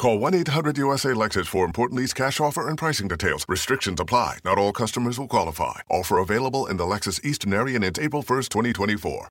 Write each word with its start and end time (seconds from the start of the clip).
Call 0.00 0.18
1-800-USA-LEXUS 0.18 1.46
for 1.46 1.66
important 1.66 2.00
lease 2.00 2.14
cash 2.14 2.40
offer 2.40 2.70
and 2.70 2.78
pricing 2.78 3.06
details. 3.06 3.44
Restrictions 3.46 4.00
apply. 4.00 4.38
Not 4.46 4.56
all 4.56 4.72
customers 4.72 5.18
will 5.18 5.28
qualify. 5.28 5.80
Offer 5.90 6.16
available 6.16 6.66
in 6.68 6.78
the 6.78 6.84
Lexus 6.84 7.22
Eastern 7.22 7.52
area 7.52 7.76
and 7.76 7.98
April 7.98 8.22
1st, 8.22 8.48
2024. 8.48 9.28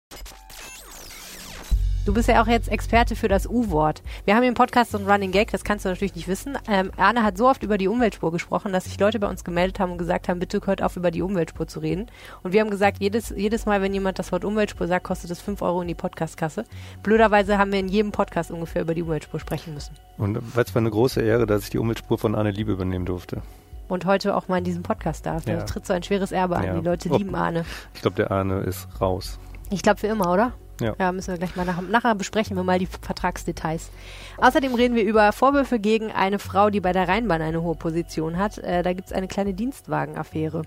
Du 2.10 2.16
bist 2.16 2.28
ja 2.28 2.42
auch 2.42 2.48
jetzt 2.48 2.70
Experte 2.70 3.16
für 3.16 3.28
das 3.28 3.46
U-Wort. 3.46 4.02
Wir 4.26 4.36
haben 4.36 4.42
im 4.42 4.56
Podcast 4.56 4.94
so 4.94 4.98
einen 4.98 5.08
Running 5.08 5.30
Gag, 5.30 5.52
das 5.52 5.64
kannst 5.64 5.86
du 5.86 5.90
natürlich 5.90 6.16
nicht 6.16 6.28
wissen. 6.28 6.58
Ähm, 6.68 6.90
Arne 6.98 7.22
hat 7.22 7.38
so 7.38 7.48
oft 7.48 7.62
über 7.62 7.78
die 7.78 7.88
Umweltspur 7.88 8.32
gesprochen, 8.32 8.74
dass 8.74 8.86
sich 8.86 9.00
Leute 9.00 9.20
bei 9.20 9.28
uns 9.28 9.44
gemeldet 9.44 9.80
haben 9.80 9.92
und 9.92 10.00
gesagt 10.00 10.28
haben, 10.28 10.40
bitte 10.40 10.60
hört 10.66 10.82
auf, 10.82 10.96
über 10.96 11.12
die 11.12 11.22
Umweltspur 11.22 11.68
zu 11.68 11.82
reden. 11.82 12.08
Und 12.42 12.52
wir 12.52 12.62
haben 12.62 12.72
gesagt, 12.72 12.98
jedes, 13.00 13.30
jedes 13.30 13.68
Mal, 13.68 13.84
wenn 13.84 13.94
jemand 13.94 14.18
das 14.18 14.32
Wort 14.32 14.44
Umweltspur 14.44 14.88
sagt, 14.88 15.04
kostet 15.04 15.30
es 15.30 15.40
5 15.40 15.62
Euro 15.62 15.84
in 15.84 15.88
die 15.88 15.94
Podcastkasse. 15.94 16.64
Blöderweise 17.04 17.60
haben 17.60 17.72
wir 17.72 17.80
in 17.80 17.90
jedem 17.90 18.12
Podcast 18.12 18.50
ungefähr 18.50 18.82
über 18.82 18.96
die 18.96 19.04
Umweltspur 19.04 19.40
sprechen 19.40 19.76
müssen. 19.76 19.94
Und 20.18 20.36
es 20.36 20.74
war 20.74 20.82
eine 20.82 20.90
große 20.90 21.22
Ehre, 21.22 21.46
dass 21.46 21.66
ich 21.66 21.70
die 21.70 21.78
Umweltspur 21.78 22.18
von 22.18 22.34
Arne 22.34 22.50
Liebe 22.50 22.72
übernehmen 22.72 23.06
durfte. 23.06 23.44
Und 23.88 24.06
heute 24.06 24.36
auch 24.36 24.48
mal 24.48 24.58
in 24.58 24.64
diesem 24.64 24.82
Podcast 24.82 25.28
darf. 25.28 25.48
Ja. 25.48 25.58
Da 25.58 25.64
tritt 25.66 25.86
so 25.86 25.94
ein 25.94 26.02
schweres 26.02 26.32
Erbe 26.32 26.56
an. 26.56 26.64
Ja. 26.64 26.74
Die 26.74 26.84
Leute 26.84 27.10
lieben 27.10 27.36
Arne. 27.36 27.66
Ich 27.94 28.02
glaube, 28.02 28.16
der 28.16 28.32
Arne 28.32 28.62
ist 28.62 28.88
raus. 29.00 29.38
Ich 29.70 29.84
glaube 29.84 30.00
für 30.00 30.08
immer, 30.08 30.34
oder? 30.34 30.54
Ja. 30.80 30.96
Ja, 31.00 31.12
müssen 31.12 31.32
wir 31.32 31.38
gleich 31.38 31.56
mal 31.56 31.66
nach, 31.66 31.82
nachher 31.82 32.16
besprechen 32.16 32.56
wir 32.56 32.64
mal 32.64 32.80
die 32.80 32.86
Vertragsdetails. 32.88 33.90
Außerdem 34.38 34.74
reden 34.76 34.96
wir 34.96 35.04
über 35.04 35.32
Vorwürfe 35.34 35.80
gegen 35.80 36.12
eine 36.12 36.40
Frau, 36.40 36.70
die 36.70 36.80
bei 36.80 36.94
der 36.94 37.08
Rheinbahn 37.08 37.42
eine 37.42 37.62
hohe 37.62 37.76
Position 37.76 38.38
hat. 38.38 38.58
Äh, 38.60 38.84
da 38.84 38.94
gibt's 38.94 39.12
eine 39.12 39.28
kleine 39.28 39.54
Dienstwagenaffäre. 39.54 40.62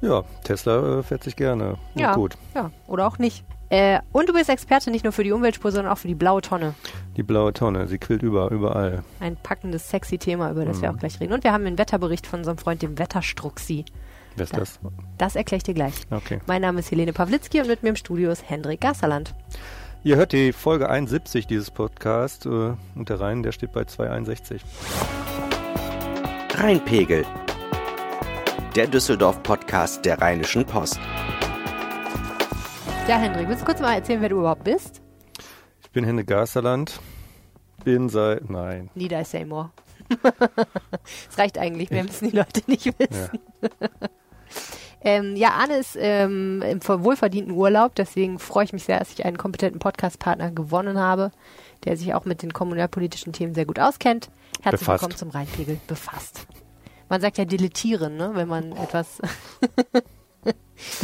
Ja, 0.00 0.22
Tesla 0.42 0.98
äh, 0.98 1.02
fährt 1.02 1.22
sich 1.24 1.36
gerne. 1.36 1.76
Ja, 1.94 2.14
Gut. 2.14 2.36
ja, 2.54 2.70
oder 2.86 3.06
auch 3.06 3.18
nicht. 3.18 3.44
Äh, 3.70 4.00
und 4.12 4.28
du 4.28 4.32
bist 4.34 4.50
Experte 4.50 4.90
nicht 4.90 5.04
nur 5.04 5.12
für 5.12 5.24
die 5.24 5.32
Umweltspur, 5.32 5.72
sondern 5.72 5.90
auch 5.92 5.98
für 5.98 6.06
die 6.08 6.14
blaue 6.14 6.42
Tonne. 6.42 6.74
Die 7.16 7.22
blaue 7.22 7.52
Tonne, 7.52 7.88
sie 7.88 7.98
quillt 7.98 8.22
über, 8.22 8.50
überall. 8.50 9.02
Ein 9.20 9.36
packendes, 9.36 9.88
sexy 9.88 10.18
Thema, 10.18 10.50
über 10.50 10.64
das 10.64 10.82
wir 10.82 10.90
Mhm. 10.90 10.96
auch 10.96 11.00
gleich 11.00 11.18
reden. 11.20 11.32
Und 11.32 11.44
wir 11.44 11.52
haben 11.52 11.64
einen 11.66 11.78
Wetterbericht 11.78 12.26
von 12.26 12.40
unserem 12.40 12.58
Freund, 12.58 12.82
dem 12.82 12.98
Wetterstruxi. 12.98 13.84
Wer 14.36 14.44
ist 14.44 14.52
Ja. 14.52 14.58
das? 14.60 14.80
Das 15.18 15.36
erkläre 15.36 15.58
ich 15.58 15.62
dir 15.62 15.74
gleich. 15.74 15.94
Okay. 16.10 16.40
Mein 16.46 16.62
Name 16.62 16.80
ist 16.80 16.90
Helene 16.90 17.12
Pawlitzki 17.12 17.60
und 17.60 17.68
mit 17.68 17.82
mir 17.82 17.90
im 17.90 17.96
Studio 17.96 18.30
ist 18.30 18.48
Hendrik 18.48 18.80
Gasserland. 18.80 19.34
Ihr 20.02 20.16
hört 20.16 20.32
die 20.32 20.52
Folge 20.52 20.90
71 20.90 21.46
dieses 21.46 21.70
Podcasts 21.70 22.44
äh, 22.44 22.48
und 22.94 23.08
der 23.08 23.20
Rhein, 23.20 23.42
der 23.42 23.52
steht 23.52 23.72
bei 23.72 23.84
261. 23.84 24.62
Rheinpegel. 26.56 27.24
Der 28.76 28.86
Düsseldorf-Podcast 28.88 30.04
der 30.04 30.20
Rheinischen 30.20 30.64
Post. 30.64 30.98
Ja, 33.08 33.18
Hendrik, 33.18 33.48
willst 33.48 33.62
du 33.62 33.66
kurz 33.66 33.80
mal 33.80 33.94
erzählen, 33.94 34.20
wer 34.20 34.28
du 34.30 34.38
überhaupt 34.40 34.64
bist? 34.64 35.00
Ich 35.82 35.90
bin 35.90 36.04
Henne 36.04 36.24
Gasterland, 36.24 37.00
bin 37.84 38.08
seit, 38.08 38.48
nein, 38.50 38.90
Nida 38.94 39.20
is 39.20 39.30
Seymour. 39.30 39.70
Es 41.30 41.38
reicht 41.38 41.56
eigentlich, 41.58 41.90
mehr 41.90 42.04
müssen 42.04 42.30
die 42.30 42.36
Leute 42.36 42.62
nicht 42.66 42.86
wissen. 42.98 43.38
ähm, 45.04 45.36
ja, 45.36 45.50
Arne 45.50 45.76
ist 45.76 45.96
ähm, 46.00 46.62
im 46.62 46.80
ver- 46.80 47.04
wohlverdienten 47.04 47.52
Urlaub, 47.54 47.94
deswegen 47.94 48.38
freue 48.38 48.64
ich 48.64 48.72
mich 48.72 48.84
sehr, 48.84 48.98
dass 48.98 49.12
ich 49.12 49.24
einen 49.24 49.36
kompetenten 49.38 49.78
Podcast-Partner 49.78 50.50
gewonnen 50.50 50.98
habe, 50.98 51.30
der 51.84 51.96
sich 51.96 52.14
auch 52.14 52.24
mit 52.24 52.42
den 52.42 52.52
kommunalpolitischen 52.52 53.32
Themen 53.32 53.54
sehr 53.54 53.66
gut 53.66 53.78
auskennt. 53.78 54.30
Herzlich 54.62 54.80
Befasst. 54.80 55.02
willkommen 55.02 55.18
zum 55.18 55.30
Rheinpegel. 55.30 55.78
Befasst. 55.86 56.46
Man 57.08 57.20
sagt 57.20 57.36
ja 57.38 57.44
deletieren, 57.44 58.16
ne, 58.16 58.30
wenn 58.34 58.48
man 58.48 58.72
etwas 58.72 59.20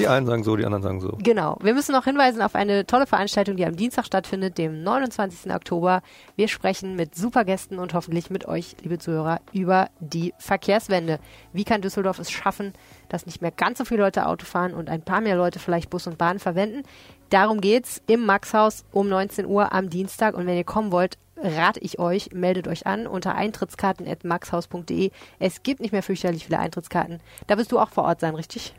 die 0.01 0.09
einen 0.09 0.27
sagen 0.27 0.43
so, 0.43 0.57
die 0.57 0.65
anderen 0.65 0.83
sagen 0.83 1.01
so. 1.01 1.17
Genau. 1.23 1.57
Wir 1.63 1.75
müssen 1.75 1.93
noch 1.93 2.05
hinweisen 2.05 2.43
auf 2.43 2.55
eine 2.55 2.87
tolle 2.87 3.07
Veranstaltung, 3.07 3.57
die 3.57 3.65
am 3.65 3.77
Dienstag 3.77 4.07
stattfindet, 4.07 4.59
dem 4.59 4.83
29. 4.83 5.53
Oktober. 5.53 6.03
Wir 6.37 6.49
sprechen 6.49 6.97
mit 6.97 7.15
super 7.15 7.45
Gästen 7.45 7.79
und 7.79 7.95
hoffentlich 7.95 8.31
mit 8.31 8.49
euch, 8.49 8.77
liebe 8.83 8.99
Zuhörer, 8.99 9.41
über 9.53 9.91
die 10.01 10.35
Verkehrswende. 10.39 11.19
Wie 11.53 11.65
kann 11.65 11.83
Düsseldorf 11.83 12.19
es 12.19 12.31
schaffen, 12.31 12.73
dass 13.09 13.27
nicht 13.27 13.43
mehr 13.43 13.53
ganz 13.53 13.79
so 13.79 13.85
viele 13.85 14.03
Leute 14.03 14.27
Auto 14.27 14.45
fahren 14.45 14.75
und 14.75 14.89
ein 14.91 15.03
paar 15.03 15.21
mehr 15.21 15.37
Leute 15.37 15.59
vielleicht 15.59 15.91
Bus 15.91 16.07
und 16.07 16.19
Bahn 16.19 16.39
verwenden? 16.39 16.83
Darum 17.31 17.61
geht's 17.61 18.03
im 18.07 18.27
Maxhaus 18.27 18.85
um 18.91 19.09
19 19.09 19.47
Uhr 19.47 19.73
am 19.73 19.89
Dienstag. 19.89 20.35
Und 20.35 20.47
wenn 20.47 20.57
ihr 20.57 20.65
kommen 20.65 20.91
wollt, 20.91 21.17
rate 21.37 21.81
ich 21.81 21.99
euch, 21.99 22.31
meldet 22.33 22.69
euch 22.69 22.87
an 22.87 23.07
unter 23.07 23.35
eintrittskarten.maxhaus.de. 23.35 25.11
Es 25.39 25.63
gibt 25.63 25.81
nicht 25.81 25.93
mehr 25.93 26.03
fürchterlich 26.03 26.45
viele 26.45 26.59
Eintrittskarten. 26.59 27.21
Da 27.47 27.57
wirst 27.57 27.73
du 27.73 27.79
auch 27.79 27.91
vor 27.91 28.05
Ort 28.05 28.21
sein, 28.21 28.35
richtig? 28.35 28.75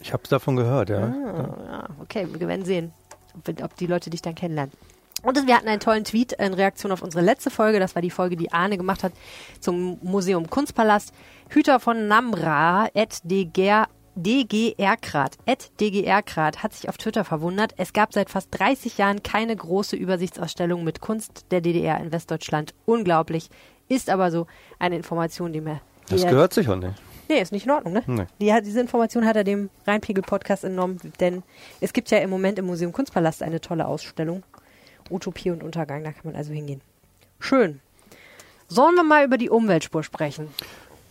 Ich 0.00 0.12
habe 0.12 0.22
davon 0.28 0.56
gehört, 0.56 0.90
ja. 0.90 0.98
Ah, 0.98 1.64
ja, 1.66 1.88
okay, 2.00 2.28
wir 2.30 2.48
werden 2.48 2.64
sehen, 2.64 2.92
ob, 3.34 3.62
ob 3.62 3.76
die 3.76 3.86
Leute 3.86 4.10
dich 4.10 4.22
dann 4.22 4.34
kennenlernen. 4.34 4.72
Und 5.22 5.46
wir 5.46 5.56
hatten 5.56 5.68
einen 5.68 5.80
tollen 5.80 6.04
Tweet 6.04 6.32
in 6.32 6.54
Reaktion 6.54 6.92
auf 6.92 7.02
unsere 7.02 7.24
letzte 7.24 7.50
Folge. 7.50 7.80
Das 7.80 7.94
war 7.94 8.02
die 8.02 8.10
Folge, 8.10 8.36
die 8.36 8.52
Arne 8.52 8.76
gemacht 8.76 9.02
hat 9.02 9.12
zum 9.60 9.98
Museum 10.02 10.48
Kunstpalast. 10.48 11.12
Hüter 11.48 11.80
von 11.80 12.06
Namra, 12.06 12.88
at 12.94 13.18
DGR, 13.24 13.88
DGR-Grad, 14.14 15.36
at 15.46 15.70
DGR-Grad, 15.80 16.62
hat 16.62 16.74
sich 16.74 16.88
auf 16.88 16.96
Twitter 16.96 17.24
verwundert. 17.24 17.74
Es 17.76 17.92
gab 17.92 18.12
seit 18.12 18.30
fast 18.30 18.48
30 18.58 18.98
Jahren 18.98 19.22
keine 19.22 19.56
große 19.56 19.96
Übersichtsausstellung 19.96 20.84
mit 20.84 21.00
Kunst 21.00 21.46
der 21.50 21.60
DDR 21.60 21.98
in 22.00 22.12
Westdeutschland. 22.12 22.74
Unglaublich. 22.84 23.48
Ist 23.88 24.10
aber 24.10 24.30
so 24.30 24.46
eine 24.78 24.96
Information, 24.96 25.52
die 25.52 25.60
mir 25.60 25.80
Das 26.08 26.22
gehört 26.22 26.52
sich 26.52 26.68
auch 26.68 26.76
nicht. 26.76 26.94
Nee, 27.28 27.40
ist 27.40 27.52
nicht 27.52 27.66
in 27.66 27.72
Ordnung, 27.72 27.92
ne? 27.92 28.02
Nee. 28.06 28.26
Die 28.40 28.52
hat, 28.52 28.64
diese 28.64 28.80
Information 28.80 29.26
hat 29.26 29.36
er 29.36 29.44
dem 29.44 29.70
Rheinpegel-Podcast 29.86 30.64
entnommen, 30.64 31.00
denn 31.20 31.42
es 31.80 31.92
gibt 31.92 32.10
ja 32.10 32.18
im 32.18 32.30
Moment 32.30 32.58
im 32.58 32.66
Museum 32.66 32.92
Kunstpalast 32.92 33.42
eine 33.42 33.60
tolle 33.60 33.86
Ausstellung. 33.86 34.44
Utopie 35.10 35.50
und 35.50 35.62
Untergang, 35.62 36.04
da 36.04 36.12
kann 36.12 36.22
man 36.24 36.36
also 36.36 36.52
hingehen. 36.52 36.80
Schön. 37.38 37.80
Sollen 38.68 38.94
wir 38.96 39.04
mal 39.04 39.24
über 39.24 39.38
die 39.38 39.50
Umweltspur 39.50 40.02
sprechen? 40.02 40.48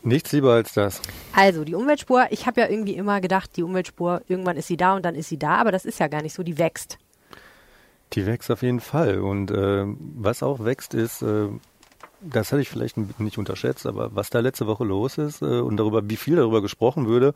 Nichts 0.03 0.31
lieber 0.33 0.53
als 0.53 0.73
das. 0.73 1.01
Also, 1.33 1.63
die 1.63 1.73
Umweltspur, 1.73 2.27
ich 2.29 2.45
habe 2.45 2.61
ja 2.61 2.67
irgendwie 2.67 2.95
immer 2.95 3.21
gedacht, 3.21 3.57
die 3.57 3.63
Umweltspur, 3.63 4.21
irgendwann 4.27 4.57
ist 4.57 4.67
sie 4.67 4.77
da 4.77 4.95
und 4.95 5.03
dann 5.03 5.15
ist 5.15 5.29
sie 5.29 5.39
da, 5.39 5.55
aber 5.55 5.71
das 5.71 5.85
ist 5.85 5.99
ja 5.99 6.07
gar 6.07 6.21
nicht 6.21 6.33
so, 6.33 6.43
die 6.43 6.57
wächst. 6.57 6.99
Die 8.13 8.25
wächst 8.25 8.51
auf 8.51 8.61
jeden 8.61 8.81
Fall. 8.81 9.19
Und 9.19 9.49
äh, 9.49 9.85
was 9.87 10.43
auch 10.43 10.63
wächst, 10.63 10.93
ist, 10.93 11.23
äh, 11.23 11.47
das 12.21 12.51
hatte 12.51 12.61
ich 12.61 12.69
vielleicht 12.69 12.97
nicht 13.19 13.37
unterschätzt, 13.37 13.85
aber 13.85 14.15
was 14.15 14.29
da 14.29 14.39
letzte 14.39 14.67
Woche 14.67 14.83
los 14.83 15.17
ist 15.17 15.41
äh, 15.41 15.59
und 15.59 15.77
darüber, 15.77 16.09
wie 16.09 16.15
viel 16.15 16.35
darüber 16.35 16.61
gesprochen 16.61 17.07
würde 17.07 17.33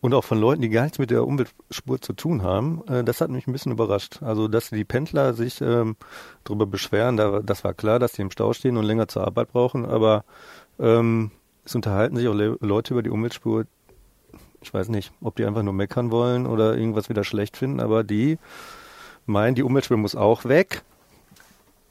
und 0.00 0.14
auch 0.14 0.24
von 0.24 0.40
Leuten, 0.40 0.62
die 0.62 0.68
gar 0.68 0.82
nichts 0.82 0.98
mit 0.98 1.10
der 1.10 1.26
Umweltspur 1.26 2.00
zu 2.00 2.12
tun 2.12 2.42
haben, 2.42 2.82
äh, 2.88 3.04
das 3.04 3.20
hat 3.20 3.30
mich 3.30 3.46
ein 3.46 3.52
bisschen 3.52 3.72
überrascht. 3.72 4.22
Also, 4.22 4.48
dass 4.48 4.70
die 4.70 4.84
Pendler 4.84 5.34
sich 5.34 5.60
ähm, 5.60 5.96
darüber 6.44 6.66
beschweren, 6.66 7.16
da, 7.16 7.40
das 7.40 7.64
war 7.64 7.74
klar, 7.74 7.98
dass 7.98 8.12
die 8.12 8.22
im 8.22 8.30
Stau 8.30 8.52
stehen 8.52 8.76
und 8.76 8.84
länger 8.84 9.08
zur 9.08 9.26
Arbeit 9.26 9.52
brauchen, 9.52 9.84
aber 9.84 10.24
ähm, 10.78 11.30
es 11.64 11.74
unterhalten 11.74 12.16
sich 12.16 12.28
auch 12.28 12.34
Le 12.34 12.56
Leute 12.60 12.94
über 12.94 13.02
die 13.02 13.10
Umweltspur. 13.10 13.64
Ich 14.62 14.72
weiß 14.72 14.88
nicht, 14.88 15.12
ob 15.20 15.36
die 15.36 15.44
einfach 15.44 15.62
nur 15.62 15.72
meckern 15.72 16.10
wollen 16.10 16.46
oder 16.46 16.76
irgendwas 16.76 17.08
wieder 17.08 17.24
schlecht 17.24 17.56
finden, 17.56 17.80
aber 17.80 18.04
die 18.04 18.38
meinen, 19.26 19.54
die 19.54 19.62
Umweltspur 19.62 19.96
muss 19.96 20.14
auch 20.14 20.44
weg, 20.44 20.82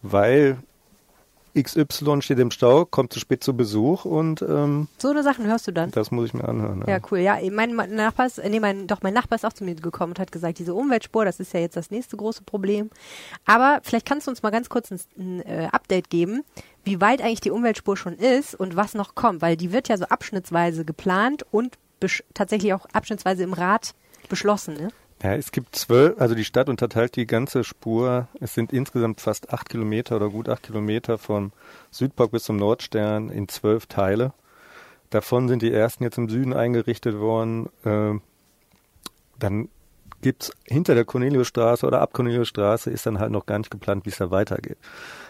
weil 0.01 0.57
XY 1.59 2.21
steht 2.21 2.39
im 2.39 2.51
Stau, 2.51 2.85
kommt 2.85 3.13
zu 3.13 3.19
spät 3.19 3.43
zu 3.43 3.55
Besuch 3.55 4.05
und 4.05 4.41
ähm, 4.41 4.87
So 4.97 5.09
eine 5.09 5.23
Sachen 5.23 5.45
hörst 5.45 5.67
du 5.67 5.71
dann. 5.71 5.91
das 5.91 6.11
muss 6.11 6.27
ich 6.27 6.33
mir 6.33 6.47
anhören. 6.47 6.83
Ja, 6.87 6.99
cool. 7.11 7.19
Ja, 7.19 7.37
mein 7.51 7.75
Nachbar 7.75 8.27
ist, 8.27 8.41
nee, 8.43 8.59
mein, 8.59 8.87
doch, 8.87 9.01
mein 9.01 9.13
Nachbar 9.13 9.35
ist 9.35 9.45
auch 9.45 9.53
zu 9.53 9.63
mir 9.63 9.75
gekommen 9.75 10.13
und 10.13 10.19
hat 10.19 10.31
gesagt, 10.31 10.59
diese 10.59 10.73
Umweltspur, 10.73 11.25
das 11.25 11.39
ist 11.39 11.53
ja 11.53 11.59
jetzt 11.59 11.75
das 11.75 11.91
nächste 11.91 12.17
große 12.17 12.43
Problem. 12.43 12.89
Aber 13.45 13.79
vielleicht 13.83 14.05
kannst 14.05 14.27
du 14.27 14.31
uns 14.31 14.43
mal 14.43 14.49
ganz 14.51 14.69
kurz 14.69 14.91
ein, 14.91 14.99
ein 15.17 15.41
äh, 15.41 15.69
Update 15.71 16.09
geben, 16.09 16.43
wie 16.83 17.01
weit 17.01 17.21
eigentlich 17.21 17.41
die 17.41 17.51
Umweltspur 17.51 17.97
schon 17.97 18.15
ist 18.15 18.55
und 18.55 18.75
was 18.75 18.93
noch 18.93 19.15
kommt, 19.15 19.41
weil 19.41 19.57
die 19.57 19.71
wird 19.71 19.87
ja 19.89 19.97
so 19.97 20.05
abschnittsweise 20.05 20.85
geplant 20.85 21.45
und 21.51 21.77
tatsächlich 22.33 22.73
auch 22.73 22.85
abschnittsweise 22.93 23.43
im 23.43 23.53
Rat 23.53 23.93
beschlossen, 24.29 24.75
ne? 24.75 24.89
Ja, 25.23 25.35
es 25.35 25.51
gibt 25.51 25.75
zwölf, 25.75 26.19
also 26.19 26.33
die 26.33 26.43
Stadt 26.45 26.67
unterteilt 26.67 27.15
die 27.15 27.27
ganze 27.27 27.63
Spur. 27.63 28.27
Es 28.39 28.55
sind 28.55 28.73
insgesamt 28.73 29.21
fast 29.21 29.53
acht 29.53 29.69
Kilometer 29.69 30.15
oder 30.15 30.29
gut 30.29 30.49
acht 30.49 30.63
Kilometer 30.63 31.19
vom 31.19 31.51
Südpark 31.91 32.31
bis 32.31 32.45
zum 32.45 32.57
Nordstern 32.57 33.29
in 33.29 33.47
zwölf 33.47 33.85
Teile. 33.85 34.33
Davon 35.11 35.47
sind 35.47 35.61
die 35.61 35.71
ersten 35.71 36.03
jetzt 36.03 36.17
im 36.17 36.27
Süden 36.27 36.53
eingerichtet 36.53 37.19
worden. 37.19 37.69
Ähm, 37.85 38.21
dann 39.37 39.69
gibt's 40.21 40.53
hinter 40.65 40.95
der 40.95 41.05
Corneliusstraße 41.05 41.85
oder 41.85 42.01
ab 42.01 42.13
Corneliusstraße 42.13 42.89
ist 42.89 43.05
dann 43.05 43.19
halt 43.19 43.31
noch 43.31 43.45
gar 43.45 43.59
nicht 43.59 43.71
geplant, 43.71 44.05
wie 44.05 44.09
es 44.09 44.17
da 44.17 44.31
weitergeht. 44.31 44.77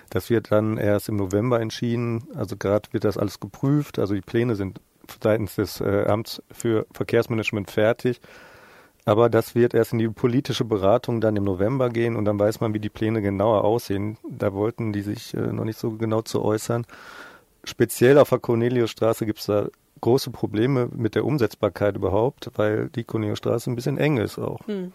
Das 0.10 0.30
wird 0.30 0.52
dann 0.52 0.78
erst 0.78 1.10
im 1.10 1.18
November 1.18 1.60
entschieden. 1.60 2.28
Also 2.36 2.56
gerade 2.56 2.88
wird 2.94 3.04
das 3.04 3.18
alles 3.18 3.42
geprüft. 3.42 4.00
Also 4.00 4.14
die 4.14 4.22
Pläne 4.22 4.56
sind 4.56 4.80
seitens 5.22 5.56
des 5.56 5.82
äh, 5.82 6.06
Amts 6.08 6.42
für 6.50 6.86
Verkehrsmanagement 6.94 7.70
fertig. 7.72 8.22
Aber 9.06 9.30
das 9.30 9.56
wird 9.56 9.74
erst 9.74 9.94
in 9.94 10.00
die 10.00 10.10
politische 10.10 10.64
Beratung 10.64 11.22
dann 11.22 11.36
im 11.36 11.44
November 11.44 11.90
gehen 11.90 12.16
und 12.16 12.26
dann 12.26 12.40
weiß 12.40 12.60
man, 12.60 12.74
wie 12.74 12.80
die 12.80 12.90
Pläne 12.90 13.22
genauer 13.22 13.64
aussehen. 13.64 14.18
Da 14.30 14.54
wollten 14.54 14.94
die 14.94 15.02
sich 15.02 15.34
äh, 15.34 15.52
noch 15.52 15.66
nicht 15.66 15.80
so 15.80 15.92
genau 15.92 16.22
zu 16.22 16.44
äußern. 16.44 16.86
Speziell 17.64 18.18
auf 18.18 18.30
der 18.30 18.40
Corneliusstraße 18.40 19.26
gibt 19.26 19.40
es 19.40 19.48
da 19.48 19.68
große 20.02 20.32
Probleme 20.32 20.90
mit 20.94 21.16
der 21.16 21.26
Umsetzbarkeit 21.26 21.96
überhaupt, 21.96 22.52
weil 22.56 22.90
die 22.90 23.04
Corneliusstraße 23.04 23.72
ein 23.72 23.76
bisschen 23.76 23.98
eng 23.98 24.18
ist 24.18 24.38
auch. 24.38 24.60
Hm. 24.68 24.92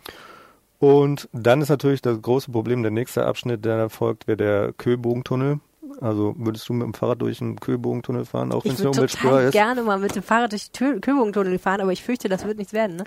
Und 0.78 1.28
dann 1.32 1.62
ist 1.62 1.68
natürlich 1.68 2.02
das 2.02 2.20
große 2.20 2.50
Problem, 2.50 2.82
der 2.82 2.90
nächste 2.90 3.24
Abschnitt, 3.24 3.64
der 3.64 3.88
folgt, 3.88 4.26
wäre 4.26 4.36
der 4.36 4.72
Köbogentunnel. 4.76 5.60
Also 6.00 6.34
würdest 6.36 6.68
du 6.68 6.74
mit 6.74 6.84
dem 6.84 6.94
Fahrrad 6.94 7.22
durch 7.22 7.38
den 7.38 7.58
Köbogentunnel 7.58 8.26
fahren, 8.26 8.52
auch 8.52 8.64
wenn 8.64 8.72
es 8.72 8.80
eine 8.80 8.90
Umweltspur 8.90 9.40
ist? 9.40 9.54
Ich 9.54 9.54
würde 9.54 9.66
gerne 9.66 9.82
mal 9.82 9.98
mit 9.98 10.14
dem 10.14 10.22
Fahrrad 10.22 10.52
durch 10.52 10.70
den 10.70 11.00
Köbogentunnel 11.00 11.58
fahren, 11.58 11.80
aber 11.80 11.92
ich 11.92 12.02
fürchte, 12.02 12.28
das 12.28 12.44
wird 12.44 12.58
nichts 12.58 12.72
werden, 12.72 12.96
ne? 12.96 13.04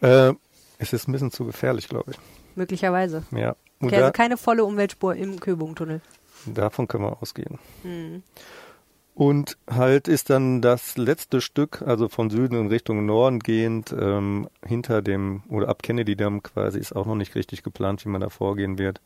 Äh, 0.00 0.32
es 0.78 0.92
ist 0.92 1.08
ein 1.08 1.12
bisschen 1.12 1.30
zu 1.30 1.44
gefährlich, 1.44 1.88
glaube 1.88 2.12
ich. 2.12 2.18
Möglicherweise. 2.56 3.24
Ja. 3.32 3.54
okay, 3.80 3.96
also 3.96 4.12
keine 4.12 4.36
volle 4.36 4.64
Umweltspur 4.64 5.14
im 5.14 5.38
Köbogentunnel. 5.40 6.00
Davon 6.46 6.88
können 6.88 7.04
wir 7.04 7.22
ausgehen. 7.22 7.58
Hm. 7.82 8.22
Und 9.14 9.58
halt 9.68 10.08
ist 10.08 10.30
dann 10.30 10.62
das 10.62 10.96
letzte 10.96 11.42
Stück, 11.42 11.82
also 11.82 12.08
von 12.08 12.30
Süden 12.30 12.54
in 12.54 12.68
Richtung 12.68 13.04
Norden 13.04 13.40
gehend, 13.40 13.94
ähm, 13.98 14.48
hinter 14.64 15.02
dem, 15.02 15.42
oder 15.48 15.68
ab 15.68 15.82
Kennedy 15.82 16.16
Damm 16.16 16.42
quasi, 16.42 16.78
ist 16.78 16.96
auch 16.96 17.04
noch 17.06 17.16
nicht 17.16 17.34
richtig 17.34 17.62
geplant, 17.62 18.04
wie 18.04 18.08
man 18.08 18.22
da 18.22 18.30
vorgehen 18.30 18.78
wird. 18.78 19.02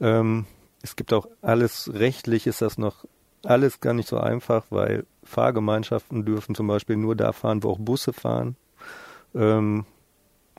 Ähm, 0.00 0.46
es 0.82 0.94
gibt 0.94 1.12
auch 1.12 1.26
alles 1.42 1.90
rechtlich, 1.92 2.46
ist 2.46 2.62
das 2.62 2.78
noch 2.78 3.06
alles 3.42 3.80
gar 3.80 3.94
nicht 3.94 4.08
so 4.08 4.18
einfach, 4.18 4.66
weil 4.70 5.04
Fahrgemeinschaften 5.24 6.24
dürfen 6.24 6.54
zum 6.54 6.66
Beispiel 6.66 6.96
nur 6.96 7.16
da 7.16 7.32
fahren, 7.32 7.62
wo 7.62 7.70
auch 7.70 7.78
Busse 7.78 8.12
fahren. 8.12 8.56
Ähm, 9.34 9.84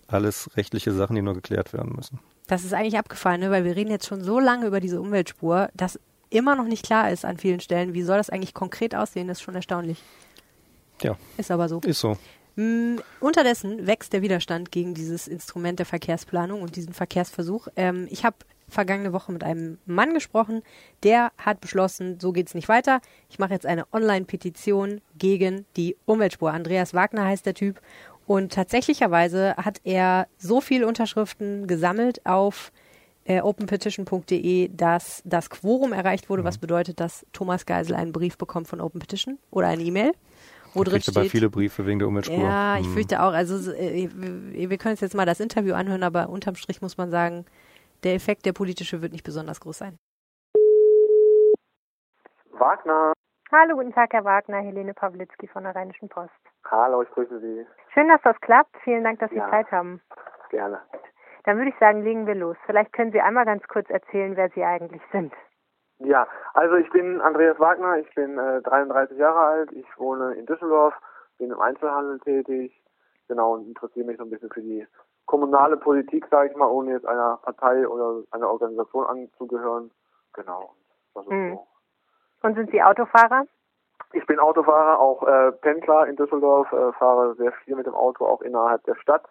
alles 0.07 0.49
rechtliche 0.55 0.91
Sachen, 0.91 1.15
die 1.15 1.21
nur 1.21 1.33
geklärt 1.33 1.73
werden 1.73 1.93
müssen. 1.95 2.19
Das 2.47 2.63
ist 2.63 2.73
eigentlich 2.73 2.97
abgefallen, 2.97 3.41
ne? 3.41 3.51
weil 3.51 3.65
wir 3.65 3.75
reden 3.75 3.89
jetzt 3.89 4.05
schon 4.05 4.23
so 4.23 4.39
lange 4.39 4.67
über 4.67 4.79
diese 4.79 5.01
Umweltspur, 5.01 5.69
dass 5.73 5.99
immer 6.29 6.55
noch 6.55 6.65
nicht 6.65 6.85
klar 6.85 7.11
ist 7.11 7.25
an 7.25 7.37
vielen 7.37 7.59
Stellen, 7.59 7.93
wie 7.93 8.03
soll 8.03 8.17
das 8.17 8.29
eigentlich 8.29 8.53
konkret 8.53 8.95
aussehen, 8.95 9.27
das 9.27 9.39
ist 9.39 9.43
schon 9.43 9.55
erstaunlich. 9.55 10.01
Ja. 11.01 11.17
Ist 11.37 11.51
aber 11.51 11.69
so. 11.69 11.79
Ist 11.79 11.99
so. 11.99 12.17
Mm, 12.55 12.97
unterdessen 13.19 13.85
wächst 13.85 14.13
der 14.13 14.21
Widerstand 14.21 14.71
gegen 14.71 14.93
dieses 14.93 15.27
Instrument 15.27 15.79
der 15.79 15.85
Verkehrsplanung 15.85 16.61
und 16.61 16.75
diesen 16.75 16.93
Verkehrsversuch. 16.93 17.67
Ähm, 17.75 18.07
ich 18.09 18.23
habe 18.23 18.37
vergangene 18.67 19.13
Woche 19.13 19.31
mit 19.31 19.43
einem 19.43 19.77
Mann 19.85 20.13
gesprochen, 20.13 20.61
der 21.03 21.31
hat 21.37 21.61
beschlossen, 21.61 22.19
so 22.19 22.31
geht 22.31 22.47
es 22.47 22.55
nicht 22.55 22.69
weiter. 22.69 23.01
Ich 23.29 23.39
mache 23.39 23.53
jetzt 23.53 23.65
eine 23.65 23.85
Online-Petition 23.93 25.01
gegen 25.17 25.65
die 25.75 25.97
Umweltspur. 26.05 26.51
Andreas 26.51 26.93
Wagner 26.93 27.25
heißt 27.25 27.45
der 27.45 27.53
Typ 27.53 27.79
und 28.27 28.53
tatsächlicherweise 28.53 29.55
hat 29.57 29.81
er 29.83 30.27
so 30.37 30.61
viele 30.61 30.87
Unterschriften 30.87 31.67
gesammelt 31.67 32.25
auf 32.25 32.71
äh, 33.25 33.41
openpetition.de, 33.41 34.69
dass 34.69 35.21
das 35.25 35.49
Quorum 35.49 35.93
erreicht 35.93 36.29
wurde, 36.29 36.43
mhm. 36.43 36.47
was 36.47 36.57
bedeutet, 36.57 36.99
dass 36.99 37.25
Thomas 37.33 37.65
Geisel 37.65 37.95
einen 37.95 38.11
Brief 38.11 38.37
bekommt 38.37 38.67
von 38.67 38.81
Open 38.81 38.99
Petition 38.99 39.39
oder 39.51 39.67
eine 39.67 39.83
E-Mail. 39.83 40.13
Wo 40.73 40.83
drin 40.83 41.01
steht, 41.01 41.15
aber 41.15 41.25
viele 41.29 41.49
Briefe 41.49 41.85
wegen 41.85 41.99
der 41.99 42.07
Umweltspur. 42.07 42.37
Ja, 42.37 42.77
ich 42.77 42.87
mhm. 42.87 42.93
fürchte 42.93 43.23
auch. 43.23 43.31
Also 43.31 43.71
äh, 43.71 44.09
wir 44.13 44.77
können 44.77 44.91
uns 44.91 45.01
jetzt 45.01 45.15
mal 45.15 45.25
das 45.25 45.39
Interview 45.39 45.73
anhören, 45.73 46.03
aber 46.03 46.29
unterm 46.29 46.55
Strich 46.55 46.81
muss 46.81 46.97
man 46.97 47.11
sagen, 47.11 47.45
der 48.03 48.13
Effekt, 48.13 48.45
der 48.45 48.53
politische, 48.53 49.01
wird 49.01 49.13
nicht 49.13 49.23
besonders 49.23 49.59
groß 49.61 49.77
sein. 49.77 49.97
Wagner. 52.51 53.13
Hallo, 53.57 53.77
guten 53.77 53.93
Tag, 53.93 54.11
Herr 54.11 54.25
Wagner. 54.25 54.57
Helene 54.57 54.93
Pawlitzki 54.93 55.47
von 55.47 55.63
der 55.63 55.73
Rheinischen 55.73 56.09
Post. 56.09 56.33
Hallo, 56.69 57.03
ich 57.03 57.09
grüße 57.11 57.39
Sie. 57.39 57.65
Schön, 57.93 58.09
dass 58.09 58.21
das 58.21 58.37
klappt. 58.41 58.75
Vielen 58.83 59.05
Dank, 59.05 59.19
dass 59.19 59.31
ja, 59.31 59.45
Sie 59.45 59.49
Zeit 59.49 59.71
haben. 59.71 60.01
Gerne. 60.49 60.81
Dann 61.45 61.57
würde 61.57 61.69
ich 61.69 61.79
sagen, 61.79 62.03
legen 62.03 62.27
wir 62.27 62.35
los. 62.35 62.57
Vielleicht 62.65 62.91
können 62.91 63.13
Sie 63.13 63.21
einmal 63.21 63.45
ganz 63.45 63.65
kurz 63.69 63.89
erzählen, 63.89 64.35
wer 64.35 64.49
Sie 64.49 64.65
eigentlich 64.65 65.01
sind. 65.13 65.33
Ja, 65.99 66.27
also 66.53 66.75
ich 66.75 66.89
bin 66.89 67.21
Andreas 67.21 67.57
Wagner, 67.57 67.97
ich 67.99 68.13
bin 68.13 68.37
äh, 68.37 68.61
33 68.61 69.17
Jahre 69.17 69.39
alt, 69.39 69.71
ich 69.71 69.87
wohne 69.97 70.33
in 70.33 70.45
Düsseldorf, 70.45 70.93
bin 71.37 71.49
im 71.49 71.61
Einzelhandel 71.61 72.19
tätig, 72.19 72.73
genau, 73.29 73.53
und 73.53 73.67
interessiere 73.67 74.05
mich 74.05 74.17
so 74.17 74.25
ein 74.25 74.31
bisschen 74.31 74.49
für 74.49 74.61
die 74.61 74.85
kommunale 75.27 75.77
Politik, 75.77 76.27
sage 76.29 76.49
ich 76.49 76.57
mal, 76.57 76.67
ohne 76.67 76.91
jetzt 76.91 77.07
einer 77.07 77.37
Partei 77.37 77.87
oder 77.87 78.21
einer 78.31 78.49
Organisation 78.49 79.05
anzugehören. 79.05 79.91
Genau, 80.33 80.73
das 81.13 81.23
ist 81.23 81.31
mhm. 81.31 81.53
so. 81.53 81.67
Und 82.45 82.53
sind 82.53 82.69
Sie 82.69 82.83
Autofahrer? 82.83 83.47
Ich 84.13 84.23
bin 84.27 84.37
Autofahrer, 84.37 84.99
auch 84.99 85.23
äh, 85.23 85.51
Pendler 85.51 86.05
in 86.05 86.15
Düsseldorf, 86.15 86.71
äh, 86.71 86.93
fahre 86.93 87.33
sehr 87.37 87.51
viel 87.63 87.75
mit 87.75 87.87
dem 87.87 87.95
Auto, 87.95 88.23
auch 88.23 88.43
innerhalb 88.43 88.83
der 88.83 88.93
Stadt. 88.97 89.27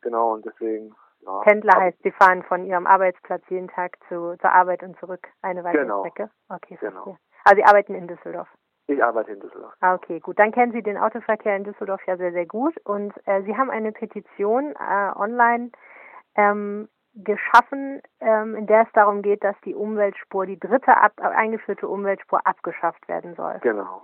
Genau, 0.00 0.32
und 0.32 0.44
deswegen 0.44 0.92
ja. 1.20 1.38
Pendler 1.42 1.78
heißt, 1.78 2.02
Sie 2.02 2.10
fahren 2.10 2.42
von 2.42 2.64
Ihrem 2.64 2.88
Arbeitsplatz 2.88 3.42
jeden 3.48 3.68
Tag 3.68 3.96
zu, 4.08 4.34
zur 4.40 4.50
Arbeit 4.50 4.82
und 4.82 4.98
zurück 4.98 5.28
eine 5.40 5.62
weitere 5.62 5.82
genau. 5.82 6.00
Strecke? 6.00 6.30
Okay, 6.48 6.76
verstehe. 6.76 6.90
Genau. 6.90 7.16
Also 7.44 7.56
Sie 7.56 7.64
arbeiten 7.64 7.94
in 7.94 8.08
Düsseldorf? 8.08 8.48
Ich 8.88 9.04
arbeite 9.04 9.30
in 9.30 9.40
Düsseldorf. 9.40 9.74
Ah, 9.78 9.94
okay, 9.94 10.18
gut. 10.18 10.36
Dann 10.40 10.50
kennen 10.50 10.72
Sie 10.72 10.82
den 10.82 10.98
Autoverkehr 10.98 11.54
in 11.54 11.62
Düsseldorf 11.62 12.00
ja 12.08 12.16
sehr, 12.16 12.32
sehr 12.32 12.46
gut. 12.46 12.74
Und 12.84 13.14
äh, 13.26 13.42
Sie 13.42 13.56
haben 13.56 13.70
eine 13.70 13.92
Petition 13.92 14.74
äh, 14.74 15.12
online 15.14 15.70
ähm, 16.34 16.88
geschaffen, 17.14 18.00
ähm, 18.20 18.54
in 18.54 18.66
der 18.66 18.82
es 18.82 18.92
darum 18.92 19.22
geht, 19.22 19.42
dass 19.42 19.56
die 19.64 19.74
Umweltspur, 19.74 20.46
die 20.46 20.58
dritte 20.58 20.96
ab, 20.96 21.12
eingeführte 21.16 21.88
Umweltspur 21.88 22.46
abgeschafft 22.46 23.08
werden 23.08 23.34
soll. 23.34 23.58
Genau. 23.62 24.02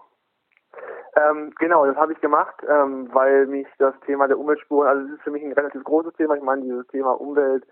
Ähm, 1.17 1.53
genau, 1.59 1.87
das 1.87 1.97
habe 1.97 2.13
ich 2.13 2.21
gemacht, 2.21 2.57
ähm, 2.69 3.09
weil 3.13 3.47
mich 3.47 3.69
das 3.79 3.95
Thema 4.05 4.27
der 4.27 4.39
Umweltspuren, 4.39 4.89
also 4.89 5.07
es 5.07 5.13
ist 5.13 5.23
für 5.23 5.31
mich 5.31 5.45
ein 5.45 5.53
relativ 5.53 5.85
großes 5.85 6.15
Thema. 6.15 6.35
Ich 6.35 6.43
meine, 6.43 6.63
dieses 6.63 6.87
Thema 6.89 7.13
Umwelt 7.13 7.65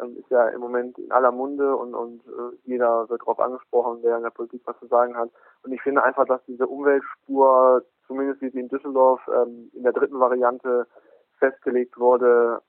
ähm, 0.00 0.16
ist 0.16 0.30
ja 0.30 0.48
im 0.48 0.60
Moment 0.60 0.96
in 0.98 1.10
aller 1.10 1.32
Munde 1.32 1.76
und, 1.76 1.94
und 1.94 2.20
äh, 2.26 2.56
jeder 2.64 3.08
wird 3.08 3.20
darauf 3.22 3.40
angesprochen, 3.40 3.98
wer 4.02 4.16
in 4.16 4.22
der 4.22 4.30
Politik 4.30 4.62
was 4.64 4.78
zu 4.78 4.86
sagen 4.86 5.16
hat. 5.16 5.30
Und 5.64 5.72
ich 5.72 5.82
finde 5.82 6.04
einfach, 6.04 6.26
dass 6.26 6.44
diese 6.46 6.68
Umweltspur, 6.68 7.82
zumindest 8.06 8.40
wie 8.42 8.50
sie 8.50 8.60
in 8.60 8.68
Düsseldorf 8.68 9.20
ähm, 9.28 9.70
in 9.74 9.82
der 9.82 9.92
dritten 9.92 10.20
Variante 10.20 10.86
festgelegt 11.38 11.98
wurde, 11.98 12.60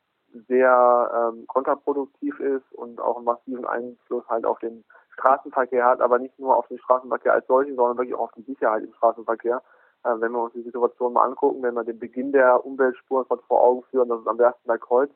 sehr 0.47 1.31
ähm, 1.33 1.45
kontraproduktiv 1.47 2.39
ist 2.39 2.71
und 2.73 2.99
auch 2.99 3.17
einen 3.17 3.25
massiven 3.25 3.65
Einfluss 3.65 4.23
halt 4.27 4.45
auf 4.45 4.59
den 4.59 4.83
Straßenverkehr 5.13 5.85
hat, 5.85 6.01
aber 6.01 6.19
nicht 6.19 6.37
nur 6.39 6.55
auf 6.55 6.67
den 6.67 6.79
Straßenverkehr 6.79 7.33
als 7.33 7.47
solchen, 7.47 7.75
sondern 7.75 7.97
wirklich 7.97 8.15
auch 8.15 8.25
auf 8.25 8.33
die 8.33 8.43
Sicherheit 8.43 8.83
im 8.83 8.93
Straßenverkehr. 8.93 9.61
Äh, 10.03 10.19
wenn 10.19 10.31
wir 10.31 10.43
uns 10.43 10.53
die 10.53 10.63
Situation 10.63 11.13
mal 11.13 11.25
angucken, 11.25 11.63
wenn 11.63 11.73
wir 11.73 11.83
den 11.83 11.99
Beginn 11.99 12.31
der 12.31 12.65
Umweltspuren 12.65 13.25
vor 13.47 13.63
Augen 13.63 13.83
führen, 13.89 14.09
das 14.09 14.19
ist 14.21 14.27
am 14.27 14.37
Berstenberg 14.37 14.81
Kreuz. 14.81 15.11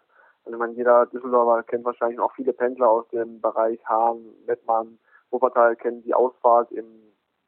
Also 0.46 0.56
ich 0.56 0.60
meine, 0.60 0.74
jeder 0.74 1.06
Düsseldorfer 1.08 1.64
kennt 1.64 1.86
wahrscheinlich 1.86 2.20
auch 2.20 2.34
viele 2.34 2.54
Pendler 2.54 2.90
aus 2.90 3.08
dem 3.10 3.42
Bereich 3.42 3.80
Hahn, 3.86 4.26
Mettmann, 4.48 4.98
Wuppertal 5.32 5.76
kennen 5.76 6.02
die 6.02 6.14
Ausfahrt 6.14 6.72
im 6.72 6.86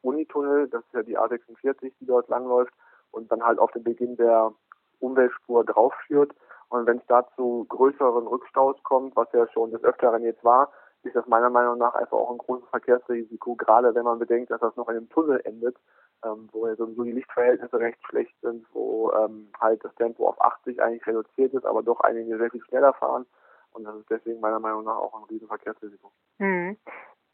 Unitunnel, 0.01 0.67
das 0.67 0.83
ist 0.83 0.93
ja 0.93 1.03
die 1.03 1.17
A46, 1.17 1.93
die 1.99 2.05
dort 2.05 2.27
langläuft 2.29 2.73
und 3.11 3.31
dann 3.31 3.43
halt 3.43 3.59
auf 3.59 3.71
den 3.71 3.83
Beginn 3.83 4.15
der 4.17 4.51
Umweltspur 4.99 5.63
draufführt. 5.65 6.31
Und 6.71 6.87
wenn 6.87 6.99
es 6.99 7.05
da 7.07 7.27
zu 7.35 7.65
größeren 7.67 8.27
Rückstaus 8.27 8.81
kommt, 8.83 9.13
was 9.17 9.27
ja 9.33 9.45
schon 9.49 9.71
des 9.71 9.83
Öfteren 9.83 10.23
jetzt 10.23 10.41
war, 10.41 10.71
ist 11.03 11.15
das 11.15 11.27
meiner 11.27 11.49
Meinung 11.49 11.77
nach 11.77 11.93
einfach 11.95 12.17
auch 12.17 12.31
ein 12.31 12.37
großes 12.37 12.69
Verkehrsrisiko, 12.69 13.55
gerade 13.55 13.93
wenn 13.93 14.05
man 14.05 14.19
bedenkt, 14.19 14.51
dass 14.51 14.61
das 14.61 14.77
noch 14.77 14.87
in 14.87 14.95
einem 14.95 15.09
Tunnel 15.09 15.41
endet, 15.43 15.75
ähm, 16.23 16.47
wo 16.53 16.67
ja 16.67 16.75
sowieso 16.77 17.03
die 17.03 17.11
Lichtverhältnisse 17.11 17.77
recht 17.77 17.99
schlecht 18.05 18.33
sind, 18.41 18.65
wo 18.71 19.11
ähm, 19.11 19.49
halt 19.59 19.83
das 19.83 19.93
Tempo 19.95 20.29
auf 20.29 20.39
80 20.39 20.81
eigentlich 20.81 21.05
reduziert 21.05 21.53
ist, 21.53 21.65
aber 21.65 21.83
doch 21.83 21.99
einige 22.01 22.37
sehr 22.37 22.49
viel 22.49 22.63
schneller 22.63 22.93
fahren. 22.93 23.25
Und 23.73 23.83
das 23.83 23.95
ist 23.97 24.09
deswegen 24.09 24.39
meiner 24.39 24.59
Meinung 24.59 24.85
nach 24.85 24.95
auch 24.95 25.13
ein 25.13 25.25
riesen 25.25 25.49
Verkehrsrisiko. 25.49 26.09
Mhm. 26.37 26.77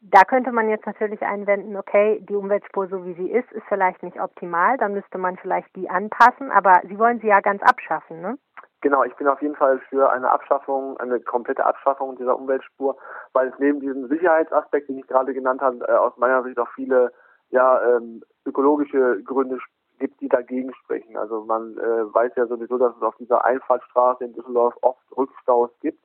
Da 0.00 0.22
könnte 0.24 0.50
man 0.50 0.68
jetzt 0.68 0.86
natürlich 0.86 1.22
einwenden, 1.22 1.76
okay, 1.76 2.24
die 2.28 2.34
Umweltspur 2.34 2.88
so 2.88 3.04
wie 3.04 3.14
sie 3.14 3.30
ist, 3.30 3.50
ist 3.52 3.66
vielleicht 3.68 4.02
nicht 4.02 4.20
optimal, 4.20 4.78
dann 4.78 4.94
müsste 4.94 5.18
man 5.18 5.36
vielleicht 5.36 5.74
die 5.76 5.88
anpassen, 5.90 6.50
aber 6.50 6.80
Sie 6.88 6.98
wollen 6.98 7.20
sie 7.20 7.28
ja 7.28 7.40
ganz 7.40 7.62
abschaffen, 7.62 8.20
ne? 8.20 8.38
Genau, 8.80 9.02
ich 9.02 9.14
bin 9.16 9.26
auf 9.26 9.42
jeden 9.42 9.56
Fall 9.56 9.80
für 9.90 10.10
eine 10.10 10.30
Abschaffung, 10.30 10.96
eine 10.98 11.18
komplette 11.18 11.66
Abschaffung 11.66 12.16
dieser 12.16 12.38
Umweltspur, 12.38 12.96
weil 13.32 13.48
es 13.48 13.54
neben 13.58 13.80
diesem 13.80 14.06
Sicherheitsaspekt, 14.06 14.88
den 14.88 14.98
ich 14.98 15.06
gerade 15.08 15.34
genannt 15.34 15.60
habe, 15.60 15.84
äh, 15.88 15.92
aus 15.92 16.16
meiner 16.16 16.44
Sicht 16.44 16.58
auch 16.58 16.68
viele 16.76 17.12
ja, 17.50 17.82
ähm, 17.82 18.22
ökologische 18.46 19.20
Gründe 19.24 19.58
gibt, 19.98 20.20
die 20.20 20.28
dagegen 20.28 20.72
sprechen. 20.74 21.16
Also 21.16 21.44
man 21.44 21.76
äh, 21.76 22.14
weiß 22.14 22.32
ja 22.36 22.46
sowieso, 22.46 22.78
dass 22.78 22.94
es 22.96 23.02
auf 23.02 23.16
dieser 23.16 23.44
Einfahrtstraße 23.44 24.24
in 24.24 24.32
Düsseldorf 24.32 24.74
oft 24.82 25.02
Rückstaus 25.16 25.70
gibt. 25.80 26.02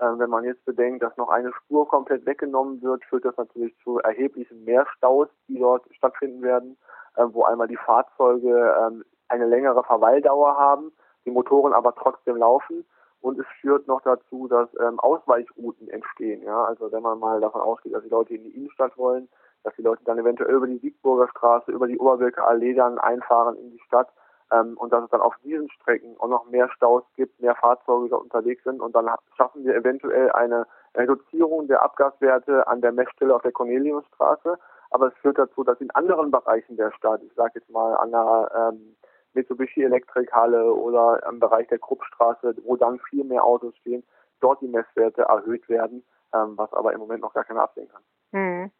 Ähm, 0.00 0.18
wenn 0.18 0.30
man 0.30 0.44
jetzt 0.44 0.64
bedenkt, 0.64 1.04
dass 1.04 1.16
noch 1.16 1.28
eine 1.28 1.52
Spur 1.52 1.88
komplett 1.88 2.26
weggenommen 2.26 2.82
wird, 2.82 3.04
führt 3.04 3.24
das 3.24 3.36
natürlich 3.36 3.74
zu 3.84 3.98
erheblichen 3.98 4.64
Mehrstaus, 4.64 5.28
die 5.48 5.58
dort 5.58 5.84
stattfinden 5.94 6.42
werden, 6.42 6.76
äh, 7.14 7.24
wo 7.28 7.44
einmal 7.44 7.68
die 7.68 7.76
Fahrzeuge 7.76 8.74
ähm, 8.80 9.04
eine 9.28 9.46
längere 9.46 9.82
Verweildauer 9.84 10.56
haben, 10.56 10.92
die 11.26 11.30
Motoren 11.30 11.72
aber 11.72 11.94
trotzdem 11.94 12.36
laufen. 12.36 12.86
Und 13.20 13.38
es 13.38 13.46
führt 13.60 13.88
noch 13.88 14.02
dazu, 14.02 14.46
dass 14.46 14.68
ähm, 14.78 15.00
Ausweichrouten 15.00 15.88
entstehen. 15.88 16.42
Ja, 16.42 16.64
also 16.64 16.92
wenn 16.92 17.02
man 17.02 17.18
mal 17.18 17.40
davon 17.40 17.60
ausgeht, 17.60 17.94
dass 17.94 18.04
die 18.04 18.08
Leute 18.08 18.34
in 18.34 18.44
die 18.44 18.56
Innenstadt 18.56 18.96
wollen, 18.96 19.28
dass 19.64 19.74
die 19.74 19.82
Leute 19.82 20.04
dann 20.04 20.18
eventuell 20.18 20.54
über 20.54 20.66
die 20.66 20.78
Siegburger 20.78 21.28
Straße, 21.28 21.72
über 21.72 21.88
die 21.88 21.98
Oberwirke 21.98 22.44
Allee 22.44 22.74
dann 22.74 22.98
einfahren 22.98 23.56
in 23.56 23.72
die 23.72 23.80
Stadt, 23.80 24.08
ähm, 24.52 24.76
und 24.76 24.92
dass 24.92 25.04
es 25.04 25.10
dann 25.10 25.20
auf 25.20 25.34
diesen 25.42 25.68
Strecken 25.70 26.14
auch 26.18 26.28
noch 26.28 26.46
mehr 26.46 26.68
Staus 26.70 27.02
gibt, 27.16 27.40
mehr 27.40 27.56
Fahrzeuge 27.56 28.10
da 28.10 28.16
unterwegs 28.16 28.62
sind. 28.64 28.80
Und 28.80 28.94
dann 28.94 29.10
schaffen 29.36 29.64
wir 29.64 29.74
eventuell 29.74 30.30
eine 30.32 30.66
Reduzierung 30.94 31.66
der 31.66 31.82
Abgaswerte 31.82 32.66
an 32.68 32.80
der 32.80 32.92
Messstelle 32.92 33.34
auf 33.34 33.42
der 33.42 33.52
Corneliusstraße, 33.52 34.58
aber 34.90 35.08
es 35.08 35.14
führt 35.14 35.38
dazu, 35.38 35.64
dass 35.64 35.80
in 35.80 35.90
anderen 35.90 36.30
Bereichen 36.30 36.76
der 36.76 36.92
Stadt, 36.92 37.22
ich 37.22 37.34
sage 37.34 37.52
jetzt 37.56 37.70
mal 37.70 37.94
an 37.96 38.12
der 38.12 38.50
ähm, 38.54 38.96
Mitsubishi 39.36 39.84
Elektrikhalle 39.84 40.72
oder 40.72 41.22
im 41.30 41.38
Bereich 41.38 41.68
der 41.68 41.78
Kruppstraße, 41.78 42.56
wo 42.64 42.76
dann 42.76 42.98
viel 42.98 43.24
mehr 43.24 43.44
Autos 43.44 43.76
stehen, 43.76 44.02
dort 44.40 44.60
die 44.60 44.68
Messwerte 44.68 45.22
erhöht 45.22 45.68
werden, 45.68 46.04
ähm, 46.34 46.54
was 46.56 46.72
aber 46.72 46.92
im 46.92 47.00
Moment 47.00 47.20
noch 47.20 47.34
gar 47.34 47.44
keiner 47.44 47.62
absehen 47.62 47.88
kann. 47.88 48.02
Hm. 48.32 48.70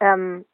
Ähm, 0.00 0.44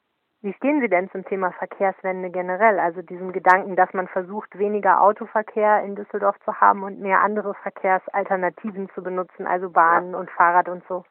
wie 0.44 0.52
stehen 0.52 0.82
Sie 0.82 0.88
denn 0.88 1.10
zum 1.10 1.24
Thema 1.24 1.52
Verkehrswende 1.52 2.28
generell? 2.28 2.78
Also 2.78 3.00
diesem 3.00 3.32
Gedanken, 3.32 3.76
dass 3.76 3.92
man 3.94 4.08
versucht, 4.08 4.58
weniger 4.58 5.00
Autoverkehr 5.00 5.82
in 5.82 5.96
Düsseldorf 5.96 6.36
zu 6.44 6.60
haben 6.60 6.82
und 6.82 7.00
mehr 7.00 7.20
andere 7.20 7.54
Verkehrsalternativen 7.54 8.90
zu 8.94 9.02
benutzen, 9.02 9.46
also 9.46 9.70
Bahn 9.70 10.12
ja. 10.12 10.18
und 10.18 10.30
Fahrrad 10.30 10.68
und 10.68 10.84
so? 10.86 11.04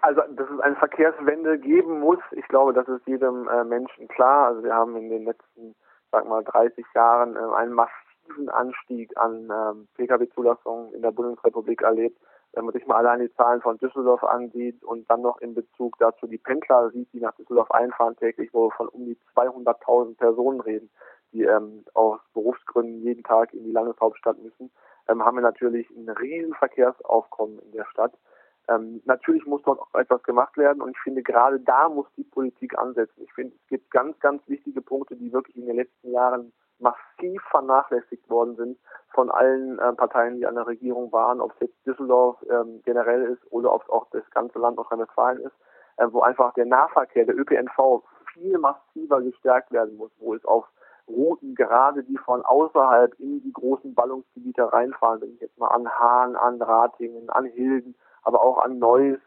Also, 0.00 0.22
dass 0.32 0.50
es 0.50 0.58
eine 0.58 0.74
Verkehrswende 0.74 1.60
geben 1.60 2.00
muss, 2.00 2.18
ich 2.32 2.46
glaube, 2.48 2.72
das 2.72 2.88
ist 2.88 3.06
jedem 3.06 3.48
äh, 3.48 3.62
Menschen 3.62 4.08
klar. 4.08 4.48
Also 4.48 4.64
wir 4.64 4.74
haben 4.74 4.96
in 4.96 5.10
den 5.10 5.26
letzten, 5.26 5.76
sag 6.12 6.28
mal, 6.28 6.44
30 6.44 6.84
Jahren 6.94 7.34
äh, 7.36 7.56
einen 7.56 7.72
massiven 7.72 8.48
Anstieg 8.50 9.16
an 9.16 9.50
ähm, 9.50 9.88
Pkw-Zulassungen 9.96 10.92
in 10.94 11.02
der 11.02 11.10
Bundesrepublik 11.10 11.82
erlebt 11.82 12.18
wenn 12.52 12.66
man 12.66 12.74
sich 12.74 12.86
mal 12.86 12.96
allein 12.96 13.20
die 13.20 13.34
Zahlen 13.34 13.62
von 13.62 13.78
Düsseldorf 13.78 14.22
ansieht 14.24 14.82
und 14.84 15.08
dann 15.10 15.22
noch 15.22 15.40
in 15.40 15.54
Bezug 15.54 15.96
dazu 15.98 16.26
die 16.26 16.38
Pendler 16.38 16.90
sieht, 16.90 17.12
die 17.12 17.20
nach 17.20 17.34
Düsseldorf 17.36 17.70
einfahren 17.70 18.16
täglich, 18.16 18.50
wo 18.52 18.66
wir 18.66 18.72
von 18.72 18.88
um 18.88 19.06
die 19.06 19.16
200.000 19.34 20.16
Personen 20.16 20.60
reden, 20.60 20.90
die 21.32 21.42
ähm, 21.44 21.84
aus 21.94 22.20
Berufsgründen 22.34 23.02
jeden 23.02 23.24
Tag 23.24 23.54
in 23.54 23.64
die 23.64 23.72
Landeshauptstadt 23.72 24.38
müssen, 24.42 24.70
ähm, 25.08 25.24
haben 25.24 25.36
wir 25.36 25.42
natürlich 25.42 25.88
ein 25.90 26.08
riesen 26.10 26.54
Verkehrsaufkommen 26.54 27.58
in 27.60 27.72
der 27.72 27.86
Stadt. 27.86 28.12
Ähm, 28.68 29.02
natürlich 29.04 29.44
muss 29.46 29.62
dort 29.62 29.80
auch 29.80 29.94
etwas 29.94 30.22
gemacht 30.22 30.56
werden 30.56 30.82
und 30.82 30.90
ich 30.90 30.98
finde, 31.00 31.22
gerade 31.22 31.58
da 31.60 31.88
muss 31.88 32.06
die 32.16 32.24
Politik 32.24 32.78
ansetzen. 32.78 33.22
Ich 33.22 33.32
finde, 33.32 33.56
es 33.56 33.66
gibt 33.68 33.90
ganz, 33.90 34.18
ganz 34.20 34.42
wichtige 34.46 34.80
Punkte, 34.80 35.16
die 35.16 35.32
wirklich 35.32 35.56
in 35.56 35.66
den 35.66 35.76
letzten 35.76 36.12
Jahren 36.12 36.52
massiv 36.78 37.42
vernachlässigt 37.50 38.28
worden 38.28 38.56
sind 38.56 38.78
von 39.14 39.30
allen 39.30 39.78
äh, 39.78 39.92
Parteien, 39.92 40.36
die 40.36 40.46
an 40.46 40.56
der 40.56 40.66
Regierung 40.66 41.12
waren, 41.12 41.40
ob 41.40 41.52
es 41.52 41.60
jetzt 41.60 41.86
Düsseldorf 41.86 42.36
ähm, 42.50 42.80
generell 42.84 43.24
ist 43.24 43.42
oder 43.50 43.72
ob 43.72 43.82
es 43.82 43.90
auch 43.90 44.06
das 44.10 44.28
ganze 44.30 44.58
Land 44.58 44.76
Nordrhein-Westfalen 44.76 45.40
ist, 45.40 45.54
äh, 45.96 46.06
wo 46.10 46.20
einfach 46.20 46.54
der 46.54 46.66
Nahverkehr, 46.66 47.24
der 47.24 47.38
ÖPNV 47.38 48.02
viel 48.32 48.58
massiver 48.58 49.20
gestärkt 49.22 49.70
werden 49.72 49.96
muss, 49.96 50.10
wo 50.18 50.34
es 50.34 50.44
auf 50.44 50.66
Routen, 51.08 51.54
gerade 51.54 52.04
die 52.04 52.16
von 52.16 52.42
außerhalb 52.42 53.14
in 53.18 53.42
die 53.42 53.52
großen 53.52 53.94
Ballungsgebiete 53.94 54.72
reinfahren, 54.72 55.20
wenn 55.20 55.34
ich 55.34 55.40
jetzt 55.40 55.58
mal 55.58 55.68
an 55.68 55.88
Hahn, 55.88 56.36
an 56.36 56.62
Ratingen, 56.62 57.28
an 57.30 57.44
Hilden, 57.46 57.94
aber 58.22 58.42
auch 58.42 58.58
an 58.58 58.78
Neuss 58.78 59.18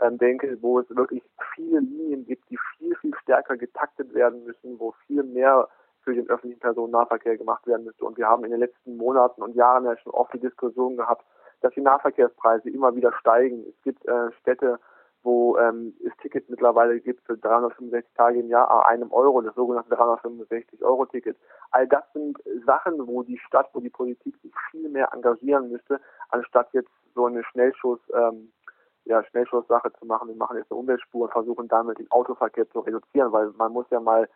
ähm, 0.00 0.18
denke, 0.18 0.58
wo 0.60 0.78
es 0.78 0.88
wirklich 0.90 1.22
viele 1.54 1.80
Linien 1.80 2.24
gibt, 2.26 2.48
die 2.50 2.58
viel, 2.76 2.96
viel 2.96 3.14
stärker 3.22 3.56
getaktet 3.56 4.14
werden 4.14 4.44
müssen, 4.44 4.78
wo 4.78 4.92
viel 5.06 5.22
mehr 5.22 5.68
für 6.02 6.14
den 6.14 6.28
öffentlichen 6.28 6.60
Personennahverkehr 6.60 7.36
gemacht 7.36 7.66
werden 7.66 7.84
müsste. 7.84 8.04
Und 8.04 8.16
wir 8.16 8.26
haben 8.26 8.44
in 8.44 8.50
den 8.50 8.60
letzten 8.60 8.96
Monaten 8.96 9.42
und 9.42 9.54
Jahren 9.54 9.84
ja 9.84 9.96
schon 9.98 10.12
oft 10.12 10.32
die 10.32 10.40
Diskussion 10.40 10.96
gehabt, 10.96 11.24
dass 11.60 11.74
die 11.74 11.82
Nahverkehrspreise 11.82 12.70
immer 12.70 12.94
wieder 12.96 13.12
steigen. 13.20 13.64
Es 13.68 13.82
gibt 13.82 14.06
äh, 14.06 14.32
Städte, 14.40 14.78
wo 15.22 15.58
ähm, 15.58 15.94
es 16.04 16.16
Tickets 16.22 16.48
mittlerweile 16.48 17.00
gibt 17.00 17.24
für 17.26 17.36
365 17.36 18.12
Tage 18.14 18.40
im 18.40 18.48
Jahr 18.48 18.70
a 18.70 18.86
einem 18.88 19.12
Euro, 19.12 19.40
das 19.42 19.54
sogenannte 19.54 19.94
365 19.94 20.82
Euro 20.82 21.06
Ticket. 21.06 21.36
All 21.70 21.86
das 21.86 22.04
sind 22.14 22.38
Sachen, 22.64 23.06
wo 23.06 23.22
die 23.22 23.38
Stadt, 23.38 23.68
wo 23.72 23.80
die 23.80 23.90
Politik 23.90 24.36
sich 24.42 24.52
viel 24.70 24.88
mehr 24.88 25.12
engagieren 25.12 25.70
müsste, 25.70 26.00
anstatt 26.30 26.68
jetzt 26.72 26.90
so 27.14 27.26
eine 27.26 27.44
Schnellschuss 27.44 28.00
ähm, 28.14 28.52
ja, 29.04 29.24
Schnellschusssache 29.24 29.92
zu 29.98 30.06
machen. 30.06 30.28
Wir 30.28 30.36
machen 30.36 30.56
jetzt 30.56 30.70
eine 30.70 30.78
Umweltspur 30.78 31.24
und 31.24 31.32
versuchen 31.32 31.68
damit 31.68 31.98
den 31.98 32.10
Autoverkehr 32.10 32.68
zu 32.70 32.80
reduzieren, 32.80 33.32
weil 33.32 33.50
man 33.56 33.72
muss 33.72 33.86
ja 33.90 34.00
mal 34.00 34.28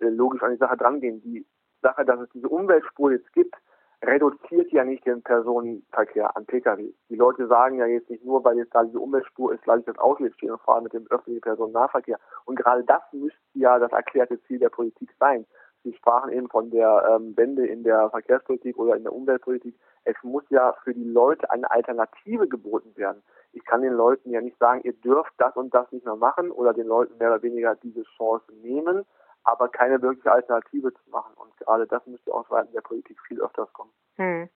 äh, 0.00 0.06
logisch 0.06 0.42
an 0.42 0.52
die 0.52 0.58
Sache 0.58 0.76
drangehen. 0.76 1.20
Die 1.22 1.46
Sache, 1.82 2.04
dass 2.04 2.20
es 2.20 2.28
diese 2.30 2.48
Umweltspur 2.48 3.12
jetzt 3.12 3.32
gibt, 3.32 3.54
reduziert 4.02 4.72
ja 4.72 4.84
nicht 4.84 5.06
den 5.06 5.22
Personenverkehr 5.22 6.34
an 6.36 6.46
Pkw. 6.46 6.92
Die 7.10 7.16
Leute 7.16 7.46
sagen 7.46 7.76
ja 7.76 7.86
jetzt 7.86 8.08
nicht 8.08 8.24
nur, 8.24 8.42
weil 8.44 8.56
jetzt 8.56 8.74
da 8.74 8.82
diese 8.82 8.98
Umweltspur 8.98 9.52
ist, 9.52 9.66
lasse 9.66 9.80
ich 9.80 9.86
das 9.86 9.96
stehen 10.34 10.52
und 10.52 10.62
fahre 10.62 10.82
mit 10.82 10.92
dem 10.92 11.06
öffentlichen 11.10 11.42
Personennahverkehr. 11.42 12.18
Und 12.46 12.56
gerade 12.56 12.82
das 12.84 13.02
müsste 13.12 13.38
ja 13.54 13.78
das 13.78 13.92
erklärte 13.92 14.40
Ziel 14.44 14.58
der 14.58 14.70
Politik 14.70 15.10
sein. 15.18 15.46
Sie 15.82 15.94
sprachen 15.94 16.32
eben 16.32 16.48
von 16.48 16.70
der 16.70 17.08
ähm, 17.10 17.36
Wende 17.36 17.66
in 17.66 17.82
der 17.82 18.10
Verkehrspolitik 18.10 18.78
oder 18.78 18.96
in 18.96 19.02
der 19.02 19.14
Umweltpolitik. 19.14 19.74
Es 20.04 20.16
muss 20.22 20.44
ja 20.50 20.74
für 20.84 20.94
die 20.94 21.04
Leute 21.04 21.50
eine 21.50 21.70
Alternative 21.70 22.48
geboten 22.48 22.94
werden. 22.96 23.22
Ich 23.52 23.64
kann 23.64 23.82
den 23.82 23.94
Leuten 23.94 24.30
ja 24.30 24.40
nicht 24.40 24.58
sagen, 24.58 24.82
ihr 24.84 24.92
dürft 24.92 25.32
das 25.38 25.56
und 25.56 25.74
das 25.74 25.90
nicht 25.90 26.04
mehr 26.04 26.16
machen 26.16 26.50
oder 26.50 26.74
den 26.74 26.86
Leuten 26.86 27.16
mehr 27.18 27.32
oder 27.32 27.42
weniger 27.42 27.74
diese 27.76 28.02
Chance 28.16 28.44
nehmen, 28.62 29.04
aber 29.44 29.68
keine 29.68 30.00
wirkliche 30.02 30.32
Alternative 30.32 30.92
zu 30.92 31.10
machen. 31.10 31.34
Und 31.34 31.56
gerade 31.58 31.86
das 31.86 32.06
müsste 32.06 32.32
aus 32.32 32.46
Seiten 32.48 32.72
der 32.72 32.82
Politik 32.82 33.18
viel 33.26 33.40
öfters 33.40 33.72
kommen. 33.72 33.92
Hm. 34.16 34.48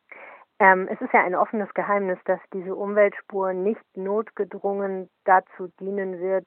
Ähm, 0.61 0.89
es 0.89 1.01
ist 1.01 1.13
ja 1.13 1.25
ein 1.25 1.35
offenes 1.35 1.73
Geheimnis, 1.75 2.19
dass 2.27 2.41
diese 2.53 2.75
Umweltspur 2.75 3.53
nicht 3.53 3.85
notgedrungen 3.97 5.11
dazu 5.25 5.69
dienen 5.81 6.21
wird, 6.21 6.47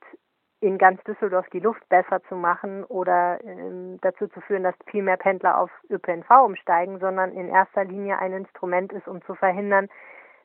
in 0.59 0.77
ganz 0.77 1.03
Düsseldorf 1.03 1.47
die 1.51 1.59
Luft 1.59 1.87
besser 1.89 2.21
zu 2.29 2.35
machen 2.35 2.83
oder 2.85 3.39
ähm, 3.43 3.99
dazu 4.01 4.27
zu 4.27 4.41
führen, 4.41 4.63
dass 4.63 4.75
viel 4.89 5.03
mehr 5.03 5.17
Pendler 5.17 5.59
auf 5.59 5.69
ÖPNV 5.89 6.29
umsteigen, 6.43 6.99
sondern 6.99 7.31
in 7.31 7.49
erster 7.49 7.83
Linie 7.83 8.17
ein 8.17 8.33
Instrument 8.33 8.91
ist, 8.93 9.07
um 9.07 9.21
zu 9.23 9.35
verhindern, 9.35 9.87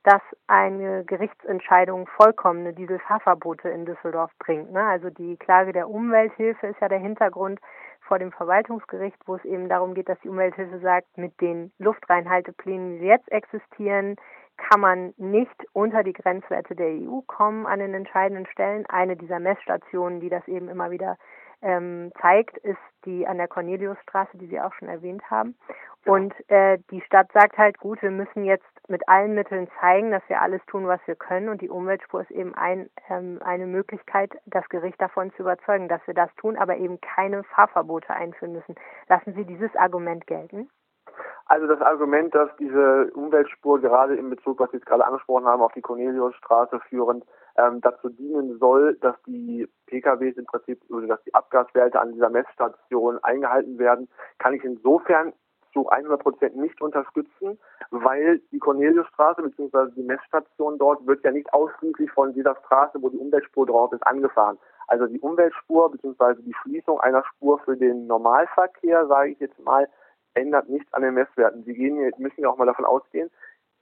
dass 0.05 0.23
eine 0.49 1.05
Gerichtsentscheidung 1.05 2.07
vollkommene 2.09 2.73
Dieselfahrverbote 2.73 3.69
in 3.69 3.87
Düsseldorf 3.87 4.33
bringt. 4.39 4.73
Ne? 4.73 4.83
Also 4.83 5.11
die 5.11 5.37
Klage 5.37 5.73
der 5.73 5.89
Umwelthilfe 5.89 6.67
ist 6.67 6.81
ja 6.81 6.89
der 6.89 6.99
Hintergrund 6.99 7.61
vor 8.01 8.19
dem 8.19 8.33
Verwaltungsgericht, 8.33 9.17
wo 9.27 9.37
es 9.37 9.45
eben 9.45 9.69
darum 9.69 9.95
geht, 9.95 10.09
dass 10.09 10.19
die 10.21 10.29
Umwelthilfe 10.29 10.81
sagt, 10.81 11.07
mit 11.17 11.41
den 11.41 11.73
Luftreinhalteplänen, 11.79 12.99
die 12.99 13.07
jetzt 13.07 13.31
existieren, 13.31 14.17
kann 14.57 14.81
man 14.81 15.15
nicht 15.17 15.55
unter 15.73 16.03
die 16.03 16.13
Grenzwerte 16.13 16.75
der 16.75 16.89
EU 16.89 17.21
kommen 17.27 17.67
an 17.67 17.79
den 17.79 17.95
entscheidenden 17.95 18.47
Stellen. 18.47 18.87
Eine 18.87 19.17
dieser 19.17 19.41
Messstationen, 19.41 20.21
die 20.21 20.29
das 20.29 20.47
eben 20.49 20.69
immer 20.69 20.91
wieder 20.91 21.17
ähm, 21.63 22.13
zeigt, 22.21 22.59
ist 22.59 22.79
die 23.05 23.27
an 23.27 23.39
der 23.39 23.49
Corneliusstraße, 23.49 24.37
die 24.37 24.47
Sie 24.47 24.61
auch 24.61 24.73
schon 24.75 24.89
erwähnt 24.89 25.23
haben. 25.31 25.57
Genau. 26.05 26.17
Und 26.17 26.35
äh, 26.51 26.79
die 26.91 27.01
Stadt 27.03 27.31
sagt 27.33 27.59
halt, 27.59 27.79
gut, 27.79 28.03
wir 28.03 28.11
müssen 28.11 28.45
jetzt 28.45 28.65
mit 28.89 29.09
allen 29.09 29.35
Mitteln 29.35 29.69
zeigen, 29.81 30.11
dass 30.11 30.23
wir 30.29 30.41
alles 30.41 30.61
tun, 30.67 30.87
was 30.87 31.01
wir 31.07 31.15
können. 31.15 31.49
Und 31.49 31.63
die 31.63 31.69
Umweltspur 31.71 32.23
ist 32.23 32.31
eben 32.31 32.55
ein, 32.55 32.91
ähm, 33.09 33.41
eine 33.45 33.67
Möglichkeit, 33.67 34.33
das 34.47 34.69
Gericht 34.69 35.01
davon 35.01 35.33
zu 35.33 35.43
überzeugen, 35.43 35.89
dass 35.89 36.05
wir 36.07 36.15
das 36.15 36.35
tun, 36.37 36.57
aber 36.57 36.77
eben 36.77 37.01
keine 37.01 37.45
Fahrverbote 37.45 38.11
einführen 38.11 38.53
müssen. 38.53 38.75
Lassen 39.09 39.35
Sie 39.35 39.45
dieses 39.45 39.75
Argument 39.77 40.27
gelten? 40.27 40.69
Also 41.47 41.67
das 41.67 41.81
Argument, 41.83 42.35
dass 42.35 42.51
diese 42.57 43.11
Umweltspur 43.15 43.81
gerade 43.81 44.17
in 44.17 44.31
Bezug, 44.31 44.59
was 44.59 44.71
Sie 44.71 44.79
jetzt 44.79 44.87
gerade 44.87 45.05
angesprochen 45.05 45.47
haben, 45.47 45.63
auf 45.63 45.73
die 45.73 45.83
Corneliusstraße 45.83 46.81
führend, 46.89 47.25
ähm, 47.57 47.81
dazu 47.81 48.09
dienen 48.09 48.59
soll, 48.59 48.97
dass 48.97 49.17
die 49.27 49.69
PKWs 49.87 50.37
im 50.37 50.47
Prinzip, 50.47 50.81
oder 50.91 51.07
dass 51.07 51.23
die 51.25 51.35
Abgaswerte 51.35 52.01
an 52.01 52.13
dieser 52.13 52.31
Messstation 52.31 53.19
eingehalten 53.23 53.79
werden, 53.79 54.09
kann 54.39 54.55
ich 54.55 54.65
insofern 54.65 55.33
zu 55.73 55.89
100 55.89 56.21
Prozent 56.23 56.57
nicht 56.57 56.81
unterstützen, 56.81 57.59
weil 57.91 58.41
die 58.53 58.59
Corneliusstraße 58.59 59.43
bzw. 59.43 59.91
die 59.97 60.03
Messstation 60.03 60.79
dort 60.79 61.07
wird 61.07 61.25
ja 61.25 61.31
nicht 61.31 61.53
ausschließlich 61.53 62.11
von 62.13 62.35
dieser 62.35 62.57
Straße, 62.57 62.99
wo 63.01 63.09
die 63.09 63.19
Umweltspur 63.19 63.67
drauf 63.67 63.93
ist, 63.93 64.07
angefahren. 64.07 64.59
Also 64.89 65.07
die 65.07 65.21
Umweltspur 65.21 65.91
bzw. 65.91 66.43
die 66.43 66.55
Schließung 66.63 67.01
einer 67.01 67.25
Spur 67.25 67.59
für 67.61 67.77
den 67.77 68.07
Normalverkehr, 68.07 69.07
sage 69.07 69.31
ich 69.31 69.41
jetzt 69.41 69.59
mal, 69.61 69.89
ändert 70.35 70.69
nichts 70.69 70.93
an 70.93 71.03
den 71.03 71.15
Messwerten. 71.15 71.65
Sie 71.65 71.75
gehen, 71.75 71.97
müssen 72.19 72.41
ja 72.41 72.49
auch 72.49 72.57
mal 72.57 72.67
davon 72.67 72.85
ausgehen, 72.85 73.31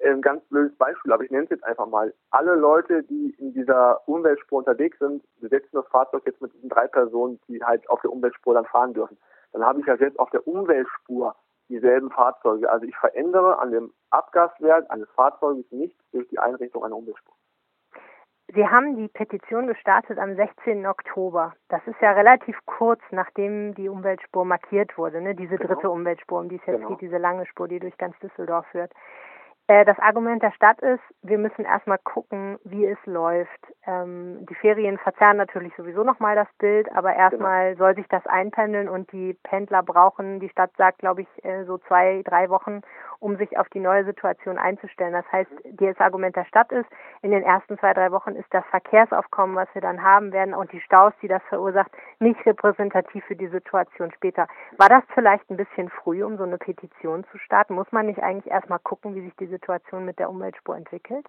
ein 0.03 0.23
ganz 0.23 0.45
blödes 0.47 0.77
Beispiel, 0.77 1.13
aber 1.13 1.25
ich 1.25 1.31
nenne 1.31 1.45
es 1.45 1.51
jetzt 1.51 1.65
einfach 1.65 1.87
mal. 1.87 2.15
Alle 2.31 2.55
Leute, 2.55 3.03
die 3.03 3.35
in 3.39 3.53
dieser 3.53 4.07
Umweltspur 4.09 4.59
unterwegs 4.59 4.99
sind, 4.99 5.23
besetzen 5.41 5.71
das 5.73 5.87
Fahrzeug 5.89 6.23
jetzt 6.27 6.41
mit 6.41 6.53
diesen 6.55 6.69
drei 6.69 6.87
Personen, 6.87 7.39
die 7.49 7.63
halt 7.63 7.89
auf 7.91 8.01
der 8.01 8.13
Umweltspur 8.13 8.55
dann 8.55 8.65
fahren 8.65 8.95
dürfen. 8.95 9.19
Dann 9.53 9.65
habe 9.65 9.81
ich 9.81 9.87
ja 9.87 9.97
selbst 9.97 10.19
auf 10.19 10.31
der 10.31 10.47
Umweltspur 10.47 11.35
dieselben 11.69 12.11
Fahrzeuge. 12.11 12.71
Also 12.71 12.87
ich 12.87 12.97
verändere 12.97 13.59
an 13.59 13.71
dem 13.71 13.93
Abgaswert 14.11 14.91
eines 14.91 15.09
Fahrzeuges 15.11 15.65
nichts 15.71 16.03
durch 16.13 16.29
die 16.29 16.39
Einrichtung 16.39 16.85
einer 16.85 16.97
Umweltspur. 16.97 17.35
Sie 18.53 18.67
haben 18.67 18.97
die 18.97 19.07
Petition 19.07 19.69
gestartet 19.69 20.19
am 20.19 20.35
16. 20.35 20.85
Oktober. 20.87 21.55
Das 21.69 21.81
ist 21.87 22.01
ja 22.01 22.11
relativ 22.13 22.59
kurz, 22.67 23.01
nachdem 23.13 23.75
die 23.75 23.89
Umweltspur 23.89 24.45
markiert 24.45 24.99
wurde, 24.99 25.21
ne? 25.21 25.37
diese 25.37 25.57
genau. 25.57 25.75
dritte 25.75 25.89
Umweltspur, 25.89 26.41
um 26.41 26.49
die 26.49 26.57
es 26.57 26.67
jetzt 26.67 26.79
genau. 26.79 26.89
geht, 26.89 27.01
diese 27.03 27.19
lange 27.19 27.47
Spur, 27.47 27.69
die 27.69 27.79
durch 27.79 27.97
ganz 27.97 28.19
Düsseldorf 28.19 28.67
führt. 28.73 28.93
Äh, 29.71 29.85
das 29.85 30.01
Argument 30.01 30.43
der 30.43 30.51
Stadt 30.51 30.81
ist, 30.81 31.03
wir 31.23 31.39
müssen 31.39 31.65
erstmal 31.65 31.99
gucken, 31.99 32.59
wie 32.65 32.85
es 32.87 32.99
läuft. 33.07 33.61
Ähm, 33.87 34.45
die 34.51 34.57
Ferien 34.57 34.99
verzerren 34.99 35.37
natürlich 35.37 35.73
sowieso 35.77 36.03
nochmal 36.03 36.35
das 36.35 36.49
Bild, 36.59 36.91
aber 36.93 37.15
erstmal 37.15 37.75
genau. 37.75 37.85
soll 37.85 37.95
sich 37.95 38.09
das 38.09 38.27
einpendeln 38.27 38.89
und 38.89 39.13
die 39.13 39.35
Pendler 39.45 39.85
brauchen, 39.85 40.41
die 40.41 40.49
Stadt 40.49 40.73
sagt, 40.77 40.99
glaube 40.99 41.23
ich, 41.23 41.45
äh, 41.45 41.63
so 41.67 41.79
zwei, 41.79 42.23
drei 42.25 42.51
Wochen, 42.51 42.81
um 43.21 43.37
sich 43.37 43.57
auf 43.59 43.69
die 43.69 43.79
neue 43.79 44.05
Situation 44.05 44.59
einzustellen. 44.59 45.13
Das 45.13 45.31
heißt, 45.31 45.51
das 45.65 46.01
Argument 46.01 46.35
der 46.35 46.47
Stadt 46.47 46.73
ist, 46.73 46.89
in 47.23 47.31
den 47.31 47.45
ersten 47.45 47.79
zwei, 47.79 47.95
drei 47.95 48.11
Wochen 48.11 48.31
ist 48.31 48.53
das 48.53 48.65
Verkehrsaufkommen, 48.71 49.55
was 49.55 49.69
wir 49.75 49.83
dann 49.83 50.03
haben 50.03 50.33
werden 50.33 50.53
und 50.53 50.73
die 50.73 50.81
Staus, 50.81 51.13
die 51.23 51.29
das 51.29 51.43
verursacht, 51.49 51.93
nicht 52.19 52.45
repräsentativ 52.45 53.25
für 53.27 53.37
die 53.37 53.49
Situation 53.49 54.11
später. 54.13 54.49
War 54.79 54.89
das 54.89 55.05
vielleicht 55.15 55.49
ein 55.49 55.57
bisschen 55.57 55.91
früh, 55.91 56.25
um 56.25 56.39
so 56.39 56.43
eine 56.43 56.59
Petition 56.59 57.25
zu 57.31 57.39
starten? 57.39 57.75
Muss 57.75 57.93
man 57.93 58.07
nicht 58.07 58.21
eigentlich 58.21 58.51
erstmal 58.51 58.81
gucken, 58.81 59.15
wie 59.15 59.21
sich 59.21 59.37
die 59.37 59.47
Situation 59.61 60.05
mit 60.05 60.19
der 60.19 60.31
Umweltspur 60.31 60.77
entwickelt? 60.77 61.27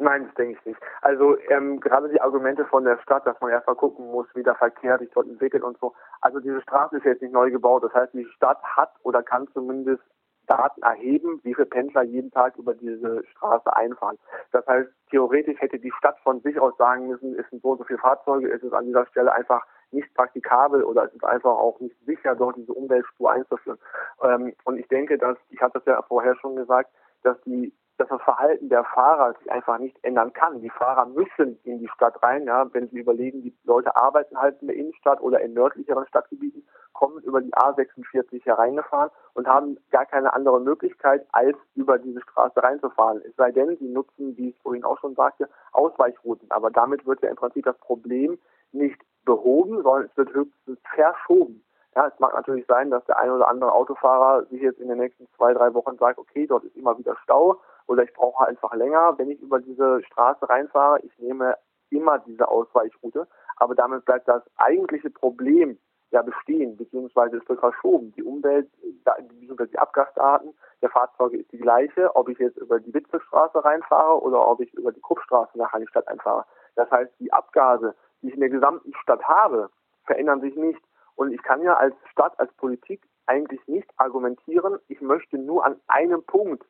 Nein, 0.00 0.26
das 0.26 0.34
denke 0.34 0.56
ich 0.58 0.66
nicht. 0.66 0.80
Also 1.02 1.36
ähm, 1.48 1.80
gerade 1.80 2.08
die 2.08 2.20
Argumente 2.20 2.64
von 2.66 2.84
der 2.84 2.98
Stadt, 2.98 3.26
dass 3.26 3.40
man 3.40 3.50
erstmal 3.50 3.74
gucken 3.74 4.06
muss, 4.12 4.26
wie 4.34 4.44
der 4.44 4.54
Verkehr 4.54 4.98
sich 4.98 5.10
dort 5.10 5.26
entwickelt 5.26 5.64
und 5.64 5.76
so. 5.78 5.92
Also 6.20 6.38
diese 6.38 6.60
Straße 6.62 6.98
ist 6.98 7.04
jetzt 7.04 7.22
nicht 7.22 7.32
neu 7.32 7.50
gebaut. 7.50 7.82
Das 7.82 7.92
heißt, 7.94 8.14
die 8.14 8.24
Stadt 8.36 8.62
hat 8.62 8.92
oder 9.02 9.24
kann 9.24 9.48
zumindest 9.52 10.02
Daten 10.46 10.82
erheben, 10.82 11.40
wie 11.42 11.54
viele 11.54 11.66
Pendler 11.66 12.02
jeden 12.02 12.30
Tag 12.30 12.56
über 12.56 12.74
diese 12.74 13.24
Straße 13.32 13.74
einfahren. 13.74 14.18
Das 14.52 14.66
heißt, 14.66 14.88
theoretisch 15.10 15.60
hätte 15.60 15.78
die 15.78 15.92
Stadt 15.98 16.18
von 16.20 16.40
sich 16.40 16.58
aus 16.60 16.76
sagen 16.78 17.08
müssen, 17.08 17.38
es 17.38 17.48
sind 17.50 17.62
so 17.62 17.70
und 17.70 17.78
so 17.78 17.84
viele 17.84 17.98
Fahrzeuge, 17.98 18.50
es 18.50 18.62
ist 18.62 18.72
an 18.72 18.86
dieser 18.86 19.06
Stelle 19.06 19.32
einfach 19.32 19.66
nicht 19.90 20.12
praktikabel 20.14 20.84
oder 20.84 21.04
es 21.04 21.12
ist 21.12 21.24
einfach 21.24 21.50
auch 21.50 21.80
nicht 21.80 21.96
sicher, 22.06 22.34
dort 22.34 22.56
diese 22.56 22.72
Umweltspur 22.72 23.32
einzuführen. 23.32 23.78
Ähm, 24.22 24.54
und 24.64 24.78
ich 24.78 24.86
denke, 24.88 25.18
dass, 25.18 25.36
ich 25.50 25.60
hatte 25.60 25.78
das 25.78 25.86
ja 25.86 26.02
vorher 26.02 26.36
schon 26.36 26.56
gesagt, 26.56 26.90
dass 27.22 27.40
die 27.42 27.72
dass 27.98 28.08
das 28.08 28.22
Verhalten 28.22 28.68
der 28.68 28.84
Fahrer 28.84 29.34
sich 29.34 29.50
einfach 29.50 29.78
nicht 29.78 29.96
ändern 30.02 30.32
kann. 30.32 30.60
Die 30.60 30.70
Fahrer 30.70 31.06
müssen 31.06 31.58
in 31.64 31.80
die 31.80 31.88
Stadt 31.88 32.22
rein, 32.22 32.44
ja, 32.44 32.72
wenn 32.72 32.88
sie 32.88 33.00
überlegen, 33.00 33.42
die 33.42 33.54
Leute 33.64 33.94
arbeiten 33.96 34.38
halt 34.38 34.60
in 34.62 34.68
der 34.68 34.76
Innenstadt 34.76 35.20
oder 35.20 35.40
in 35.40 35.52
nördlicheren 35.52 36.06
Stadtgebieten, 36.06 36.66
kommen 36.92 37.22
über 37.22 37.40
die 37.40 37.52
A46 37.52 38.44
hereingefahren 38.44 39.10
und 39.34 39.48
haben 39.48 39.78
gar 39.90 40.06
keine 40.06 40.32
andere 40.32 40.60
Möglichkeit, 40.60 41.26
als 41.32 41.56
über 41.74 41.98
diese 41.98 42.20
Straße 42.20 42.62
reinzufahren. 42.62 43.20
Es 43.26 43.34
sei 43.36 43.50
denn, 43.50 43.76
sie 43.78 43.88
nutzen, 43.88 44.36
wie 44.36 44.50
ich 44.50 44.58
vorhin 44.62 44.84
auch 44.84 44.98
schon 45.00 45.14
sagte, 45.14 45.48
Ausweichrouten. 45.72 46.50
Aber 46.50 46.70
damit 46.70 47.04
wird 47.04 47.22
ja 47.22 47.30
im 47.30 47.36
Prinzip 47.36 47.64
das 47.64 47.78
Problem 47.78 48.38
nicht 48.72 49.00
behoben, 49.24 49.82
sondern 49.82 50.04
es 50.04 50.16
wird 50.16 50.32
höchstens 50.32 50.78
verschoben. 50.94 51.64
Ja, 51.98 52.06
es 52.06 52.20
mag 52.20 52.32
natürlich 52.32 52.64
sein, 52.68 52.90
dass 52.92 53.04
der 53.06 53.18
ein 53.18 53.28
oder 53.28 53.48
andere 53.48 53.72
Autofahrer 53.72 54.44
sich 54.44 54.62
jetzt 54.62 54.78
in 54.78 54.86
den 54.86 54.98
nächsten 54.98 55.26
zwei, 55.36 55.52
drei 55.52 55.74
Wochen 55.74 55.98
sagt, 55.98 56.16
okay, 56.16 56.46
dort 56.46 56.62
ist 56.62 56.76
immer 56.76 56.96
wieder 56.96 57.16
Stau 57.24 57.60
oder 57.88 58.04
ich 58.04 58.12
brauche 58.12 58.46
einfach 58.46 58.72
länger, 58.74 59.18
wenn 59.18 59.32
ich 59.32 59.40
über 59.40 59.58
diese 59.58 60.00
Straße 60.04 60.48
reinfahre. 60.48 61.00
Ich 61.00 61.18
nehme 61.18 61.56
immer 61.90 62.20
diese 62.20 62.46
Ausweichroute, 62.46 63.26
aber 63.56 63.74
damit 63.74 64.04
bleibt 64.04 64.28
das 64.28 64.44
eigentliche 64.58 65.10
Problem 65.10 65.76
ja 66.12 66.22
bestehen, 66.22 66.76
beziehungsweise 66.76 67.38
es 67.38 67.48
wird 67.48 67.58
verschoben. 67.58 68.12
Die 68.12 68.22
Umwelt, 68.22 68.70
die 68.80 69.78
Abgasdaten 69.78 70.54
der 70.80 70.90
Fahrzeuge 70.90 71.38
ist 71.38 71.50
die 71.50 71.58
gleiche, 71.58 72.14
ob 72.14 72.28
ich 72.28 72.38
jetzt 72.38 72.58
über 72.58 72.78
die 72.78 72.94
Witzelstraße 72.94 73.64
reinfahre 73.64 74.22
oder 74.22 74.46
ob 74.46 74.60
ich 74.60 74.72
über 74.74 74.92
die 74.92 75.00
Kruppstraße 75.00 75.58
nach 75.58 75.74
Stadt 75.88 76.06
einfahre. 76.06 76.44
Das 76.76 76.88
heißt, 76.92 77.10
die 77.18 77.32
Abgase, 77.32 77.96
die 78.22 78.28
ich 78.28 78.34
in 78.34 78.40
der 78.40 78.50
gesamten 78.50 78.94
Stadt 79.02 79.24
habe, 79.24 79.68
verändern 80.04 80.40
sich 80.40 80.54
nicht. 80.54 80.80
Und 81.18 81.32
ich 81.32 81.42
kann 81.42 81.60
ja 81.62 81.74
als 81.74 81.96
Stadt, 82.12 82.38
als 82.38 82.52
Politik 82.52 83.02
eigentlich 83.26 83.60
nicht 83.66 83.90
argumentieren, 83.96 84.78
ich 84.86 85.00
möchte 85.00 85.36
nur 85.36 85.66
an 85.66 85.74
einem 85.88 86.22
Punkt, 86.22 86.64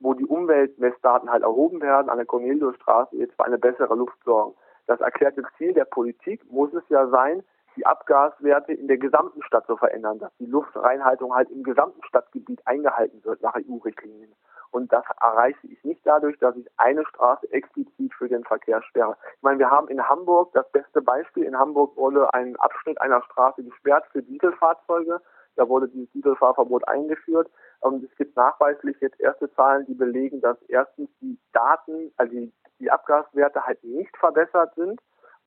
wo 0.00 0.12
die 0.14 0.26
Umweltmessdaten 0.26 1.30
halt 1.30 1.44
erhoben 1.44 1.80
werden, 1.80 2.08
an 2.08 2.16
der 2.16 2.26
Corneliusstraße 2.26 3.16
jetzt 3.16 3.36
für 3.36 3.44
eine 3.44 3.58
bessere 3.58 3.94
Luft 3.94 4.18
sorgen. 4.24 4.56
Das 4.88 5.00
erklärte 5.00 5.44
Ziel 5.56 5.72
der 5.72 5.84
Politik 5.84 6.44
muss 6.50 6.74
es 6.74 6.82
ja 6.88 7.06
sein, 7.10 7.44
die 7.76 7.86
Abgaswerte 7.86 8.72
in 8.72 8.88
der 8.88 8.98
gesamten 8.98 9.40
Stadt 9.44 9.66
zu 9.66 9.76
verändern, 9.76 10.18
dass 10.18 10.36
die 10.40 10.46
Luftreinhaltung 10.46 11.32
halt 11.32 11.48
im 11.50 11.62
gesamten 11.62 12.02
Stadtgebiet 12.02 12.60
eingehalten 12.66 13.24
wird 13.24 13.40
nach 13.40 13.54
EU-Richtlinien. 13.54 14.34
Und 14.72 14.90
das 14.90 15.04
erreiche 15.20 15.66
ich 15.68 15.84
nicht 15.84 16.00
dadurch, 16.04 16.38
dass 16.38 16.56
ich 16.56 16.66
eine 16.78 17.04
Straße 17.04 17.52
explizit 17.52 18.12
für 18.14 18.28
den 18.28 18.42
Verkehr 18.42 18.82
sperre. 18.82 19.16
Ich 19.36 19.42
meine, 19.42 19.58
wir 19.58 19.70
haben 19.70 19.88
in 19.88 20.08
Hamburg 20.08 20.50
das 20.54 20.68
beste 20.72 21.02
Beispiel. 21.02 21.44
In 21.44 21.58
Hamburg 21.58 21.94
wurde 21.96 22.32
ein 22.32 22.56
Abschnitt 22.56 23.00
einer 23.00 23.22
Straße 23.22 23.62
gesperrt 23.62 24.06
für 24.12 24.22
Dieselfahrzeuge. 24.22 25.20
Da 25.56 25.68
wurde 25.68 25.88
dieses 25.88 26.10
Dieselfahrverbot 26.12 26.88
eingeführt. 26.88 27.50
Und 27.80 28.02
es 28.02 28.16
gibt 28.16 28.34
nachweislich 28.34 28.96
jetzt 29.00 29.20
erste 29.20 29.52
Zahlen, 29.54 29.84
die 29.84 29.94
belegen, 29.94 30.40
dass 30.40 30.56
erstens 30.68 31.10
die 31.20 31.38
Daten, 31.52 32.10
also 32.16 32.32
die, 32.32 32.50
die 32.80 32.90
Abgaswerte 32.90 33.66
halt 33.66 33.84
nicht 33.84 34.16
verbessert 34.16 34.74
sind. 34.74 35.00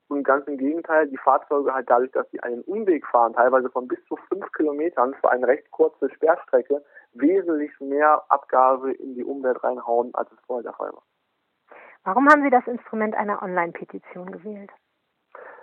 Und 0.07 0.23
ganz 0.23 0.47
im 0.47 0.57
Gegenteil, 0.57 1.07
die 1.07 1.17
Fahrzeuge 1.17 1.73
halt 1.73 1.89
dadurch, 1.89 2.11
dass 2.11 2.29
sie 2.29 2.39
einen 2.41 2.61
Umweg 2.61 3.05
fahren, 3.07 3.33
teilweise 3.33 3.69
von 3.69 3.87
bis 3.87 4.03
zu 4.05 4.15
fünf 4.29 4.51
Kilometern 4.51 5.15
für 5.15 5.31
eine 5.31 5.47
recht 5.47 5.69
kurze 5.71 6.09
Sperrstrecke, 6.11 6.83
wesentlich 7.13 7.71
mehr 7.79 8.23
Abgase 8.29 8.91
in 8.91 9.15
die 9.15 9.23
Umwelt 9.23 9.63
reinhauen, 9.63 10.13
als 10.13 10.31
es 10.31 10.39
vorher 10.45 10.63
der 10.63 10.73
Fall 10.73 10.93
war. 10.93 11.03
Warum 12.03 12.29
haben 12.29 12.43
Sie 12.43 12.51
das 12.51 12.67
Instrument 12.67 13.15
einer 13.15 13.41
Online-Petition 13.41 14.31
gewählt? 14.31 14.69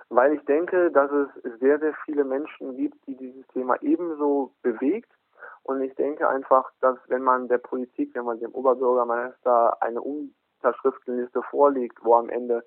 Weil 0.09 0.35
ich 0.35 0.45
denke, 0.45 0.91
dass 0.91 1.11
es 1.13 1.29
sehr, 1.61 1.79
sehr 1.79 1.95
viele 2.05 2.25
Menschen 2.25 2.77
gibt, 2.77 3.07
die 3.07 3.17
dieses 3.17 3.47
Thema 3.49 3.81
ebenso 3.81 4.53
bewegt. 4.61 5.11
Und 5.63 5.81
ich 5.81 5.95
denke 5.95 6.29
einfach, 6.29 6.71
dass 6.81 6.99
wenn 7.07 7.23
man 7.23 7.47
der 7.47 7.59
Politik, 7.59 8.15
wenn 8.15 8.25
man 8.25 8.41
dem 8.41 8.53
Oberbürgermeister 8.53 9.81
eine 9.81 10.01
Unterschriftenliste 10.03 11.43
vorlegt, 11.45 11.99
wo 12.03 12.17
am 12.17 12.29
Ende 12.29 12.65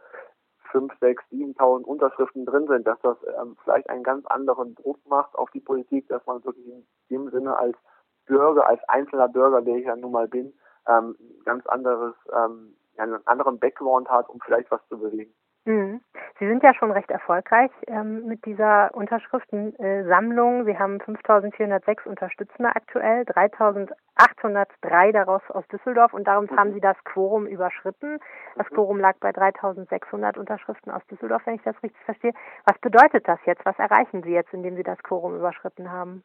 5, 0.71 0.93
6, 0.99 1.23
7.000 1.31 1.83
Unterschriften 1.83 2.45
drin 2.45 2.67
sind, 2.67 2.85
dass 2.87 2.99
das 3.01 3.17
ähm, 3.41 3.55
vielleicht 3.63 3.89
einen 3.89 4.03
ganz 4.03 4.25
anderen 4.27 4.75
Druck 4.75 4.99
macht 5.07 5.35
auf 5.35 5.49
die 5.51 5.59
Politik, 5.59 6.07
dass 6.07 6.25
man 6.25 6.43
wirklich 6.43 6.67
in 6.67 6.85
dem 7.09 7.29
Sinne 7.29 7.57
als 7.57 7.77
Bürger, 8.25 8.67
als 8.67 8.81
einzelner 8.89 9.27
Bürger, 9.27 9.61
der 9.61 9.75
ich 9.75 9.85
ja 9.85 9.95
nun 9.95 10.11
mal 10.11 10.27
bin, 10.27 10.53
ähm, 10.87 11.15
ganz 11.45 11.65
anderes, 11.67 12.15
ähm, 12.33 12.75
einen 12.97 13.25
anderen 13.27 13.59
Background 13.59 14.09
hat, 14.09 14.29
um 14.29 14.39
vielleicht 14.39 14.71
was 14.71 14.81
zu 14.87 14.97
bewegen. 14.97 15.33
Mhm. 15.65 16.01
Sie 16.37 16.47
sind 16.47 16.61
ja 16.63 16.73
schon 16.75 16.91
recht 16.91 17.09
erfolgreich 17.09 17.71
ähm, 17.87 18.27
mit 18.27 18.45
dieser 18.45 18.93
Unterschriftensammlung. 18.93 20.65
Sie 20.65 20.77
haben 20.77 20.97
5.406 20.99 22.07
Unterstützende 22.07 22.75
aktuell, 22.75 23.23
3.803 23.23 25.11
daraus 25.11 25.41
aus 25.49 25.67
Düsseldorf 25.69 26.13
und 26.13 26.27
darum 26.27 26.47
haben 26.55 26.73
Sie 26.73 26.81
das 26.81 26.97
Quorum 27.03 27.47
überschritten. 27.47 28.19
Das 28.55 28.69
mhm. 28.69 28.75
Quorum 28.75 28.99
lag 28.99 29.15
bei 29.19 29.31
3.600 29.31 30.37
Unterschriften 30.37 30.91
aus 30.91 31.05
Düsseldorf, 31.07 31.41
wenn 31.45 31.55
ich 31.55 31.63
das 31.63 31.81
richtig 31.81 32.03
verstehe. 32.03 32.33
Was 32.65 32.77
bedeutet 32.79 33.27
das 33.27 33.39
jetzt? 33.45 33.65
Was 33.65 33.79
erreichen 33.79 34.21
Sie 34.21 34.31
jetzt, 34.31 34.53
indem 34.53 34.75
Sie 34.75 34.83
das 34.83 35.01
Quorum 35.01 35.35
überschritten 35.35 35.91
haben? 35.91 36.23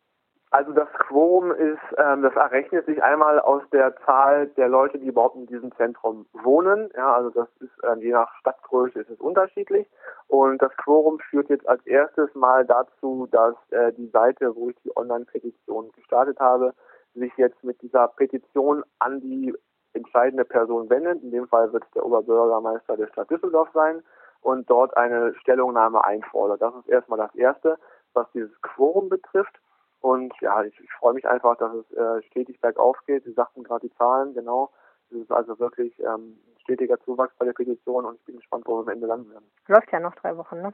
Also 0.53 0.73
das 0.73 0.89
Quorum 0.95 1.53
ist, 1.53 1.79
ähm, 1.97 2.23
das 2.23 2.35
errechnet 2.35 2.85
sich 2.87 3.01
einmal 3.01 3.39
aus 3.39 3.63
der 3.73 3.95
Zahl 4.05 4.49
der 4.57 4.69
Leute, 4.69 4.99
die 4.99 5.07
überhaupt 5.07 5.37
in 5.37 5.47
diesem 5.47 5.71
Zentrum 5.77 6.27
wohnen. 6.33 6.91
Ja, 6.97 7.15
also 7.15 7.31
das 7.31 7.49
ist 7.61 7.71
ähm, 7.85 8.01
je 8.01 8.11
nach 8.11 8.35
Stadtgröße 8.41 8.99
ist 8.99 9.11
es 9.11 9.21
unterschiedlich. 9.21 9.87
Und 10.27 10.61
das 10.61 10.77
Quorum 10.77 11.21
führt 11.21 11.51
jetzt 11.51 11.69
als 11.69 11.87
erstes 11.87 12.35
mal 12.35 12.67
dazu, 12.67 13.29
dass 13.31 13.55
äh, 13.71 13.93
die 13.93 14.09
Seite, 14.09 14.57
wo 14.57 14.71
ich 14.71 14.77
die 14.83 14.97
Online-Petition 14.97 15.93
gestartet 15.93 16.41
habe, 16.41 16.75
sich 17.15 17.33
jetzt 17.37 17.63
mit 17.63 17.81
dieser 17.81 18.09
Petition 18.09 18.83
an 18.99 19.21
die 19.21 19.55
entscheidende 19.93 20.45
Person 20.45 20.91
wendet. 20.91 21.23
In 21.23 21.31
dem 21.31 21.47
Fall 21.47 21.73
wird 21.73 21.85
es 21.85 21.91
der 21.93 22.05
Oberbürgermeister 22.05 22.97
der 22.97 23.07
Stadt 23.07 23.31
Düsseldorf 23.31 23.69
sein 23.73 24.03
und 24.43 24.69
dort 24.69 24.97
eine 24.97 25.33
Stellungnahme 25.37 26.03
einfordert. 26.05 26.61
Das 26.61 26.75
ist 26.75 26.89
erstmal 26.89 27.19
das 27.21 27.35
Erste, 27.37 27.79
was 28.15 28.27
dieses 28.33 28.51
Quorum 28.63 29.09
betrifft. 29.09 29.55
Und 30.01 30.33
ja, 30.41 30.63
ich, 30.63 30.79
ich 30.81 30.93
freue 30.93 31.15
mich 31.15 31.29
einfach, 31.29 31.57
dass 31.57 31.75
es 31.75 31.93
äh, 31.93 32.23
stetig 32.23 32.61
bergauf 32.61 32.97
geht. 33.07 33.25
Sie 33.25 33.33
sagten 33.33 33.63
gerade 33.63 33.89
die 33.89 33.95
Zahlen, 33.97 34.35
genau. 34.35 34.71
Es 35.11 35.17
ist 35.19 35.33
also 35.33 35.59
wirklich 35.59 35.99
ähm, 36.01 36.39
stetiger 36.63 36.99
Zuwachs 37.01 37.35
bei 37.39 37.45
der 37.45 37.53
Petition 37.53 38.05
und 38.05 38.17
ich 38.17 38.25
bin 38.25 38.37
gespannt, 38.37 38.65
wo 38.67 38.77
wir 38.77 38.83
am 38.83 38.89
Ende 38.89 39.07
landen 39.07 39.31
werden. 39.31 39.51
Läuft 39.67 39.93
ja 39.93 40.01
noch 40.01 40.15
drei 40.15 40.37
Wochen, 40.37 40.63
ne? 40.63 40.73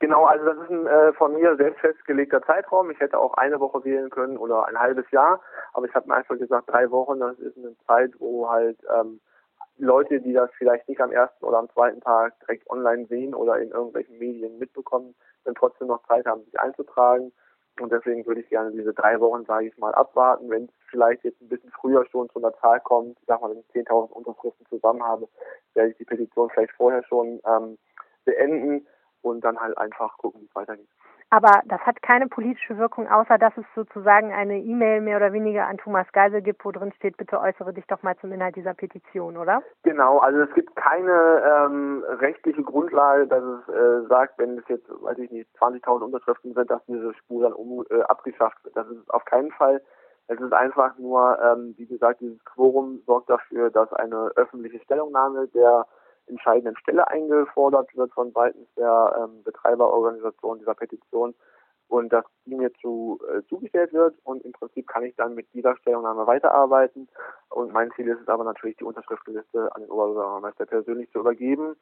Genau, 0.00 0.26
also 0.26 0.44
das 0.44 0.58
ist 0.58 0.70
ein 0.70 0.86
äh, 0.86 1.12
von 1.14 1.34
mir 1.34 1.56
selbst 1.56 1.80
festgelegter 1.80 2.42
Zeitraum. 2.42 2.90
Ich 2.90 3.00
hätte 3.00 3.18
auch 3.18 3.34
eine 3.34 3.58
Woche 3.58 3.84
wählen 3.84 4.10
können 4.10 4.36
oder 4.36 4.66
ein 4.66 4.78
halbes 4.78 5.10
Jahr, 5.10 5.40
aber 5.72 5.86
ich 5.86 5.94
habe 5.94 6.08
mir 6.08 6.14
einfach 6.14 6.38
gesagt, 6.38 6.70
drei 6.70 6.90
Wochen, 6.90 7.18
das 7.18 7.38
ist 7.38 7.56
eine 7.56 7.76
Zeit, 7.86 8.12
wo 8.18 8.48
halt 8.48 8.78
ähm, 8.94 9.20
Leute, 9.76 10.20
die 10.20 10.32
das 10.32 10.50
vielleicht 10.58 10.88
nicht 10.88 11.00
am 11.00 11.12
ersten 11.12 11.44
oder 11.44 11.58
am 11.58 11.70
zweiten 11.70 12.00
Tag 12.00 12.38
direkt 12.40 12.68
online 12.70 13.06
sehen 13.06 13.34
oder 13.34 13.58
in 13.58 13.70
irgendwelchen 13.70 14.18
Medien 14.18 14.58
mitbekommen, 14.58 15.14
dann 15.44 15.54
trotzdem 15.54 15.88
noch 15.88 16.06
Zeit 16.06 16.26
haben, 16.26 16.44
sich 16.44 16.58
einzutragen. 16.60 17.32
Und 17.80 17.92
deswegen 17.92 18.26
würde 18.26 18.40
ich 18.40 18.48
gerne 18.48 18.72
diese 18.72 18.92
drei 18.92 19.20
Wochen, 19.20 19.44
sage 19.44 19.68
ich 19.68 19.78
mal, 19.78 19.94
abwarten. 19.94 20.50
Wenn 20.50 20.64
es 20.64 20.70
vielleicht 20.90 21.24
jetzt 21.24 21.40
ein 21.40 21.48
bisschen 21.48 21.70
früher 21.70 22.04
schon 22.06 22.28
zu 22.30 22.38
einer 22.38 22.54
Zahl 22.58 22.80
kommt, 22.80 23.18
ich 23.20 23.26
sag 23.26 23.40
mal, 23.40 23.50
wenn 23.50 23.60
ich 23.60 23.86
10.000 23.86 24.10
Unterschriften 24.10 24.66
zusammen 24.66 25.02
habe, 25.02 25.28
werde 25.74 25.90
ich 25.90 25.96
die 25.96 26.04
Petition 26.04 26.50
vielleicht 26.50 26.72
vorher 26.72 27.04
schon 27.04 27.40
ähm, 27.46 27.78
beenden 28.24 28.86
und 29.22 29.42
dann 29.42 29.58
halt 29.58 29.76
einfach 29.78 30.16
gucken, 30.18 30.40
wie 30.40 30.46
es 30.46 30.54
weitergeht. 30.54 30.88
Aber 31.30 31.60
das 31.66 31.80
hat 31.82 32.00
keine 32.00 32.26
politische 32.26 32.78
Wirkung, 32.78 33.06
außer 33.06 33.36
dass 33.36 33.54
es 33.58 33.64
sozusagen 33.74 34.32
eine 34.32 34.58
E-Mail 34.58 35.02
mehr 35.02 35.18
oder 35.18 35.32
weniger 35.32 35.66
an 35.66 35.76
Thomas 35.76 36.06
Geisel 36.12 36.40
gibt, 36.40 36.64
wo 36.64 36.72
drin 36.72 36.92
steht, 36.96 37.18
bitte 37.18 37.38
äußere 37.38 37.74
dich 37.74 37.86
doch 37.86 38.02
mal 38.02 38.16
zum 38.16 38.32
Inhalt 38.32 38.56
dieser 38.56 38.72
Petition, 38.72 39.36
oder? 39.36 39.62
Genau, 39.82 40.18
also 40.18 40.40
es 40.40 40.54
gibt 40.54 40.74
keine 40.74 41.42
ähm, 41.44 42.02
rechtliche 42.08 42.62
Grundlage, 42.62 43.26
dass 43.26 43.42
es 43.42 43.68
äh, 43.68 44.06
sagt, 44.08 44.38
wenn 44.38 44.58
es 44.58 44.64
jetzt, 44.68 44.88
weiß 44.88 45.18
ich 45.18 45.30
nicht, 45.30 45.50
20.000 45.60 46.04
Unterschriften 46.04 46.54
sind, 46.54 46.70
dass 46.70 46.84
diese 46.86 47.12
Spur 47.14 47.42
dann 47.42 47.52
um, 47.52 47.84
äh, 47.90 48.00
abgeschafft 48.02 48.64
wird. 48.64 48.76
Das 48.76 48.88
ist 48.88 49.10
auf 49.10 49.24
keinen 49.26 49.50
Fall. 49.52 49.82
Es 50.28 50.40
ist 50.40 50.52
einfach 50.52 50.96
nur, 50.98 51.38
ähm, 51.42 51.74
wie 51.76 51.86
gesagt, 51.86 52.20
dieses 52.20 52.42
Quorum 52.44 53.02
sorgt 53.06 53.28
dafür, 53.28 53.70
dass 53.70 53.92
eine 53.92 54.30
öffentliche 54.36 54.78
Stellungnahme 54.80 55.48
der 55.48 55.86
entscheidenden 56.28 56.76
Stelle 56.76 57.08
eingefordert 57.08 57.94
wird 57.96 58.12
von 58.12 58.32
seitens 58.32 58.68
der 58.76 59.16
ähm, 59.18 59.42
Betreiberorganisation 59.44 60.58
dieser 60.58 60.74
Petition 60.74 61.34
und 61.88 62.12
dass 62.12 62.24
die 62.44 62.54
mir 62.54 62.72
zu, 62.74 63.18
äh, 63.28 63.42
zugestellt 63.48 63.92
wird. 63.92 64.14
Und 64.24 64.44
im 64.44 64.52
Prinzip 64.52 64.86
kann 64.86 65.04
ich 65.04 65.16
dann 65.16 65.34
mit 65.34 65.52
dieser 65.54 65.76
Stellungnahme 65.76 66.26
weiterarbeiten. 66.26 67.08
Und 67.48 67.72
mein 67.72 67.90
Ziel 67.92 68.08
ist 68.08 68.20
es 68.20 68.28
aber 68.28 68.44
natürlich 68.44 68.76
die 68.76 68.84
Unterschriftenliste 68.84 69.74
an 69.74 69.82
den 69.82 69.90
Oberbürgermeister 69.90 70.66
persönlich 70.66 71.10
zu 71.10 71.20
übergeben, 71.20 71.76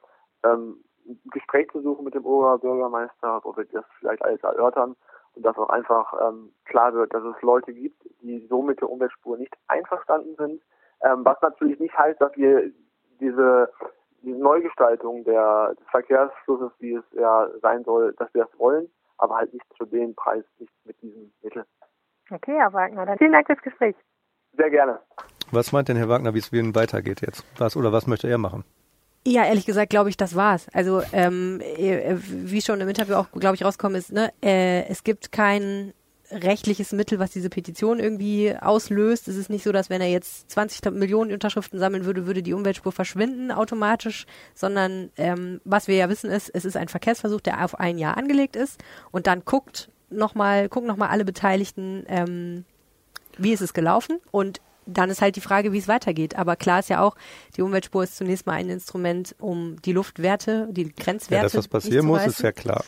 ähm, 0.44 0.84
ein 1.08 1.20
Gespräch 1.32 1.70
zu 1.70 1.80
suchen 1.82 2.04
mit 2.04 2.14
dem 2.14 2.24
Oberbürgermeister, 2.24 3.40
wo 3.44 3.56
wir 3.56 3.64
das 3.66 3.84
vielleicht 3.98 4.22
alles 4.22 4.42
erörtern 4.42 4.96
und 5.34 5.42
dass 5.44 5.56
auch 5.56 5.68
einfach 5.68 6.12
ähm, 6.28 6.52
klar 6.64 6.94
wird, 6.94 7.14
dass 7.14 7.22
es 7.22 7.40
Leute 7.42 7.72
gibt, 7.72 8.02
die 8.22 8.44
so 8.48 8.62
mit 8.62 8.80
der 8.80 8.90
Umweltspur 8.90 9.36
nicht 9.36 9.54
einverstanden 9.68 10.34
sind, 10.36 10.62
ähm, 11.02 11.24
was 11.24 11.40
natürlich 11.42 11.78
nicht 11.78 11.96
heißt, 11.96 12.20
dass 12.20 12.34
wir 12.36 12.72
diese 13.20 13.70
die 14.26 14.32
Neugestaltung 14.32 15.24
der, 15.24 15.74
des 15.78 15.86
Verkehrsflusses, 15.88 16.72
wie 16.80 16.94
es 16.94 17.04
ja 17.12 17.48
sein 17.62 17.84
soll, 17.84 18.12
dass 18.18 18.32
wir 18.34 18.44
das 18.44 18.58
wollen, 18.58 18.88
aber 19.18 19.36
halt 19.36 19.54
nicht 19.54 19.64
zu 19.78 19.86
dem 19.86 20.14
Preis, 20.14 20.44
nicht 20.58 20.72
mit 20.84 21.00
diesem 21.00 21.32
Mittel. 21.42 21.64
Okay, 22.30 22.56
Herr 22.58 22.72
Wagner, 22.72 23.06
dann 23.06 23.18
vielen 23.18 23.32
Dank 23.32 23.46
fürs 23.46 23.62
Gespräch. 23.62 23.94
Sehr 24.56 24.70
gerne. 24.70 24.98
Was 25.52 25.72
meint 25.72 25.88
denn 25.88 25.96
Herr 25.96 26.08
Wagner, 26.08 26.34
wie 26.34 26.38
es 26.38 26.52
Ihnen 26.52 26.74
weitergeht 26.74 27.20
jetzt? 27.20 27.44
Was 27.58 27.76
oder 27.76 27.92
was 27.92 28.08
möchte 28.08 28.28
er 28.28 28.38
machen? 28.38 28.64
Ja, 29.24 29.44
ehrlich 29.44 29.66
gesagt 29.66 29.90
glaube 29.90 30.10
ich, 30.10 30.16
das 30.16 30.34
war's. 30.34 30.68
Also 30.74 31.02
ähm, 31.12 31.60
äh, 31.60 32.16
wie 32.18 32.60
schon 32.60 32.80
im 32.80 32.88
Interview 32.88 33.14
auch, 33.14 33.30
glaube 33.30 33.54
ich, 33.54 33.64
rauskommen 33.64 33.96
ist, 33.96 34.12
ne, 34.12 34.32
äh, 34.42 34.88
es 34.88 35.04
gibt 35.04 35.30
keinen 35.30 35.92
rechtliches 36.30 36.92
Mittel, 36.92 37.18
was 37.18 37.30
diese 37.30 37.50
Petition 37.50 37.98
irgendwie 37.98 38.54
auslöst. 38.56 39.28
Es 39.28 39.36
ist 39.36 39.50
nicht 39.50 39.64
so, 39.64 39.72
dass 39.72 39.90
wenn 39.90 40.00
er 40.00 40.08
jetzt 40.08 40.50
20 40.50 40.92
Millionen 40.92 41.32
Unterschriften 41.32 41.78
sammeln 41.78 42.04
würde, 42.04 42.26
würde 42.26 42.42
die 42.42 42.52
Umweltspur 42.52 42.92
verschwinden 42.92 43.50
automatisch, 43.50 44.26
sondern 44.54 45.10
ähm, 45.16 45.60
was 45.64 45.88
wir 45.88 45.96
ja 45.96 46.08
wissen 46.08 46.30
ist, 46.30 46.50
es 46.52 46.64
ist 46.64 46.76
ein 46.76 46.88
Verkehrsversuch, 46.88 47.40
der 47.40 47.64
auf 47.64 47.78
ein 47.78 47.98
Jahr 47.98 48.16
angelegt 48.16 48.56
ist 48.56 48.82
und 49.10 49.26
dann 49.26 49.44
guckt 49.44 49.90
nochmal, 50.10 50.68
gucken 50.68 50.88
nochmal 50.88 51.08
alle 51.08 51.24
Beteiligten, 51.24 52.04
ähm, 52.08 52.64
wie 53.38 53.52
ist 53.52 53.60
es 53.60 53.74
gelaufen 53.74 54.20
und 54.30 54.60
dann 54.86 55.10
ist 55.10 55.20
halt 55.20 55.36
die 55.36 55.40
Frage, 55.40 55.72
wie 55.72 55.78
es 55.78 55.88
weitergeht. 55.88 56.36
Aber 56.36 56.56
klar 56.56 56.78
ist 56.78 56.88
ja 56.88 57.02
auch, 57.02 57.16
die 57.56 57.62
Umweltspur 57.62 58.04
ist 58.04 58.16
zunächst 58.16 58.46
mal 58.46 58.52
ein 58.52 58.70
Instrument, 58.70 59.34
um 59.40 59.82
die 59.82 59.92
Luftwerte, 59.92 60.68
die 60.70 60.92
Grenzwerte. 60.94 61.34
Ja, 61.34 61.42
dass 61.42 61.56
was 61.56 61.68
passieren 61.68 62.06
muss, 62.06 62.24
ist 62.24 62.40
ja 62.40 62.52
klar. 62.52 62.84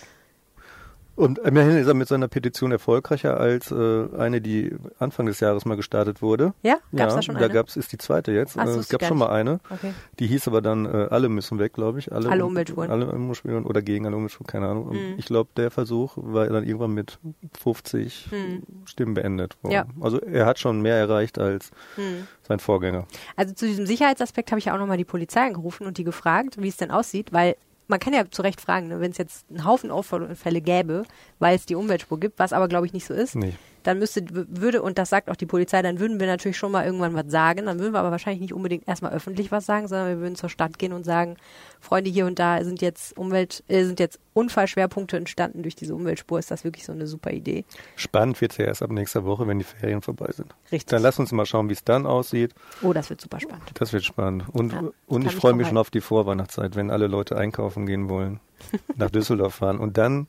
Und 1.18 1.38
immerhin 1.38 1.76
ist 1.76 1.88
er 1.88 1.94
mit 1.94 2.06
seiner 2.06 2.28
Petition 2.28 2.70
erfolgreicher 2.70 3.40
als 3.40 3.72
äh, 3.72 4.06
eine, 4.16 4.40
die 4.40 4.70
Anfang 5.00 5.26
des 5.26 5.40
Jahres 5.40 5.64
mal 5.64 5.74
gestartet 5.74 6.22
wurde. 6.22 6.54
Ja, 6.62 6.74
gab's 6.92 6.92
ja, 6.92 7.06
da 7.06 7.22
schon 7.22 7.36
eine? 7.36 7.48
Da 7.48 7.52
gab's 7.52 7.76
ist 7.76 7.90
die 7.90 7.98
zweite 7.98 8.30
jetzt. 8.30 8.56
Ach, 8.56 8.68
so, 8.68 8.78
es 8.78 8.88
gab 8.88 9.04
schon 9.04 9.18
mal 9.18 9.30
eine. 9.30 9.58
Okay. 9.68 9.94
Die 10.20 10.28
hieß 10.28 10.46
aber 10.46 10.62
dann 10.62 10.86
äh, 10.86 11.08
alle 11.10 11.28
müssen 11.28 11.58
weg, 11.58 11.72
glaube 11.72 11.98
ich. 11.98 12.12
Alle, 12.12 12.30
alle 12.30 12.46
Umweltspuren. 12.46 12.88
Alle 12.92 13.10
Umweltspuren 13.10 13.64
oder 13.64 13.82
gegen 13.82 14.06
alle 14.06 14.14
Umweltspuren, 14.14 14.46
keine 14.46 14.68
Ahnung. 14.68 14.90
Mhm. 14.90 15.14
Ich 15.16 15.26
glaube, 15.26 15.50
der 15.56 15.72
Versuch 15.72 16.12
war 16.16 16.46
dann 16.46 16.62
irgendwann 16.62 16.92
mit 16.92 17.18
50 17.60 18.28
mhm. 18.30 18.62
Stimmen 18.84 19.14
beendet 19.14 19.60
worden. 19.64 19.74
Ja. 19.74 19.86
Also 20.00 20.20
er 20.20 20.46
hat 20.46 20.60
schon 20.60 20.82
mehr 20.82 20.98
erreicht 20.98 21.40
als 21.40 21.72
mhm. 21.96 22.28
sein 22.46 22.60
Vorgänger. 22.60 23.08
Also 23.34 23.54
zu 23.54 23.66
diesem 23.66 23.86
Sicherheitsaspekt 23.86 24.52
habe 24.52 24.60
ich 24.60 24.66
ja 24.66 24.74
auch 24.74 24.78
nochmal 24.78 24.98
die 24.98 25.04
Polizei 25.04 25.40
angerufen 25.40 25.84
und 25.84 25.98
die 25.98 26.04
gefragt, 26.04 26.62
wie 26.62 26.68
es 26.68 26.76
denn 26.76 26.92
aussieht, 26.92 27.32
weil 27.32 27.56
man 27.88 27.98
kann 27.98 28.12
ja 28.12 28.30
zu 28.30 28.42
Recht 28.42 28.60
fragen, 28.60 28.88
ne, 28.88 29.00
wenn 29.00 29.10
es 29.10 29.18
jetzt 29.18 29.46
einen 29.50 29.64
Haufen 29.64 29.90
Auffahrunfälle 29.90 30.60
gäbe, 30.60 31.04
weil 31.38 31.56
es 31.56 31.66
die 31.66 31.74
Umweltspur 31.74 32.20
gibt, 32.20 32.38
was 32.38 32.52
aber 32.52 32.68
glaube 32.68 32.86
ich 32.86 32.92
nicht 32.92 33.06
so 33.06 33.14
ist, 33.14 33.34
nee 33.34 33.54
dann 33.88 33.98
müsste, 33.98 34.22
würde, 34.30 34.82
und 34.82 34.98
das 34.98 35.08
sagt 35.08 35.30
auch 35.30 35.36
die 35.36 35.46
Polizei, 35.46 35.80
dann 35.80 35.98
würden 35.98 36.20
wir 36.20 36.26
natürlich 36.26 36.58
schon 36.58 36.70
mal 36.70 36.84
irgendwann 36.84 37.14
was 37.14 37.24
sagen, 37.28 37.64
dann 37.64 37.78
würden 37.78 37.94
wir 37.94 38.00
aber 38.00 38.10
wahrscheinlich 38.10 38.42
nicht 38.42 38.52
unbedingt 38.52 38.86
erstmal 38.86 39.12
öffentlich 39.12 39.50
was 39.50 39.64
sagen, 39.64 39.88
sondern 39.88 40.08
wir 40.08 40.18
würden 40.18 40.36
zur 40.36 40.50
Stadt 40.50 40.78
gehen 40.78 40.92
und 40.92 41.04
sagen, 41.04 41.38
Freunde, 41.80 42.10
hier 42.10 42.26
und 42.26 42.38
da 42.38 42.62
sind 42.64 42.82
jetzt 42.82 43.16
Umwelt, 43.16 43.64
äh, 43.68 43.84
sind 43.84 43.98
jetzt 43.98 44.20
Unfallschwerpunkte 44.34 45.16
entstanden 45.16 45.62
durch 45.62 45.74
diese 45.74 45.94
Umweltspur. 45.94 46.38
Ist 46.38 46.50
das 46.50 46.64
wirklich 46.64 46.84
so 46.84 46.92
eine 46.92 47.06
super 47.06 47.30
Idee? 47.30 47.64
Spannend 47.96 48.38
wird 48.42 48.52
es 48.52 48.58
ja 48.58 48.66
erst 48.66 48.82
ab 48.82 48.90
nächster 48.90 49.24
Woche, 49.24 49.46
wenn 49.46 49.58
die 49.58 49.64
Ferien 49.64 50.02
vorbei 50.02 50.28
sind. 50.32 50.54
Richtig. 50.70 50.90
Dann 50.90 51.00
lass 51.00 51.18
uns 51.18 51.32
mal 51.32 51.46
schauen, 51.46 51.70
wie 51.70 51.72
es 51.72 51.82
dann 51.82 52.04
aussieht. 52.04 52.54
Oh, 52.82 52.92
das 52.92 53.08
wird 53.08 53.22
super 53.22 53.40
spannend. 53.40 53.70
Das 53.72 53.94
wird 53.94 54.04
spannend. 54.04 54.44
Und, 54.52 54.74
ja, 54.74 54.82
und 55.06 55.24
ich 55.24 55.34
freue 55.34 55.54
mich 55.54 55.68
schon 55.68 55.78
auf 55.78 55.88
die 55.88 56.02
Vorweihnachtszeit, 56.02 56.76
wenn 56.76 56.90
alle 56.90 57.06
Leute 57.06 57.38
einkaufen 57.38 57.86
gehen 57.86 58.10
wollen, 58.10 58.40
nach 58.96 59.08
Düsseldorf 59.08 59.54
fahren 59.54 59.78
und 59.78 59.96
dann 59.96 60.26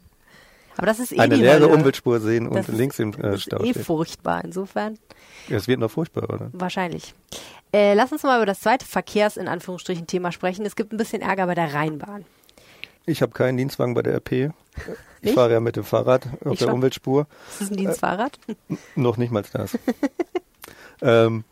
aber 0.80 0.86
das 0.86 1.00
ist 1.00 1.12
eh 1.12 1.20
eine 1.20 1.36
leere 1.36 1.56
Hölle. 1.56 1.68
Umweltspur 1.68 2.22
sehen 2.22 2.48
und 2.48 2.66
links 2.70 3.00
im 3.00 3.10
äh, 3.16 3.38
Stau. 3.38 3.58
Das 3.58 3.68
ist 3.68 3.76
eh 3.76 3.84
furchtbar, 3.84 4.46
insofern. 4.46 4.98
Es 5.50 5.68
wird 5.68 5.82
noch 5.82 5.92
furchtbar, 5.92 6.30
oder? 6.30 6.50
Wahrscheinlich. 6.54 7.14
Äh, 7.74 7.96
lass 7.96 8.14
uns 8.14 8.24
mal 8.24 8.38
über 8.38 8.46
das 8.46 8.62
zweite 8.62 8.86
Verkehrs- 8.86 9.36
in 9.36 9.50
Anführungsstrichen 9.50 10.08
Thema 10.08 10.32
sprechen. 10.32 10.66
Es 10.66 10.78
gibt 10.78 10.94
ein 10.94 10.98
bisschen 10.98 11.22
Ärger 11.22 11.48
bei 11.48 11.56
der 11.56 11.74
Rheinbahn. 11.74 12.24
Ich 13.06 13.22
habe 13.22 13.34
keinen 13.34 13.58
Dienstwagen 13.58 13.94
bei 13.94 14.04
der 14.04 14.16
RP. 14.16 14.54
Ich 15.22 15.34
fahre 15.34 15.52
ja 15.52 15.60
mit 15.60 15.76
dem 15.76 15.84
Fahrrad 15.84 16.26
auf 16.46 16.54
ich 16.54 16.60
der 16.60 16.74
Umweltspur. 16.74 17.28
Ist 17.50 17.60
das 17.60 17.72
ein 17.72 17.76
Dienstfahrrad? 17.76 18.40
Äh, 18.48 18.76
noch 18.96 19.18
nicht 19.18 19.34
mal 19.34 19.44
das. 19.52 19.78
ähm, 21.02 21.44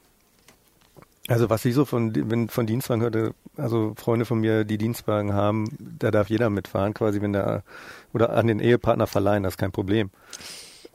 also 1.28 1.50
was 1.50 1.66
ich 1.66 1.76
so 1.76 1.86
von, 1.86 2.14
wenn, 2.30 2.50
von 2.50 2.66
Dienstwagen 2.66 3.02
hörte, 3.02 3.34
also 3.58 3.94
Freunde 3.98 4.26
von 4.26 4.40
mir, 4.40 4.64
die 4.64 4.78
Dienstwagen 4.78 5.34
haben, 5.34 5.66
da 5.80 6.12
darf 6.12 6.30
jeder 6.30 6.50
mitfahren, 6.50 6.94
quasi, 6.94 7.22
wenn 7.22 7.34
der, 7.34 7.64
oder 8.14 8.32
an 8.32 8.48
den 8.48 8.60
Ehepartner 8.60 9.08
verleihen, 9.08 9.44
das 9.44 9.54
ist 9.54 9.58
kein 9.58 9.72
Problem. 9.72 10.10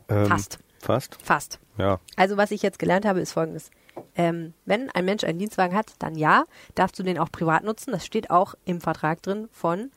Ähm, 0.09 0.27
fast. 0.27 0.59
Fast? 0.79 1.19
Fast. 1.23 1.61
Ja. 1.79 2.01
Also 2.17 2.37
was 2.37 2.51
ich 2.51 2.63
jetzt 2.63 2.79
gelernt 2.79 3.05
habe, 3.05 3.21
ist 3.21 3.33
folgendes. 3.33 3.71
Ähm, 4.15 4.55
wenn 4.65 4.91
ein 4.91 5.05
Mensch 5.05 5.23
einen 5.25 5.39
Dienstwagen 5.39 5.77
hat, 5.77 5.93
dann 5.99 6.17
ja, 6.17 6.45
darfst 6.75 6.99
du 6.99 7.03
den 7.03 7.19
auch 7.19 7.31
privat 7.31 7.63
nutzen. 7.63 7.93
Das 7.93 8.05
steht 8.05 8.31
auch 8.31 8.55
im 8.65 8.81
Vertrag 8.81 9.23
drin 9.23 9.49
von 9.53 9.91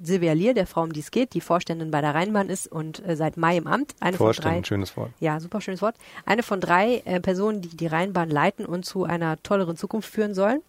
Silvia 0.00 0.32
Lier, 0.32 0.54
der 0.54 0.66
Frau, 0.66 0.82
um 0.82 0.92
die 0.92 1.00
es 1.00 1.10
geht, 1.10 1.34
die 1.34 1.40
Vorständin 1.40 1.90
bei 1.90 2.00
der 2.00 2.14
Rheinbahn 2.14 2.48
ist 2.48 2.70
und 2.70 3.04
äh, 3.06 3.16
seit 3.16 3.36
Mai 3.36 3.56
im 3.56 3.66
Amt. 3.66 3.94
Eine 4.00 4.16
Vorständin, 4.16 4.52
von 4.52 4.62
drei, 4.62 4.66
schönes 4.66 4.96
Wort. 4.96 5.10
Ja, 5.20 5.40
super 5.40 5.60
schönes 5.60 5.82
Wort. 5.82 5.96
Eine 6.24 6.42
von 6.42 6.60
drei 6.60 7.02
äh, 7.04 7.20
Personen, 7.20 7.62
die 7.62 7.76
die 7.76 7.86
Rheinbahn 7.86 8.30
leiten 8.30 8.66
und 8.66 8.84
zu 8.84 9.04
einer 9.04 9.42
tolleren 9.42 9.76
Zukunft 9.76 10.10
führen 10.10 10.34
sollen. 10.34 10.62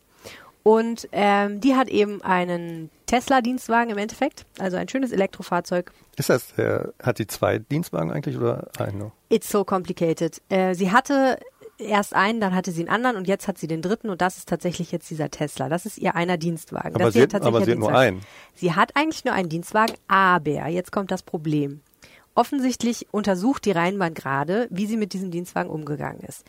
Und 0.63 1.07
ähm, 1.13 1.61
die 1.61 1.75
hat 1.75 1.87
eben 1.87 2.21
einen 2.21 2.89
Tesla-Dienstwagen 3.05 3.91
im 3.91 3.97
Endeffekt, 3.97 4.45
also 4.59 4.77
ein 4.77 4.89
schönes 4.89 5.11
Elektrofahrzeug. 5.11 5.91
Ist 6.17 6.29
das, 6.29 6.51
äh, 6.57 6.87
hat 7.01 7.17
die 7.17 7.27
zwei 7.27 7.59
Dienstwagen 7.59 8.11
eigentlich 8.11 8.37
oder 8.37 8.67
einen? 8.77 9.11
It's 9.29 9.49
so 9.49 9.63
complicated. 9.63 10.41
Äh, 10.49 10.75
sie 10.75 10.91
hatte 10.91 11.39
erst 11.79 12.13
einen, 12.13 12.39
dann 12.39 12.53
hatte 12.53 12.71
sie 12.71 12.81
einen 12.81 12.89
anderen 12.89 13.17
und 13.17 13.27
jetzt 13.27 13.47
hat 13.47 13.57
sie 13.57 13.67
den 13.67 13.81
dritten 13.81 14.09
und 14.09 14.21
das 14.21 14.37
ist 14.37 14.49
tatsächlich 14.49 14.91
jetzt 14.91 15.09
dieser 15.09 15.31
Tesla. 15.31 15.69
Das 15.69 15.85
ist 15.85 15.97
ihr 15.97 16.15
einer 16.15 16.37
Dienstwagen. 16.37 16.95
Aber 16.95 17.05
das 17.05 17.13
sie 17.13 17.21
hat, 17.21 17.33
aber 17.41 17.63
sie 17.63 17.71
hat 17.71 17.79
nur 17.79 17.95
einen. 17.95 18.21
Sie 18.53 18.73
hat 18.73 18.95
eigentlich 18.95 19.25
nur 19.25 19.33
einen 19.33 19.49
Dienstwagen, 19.49 19.95
aber 20.07 20.67
jetzt 20.67 20.91
kommt 20.91 21.11
das 21.11 21.23
Problem. 21.23 21.81
Offensichtlich 22.35 23.07
untersucht 23.11 23.65
die 23.65 23.71
Rheinbahn 23.71 24.13
gerade, 24.13 24.67
wie 24.69 24.85
sie 24.85 24.97
mit 24.97 25.13
diesem 25.13 25.31
Dienstwagen 25.31 25.69
umgegangen 25.69 26.21
ist. 26.21 26.45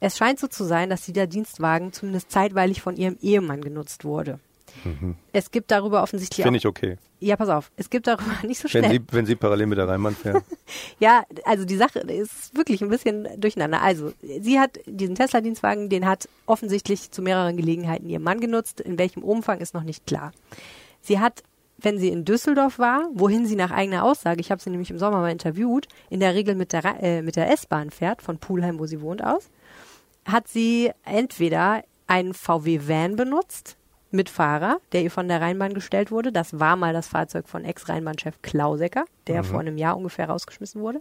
Es 0.00 0.16
scheint 0.16 0.38
so 0.38 0.46
zu 0.48 0.64
sein, 0.64 0.90
dass 0.90 1.02
dieser 1.02 1.26
Dienstwagen 1.26 1.92
zumindest 1.92 2.30
zeitweilig 2.30 2.80
von 2.80 2.96
ihrem 2.96 3.18
Ehemann 3.20 3.60
genutzt 3.60 4.04
wurde. 4.04 4.40
Mhm. 4.84 5.16
Es 5.32 5.50
gibt 5.50 5.70
darüber 5.70 6.02
offensichtlich. 6.02 6.42
Finde 6.42 6.58
ich 6.58 6.66
okay. 6.66 6.96
Ja, 7.18 7.36
pass 7.36 7.48
auf. 7.48 7.70
Es 7.76 7.90
gibt 7.90 8.06
darüber 8.06 8.32
nicht 8.46 8.60
so 8.60 8.68
schnell. 8.68 8.84
Wenn 8.84 8.90
Sie, 8.92 9.00
wenn 9.10 9.26
Sie 9.26 9.36
parallel 9.36 9.66
mit 9.66 9.78
der 9.78 9.88
Rheinbahn 9.88 10.14
fahren. 10.14 10.42
ja, 10.98 11.24
also 11.44 11.64
die 11.64 11.76
Sache 11.76 12.00
ist 12.00 12.56
wirklich 12.56 12.82
ein 12.82 12.88
bisschen 12.88 13.28
durcheinander. 13.36 13.82
Also, 13.82 14.12
sie 14.22 14.58
hat 14.58 14.78
diesen 14.86 15.14
Tesla-Dienstwagen, 15.14 15.88
den 15.88 16.06
hat 16.06 16.28
offensichtlich 16.46 17.10
zu 17.10 17.22
mehreren 17.22 17.56
Gelegenheiten 17.56 18.08
ihr 18.08 18.20
Mann 18.20 18.40
genutzt. 18.40 18.80
In 18.80 18.98
welchem 18.98 19.22
Umfang 19.22 19.60
ist 19.60 19.74
noch 19.74 19.84
nicht 19.84 20.06
klar. 20.06 20.32
Sie 21.02 21.18
hat 21.18 21.42
wenn 21.82 21.98
sie 21.98 22.08
in 22.08 22.24
Düsseldorf 22.24 22.78
war, 22.78 23.08
wohin 23.14 23.46
sie 23.46 23.56
nach 23.56 23.70
eigener 23.70 24.04
Aussage, 24.04 24.40
ich 24.40 24.50
habe 24.50 24.60
sie 24.60 24.70
nämlich 24.70 24.90
im 24.90 24.98
Sommer 24.98 25.20
mal 25.20 25.32
interviewt, 25.32 25.88
in 26.10 26.20
der 26.20 26.34
Regel 26.34 26.54
mit 26.54 26.72
der, 26.72 26.84
äh, 27.02 27.22
mit 27.22 27.36
der 27.36 27.50
S-Bahn 27.50 27.90
fährt, 27.90 28.22
von 28.22 28.38
Pulheim, 28.38 28.78
wo 28.78 28.86
sie 28.86 29.00
wohnt, 29.00 29.24
aus, 29.24 29.48
hat 30.24 30.48
sie 30.48 30.90
entweder 31.04 31.82
einen 32.06 32.34
VW-Van 32.34 33.16
benutzt, 33.16 33.76
mit 34.10 34.28
Fahrer, 34.28 34.78
der 34.92 35.02
ihr 35.02 35.10
von 35.10 35.28
der 35.28 35.40
Rheinbahn 35.40 35.74
gestellt 35.74 36.10
wurde. 36.10 36.32
Das 36.32 36.58
war 36.58 36.76
mal 36.76 36.92
das 36.92 37.08
Fahrzeug 37.08 37.48
von 37.48 37.64
Ex-Rheinbahnchef 37.64 38.42
Klausecker, 38.42 39.04
der 39.26 39.42
mhm. 39.42 39.46
vor 39.46 39.60
einem 39.60 39.78
Jahr 39.78 39.96
ungefähr 39.96 40.28
rausgeschmissen 40.28 40.80
wurde. 40.80 41.00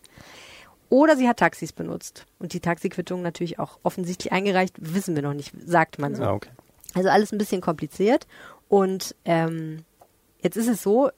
Oder 0.89 1.15
sie 1.15 1.27
hat 1.27 1.37
Taxis 1.37 1.71
benutzt 1.71 2.25
und 2.39 2.53
die 2.53 2.59
Taxiquittung 2.59 3.21
natürlich 3.21 3.59
auch 3.59 3.79
offensichtlich 3.83 4.31
eingereicht, 4.31 4.75
wissen 4.79 5.15
wir 5.15 5.21
noch 5.21 5.35
nicht, 5.35 5.53
sagt 5.65 5.99
man 5.99 6.15
so. 6.15 6.23
Ah, 6.23 6.33
okay. 6.33 6.49
Also 6.95 7.09
alles 7.09 7.31
ein 7.31 7.37
bisschen 7.37 7.61
kompliziert. 7.61 8.27
Und 8.67 9.15
ähm, 9.25 9.85
jetzt 10.41 10.57
ist 10.57 10.67
es 10.67 10.81
so, 10.81 11.11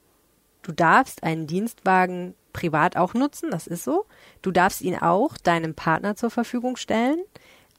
du 0.62 0.72
darfst 0.72 1.22
einen 1.22 1.46
Dienstwagen 1.46 2.34
privat 2.52 2.96
auch 2.98 3.14
nutzen, 3.14 3.50
das 3.50 3.66
ist 3.66 3.84
so. 3.84 4.04
Du 4.42 4.50
darfst 4.50 4.82
ihn 4.82 4.96
auch 4.96 5.38
deinem 5.38 5.74
Partner 5.74 6.16
zur 6.16 6.30
Verfügung 6.30 6.76
stellen, 6.76 7.18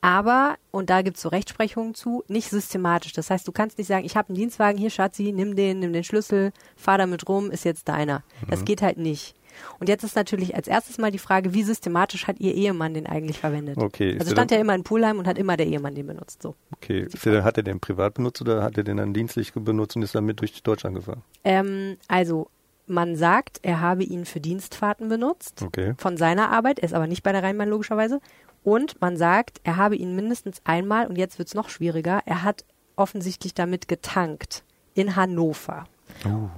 aber, 0.04 0.58
und 0.72 0.90
da 0.90 1.02
gibt's 1.02 1.22
so 1.22 1.30
Rechtsprechungen 1.30 1.94
zu, 1.94 2.26
nicht 2.28 2.50
systematisch. 2.50 3.14
Das 3.14 3.30
heißt, 3.30 3.48
du 3.48 3.54
kannst 3.54 3.78
nicht 3.78 3.88
sagen, 3.88 4.04
ich 4.04 4.18
habe 4.18 4.28
einen 4.28 4.36
Dienstwagen, 4.36 4.78
hier 4.78 4.90
Schatzi, 4.90 5.32
nimm 5.32 5.56
den, 5.56 5.80
nimm 5.80 5.94
den 5.94 6.04
Schlüssel, 6.04 6.52
fahr 6.76 6.98
damit 6.98 7.30
rum, 7.30 7.50
ist 7.52 7.64
jetzt 7.64 7.88
deiner. 7.88 8.22
Das 8.50 8.66
geht 8.66 8.82
halt 8.82 8.98
nicht. 8.98 9.34
Und 9.80 9.88
jetzt 9.88 10.04
ist 10.04 10.18
natürlich 10.18 10.56
als 10.56 10.68
erstes 10.68 10.98
mal 10.98 11.10
die 11.10 11.20
Frage, 11.20 11.54
wie 11.54 11.64
systematisch 11.64 12.28
hat 12.28 12.42
ihr 12.42 12.54
Ehemann 12.54 12.94
den 12.94 13.08
eigentlich 13.08 13.40
verwendet? 13.40 13.78
Okay. 13.78 14.18
Also 14.20 14.32
stand 14.32 14.52
er 14.52 14.60
immer 14.60 14.76
in 14.76 14.84
Pulheim 14.84 15.20
und 15.20 15.28
hat 15.28 15.38
immer 15.38 15.56
der 15.56 15.68
Ehemann 15.68 15.96
den 15.96 16.08
benutzt. 16.08 16.42
So. 16.42 16.56
Okay, 16.76 17.08
der, 17.24 17.46
hat 17.46 17.56
er 17.56 17.64
den 17.64 17.80
privat 17.80 18.16
benutzt 18.16 18.42
oder 18.42 18.62
hat 18.62 18.78
er 18.78 18.84
den 18.84 18.98
dann 18.98 19.14
dienstlich 19.14 19.54
benutzt 19.54 19.96
und 19.96 20.02
ist 20.02 20.16
damit 20.16 20.42
durch 20.42 20.62
Deutschland 20.64 20.96
gefahren? 20.96 21.22
Ähm, 21.46 21.96
also 22.10 22.50
man 22.88 23.16
sagt, 23.16 23.60
er 23.62 23.80
habe 23.80 24.04
ihn 24.04 24.26
für 24.26 24.42
Dienstfahrten 24.42 25.08
benutzt 25.08 25.62
Okay. 25.66 25.94
von 25.98 26.18
seiner 26.18 26.50
Arbeit, 26.50 26.80
er 26.80 26.86
ist 26.86 26.94
aber 26.94 27.08
nicht 27.08 27.24
bei 27.24 27.32
der 27.32 27.42
Rheinbahn 27.42 27.70
logischerweise. 27.70 28.20
Und 28.64 29.00
man 29.02 29.18
sagt, 29.18 29.60
er 29.64 29.78
habe 29.78 29.96
ihn 29.96 30.16
mindestens 30.16 30.62
einmal, 30.64 31.08
und 31.08 31.18
jetzt 31.18 31.38
wird's 31.40 31.54
noch 31.54 31.70
schwieriger, 31.70 32.22
er 32.26 32.44
hat 32.44 32.64
offensichtlich 32.96 33.54
damit 33.54 33.88
getankt 33.88 34.64
in 34.94 35.16
Hannover. 35.16 35.86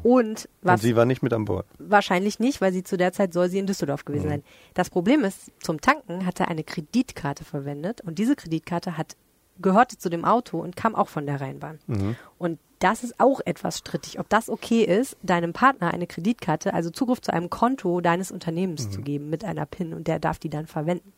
Und 0.03 0.49
was 0.61 0.81
Und 0.81 0.87
sie 0.87 0.95
war 0.95 1.05
nicht 1.05 1.23
mit 1.23 1.31
an 1.33 1.45
Bord. 1.45 1.65
wahrscheinlich 1.79 2.39
nicht, 2.39 2.59
weil 2.61 2.73
sie 2.73 2.83
zu 2.83 2.97
der 2.97 3.13
Zeit 3.13 3.31
soll 3.33 3.49
sie 3.49 3.57
in 3.59 3.67
Düsseldorf 3.67 4.01
Mhm. 4.01 4.05
gewesen 4.05 4.29
sein. 4.29 4.43
Das 4.73 4.89
Problem 4.89 5.23
ist, 5.23 5.49
zum 5.61 5.79
Tanken 5.81 6.25
hat 6.25 6.39
er 6.41 6.49
eine 6.49 6.63
Kreditkarte 6.63 7.45
verwendet 7.45 8.01
und 8.01 8.19
diese 8.19 8.35
Kreditkarte 8.35 8.97
hat 8.97 9.15
gehörte 9.61 9.97
zu 9.97 10.09
dem 10.09 10.25
Auto 10.25 10.59
und 10.59 10.75
kam 10.75 10.95
auch 10.95 11.07
von 11.07 11.25
der 11.25 11.39
Rheinbahn. 11.39 11.79
Mhm. 11.87 12.17
Und 12.37 12.59
das 12.79 13.05
ist 13.05 13.17
auch 13.21 13.39
etwas 13.45 13.77
strittig, 13.77 14.19
ob 14.19 14.27
das 14.27 14.49
okay 14.49 14.83
ist, 14.83 15.15
deinem 15.23 15.53
Partner 15.53 15.93
eine 15.93 16.07
Kreditkarte, 16.07 16.73
also 16.73 16.89
Zugriff 16.89 17.21
zu 17.21 17.31
einem 17.31 17.49
Konto 17.49 18.01
deines 18.01 18.31
Unternehmens 18.31 18.87
Mhm. 18.87 18.91
zu 18.91 19.01
geben 19.01 19.29
mit 19.29 19.45
einer 19.45 19.65
PIN 19.65 19.93
und 19.93 20.07
der 20.07 20.19
darf 20.19 20.39
die 20.39 20.49
dann 20.49 20.67
verwenden. 20.67 21.13